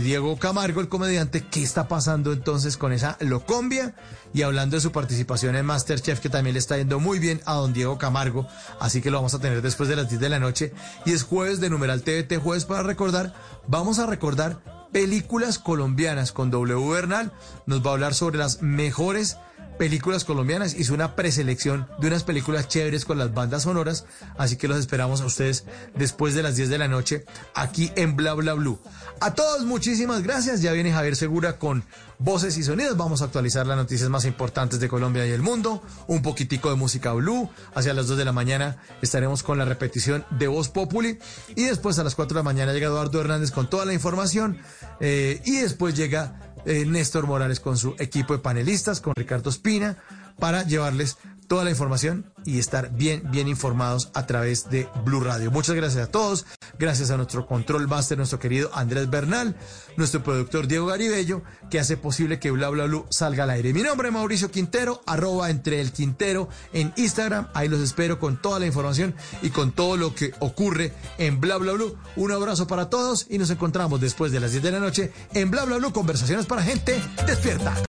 [0.00, 3.94] Diego Camargo, el comediante, qué está pasando entonces con esa Locombia
[4.32, 7.54] y hablando de su participación en Masterchef, que también le está yendo muy bien a
[7.54, 8.48] don Diego Camargo,
[8.80, 10.72] así que lo vamos a tener después de las 10 de la noche.
[11.04, 13.34] Y es jueves de numeral TVT, jueves para recordar,
[13.68, 14.62] vamos a recordar
[14.92, 17.32] películas colombianas con W Bernal,
[17.66, 19.36] nos va a hablar sobre las mejores
[19.78, 20.74] películas colombianas.
[20.74, 24.04] Hizo una preselección de unas películas chéveres con las bandas sonoras.
[24.36, 28.16] Así que los esperamos a ustedes después de las 10 de la noche aquí en
[28.16, 28.78] Bla Bla Blue.
[29.20, 30.62] A todos muchísimas gracias.
[30.62, 31.84] Ya viene Javier Segura con
[32.18, 32.96] voces y sonidos.
[32.96, 35.82] Vamos a actualizar las noticias más importantes de Colombia y el mundo.
[36.06, 37.50] Un poquitico de música blue.
[37.74, 41.18] Hacia las 2 de la mañana estaremos con la repetición de Voz Populi.
[41.54, 44.58] Y después a las 4 de la mañana llega Eduardo Hernández con toda la información.
[45.00, 49.98] Eh, y después llega eh, Néstor Morales con su equipo de panelistas, con Ricardo Espina,
[50.38, 51.18] para llevarles
[51.52, 55.50] toda la información y estar bien, bien informados a través de Blue Radio.
[55.50, 56.46] Muchas gracias a todos.
[56.78, 59.54] Gracias a nuestro control master, nuestro querido Andrés Bernal,
[59.98, 63.74] nuestro productor Diego Garibello, que hace posible que Bla Bla Blue salga al aire.
[63.74, 67.48] Mi nombre es Mauricio Quintero, arroba entre el Quintero en Instagram.
[67.52, 71.58] Ahí los espero con toda la información y con todo lo que ocurre en Bla
[71.58, 71.98] Bla Blue.
[72.16, 75.50] Un abrazo para todos y nos encontramos después de las 10 de la noche en
[75.50, 77.76] Bla Bla Blue, conversaciones para gente despierta.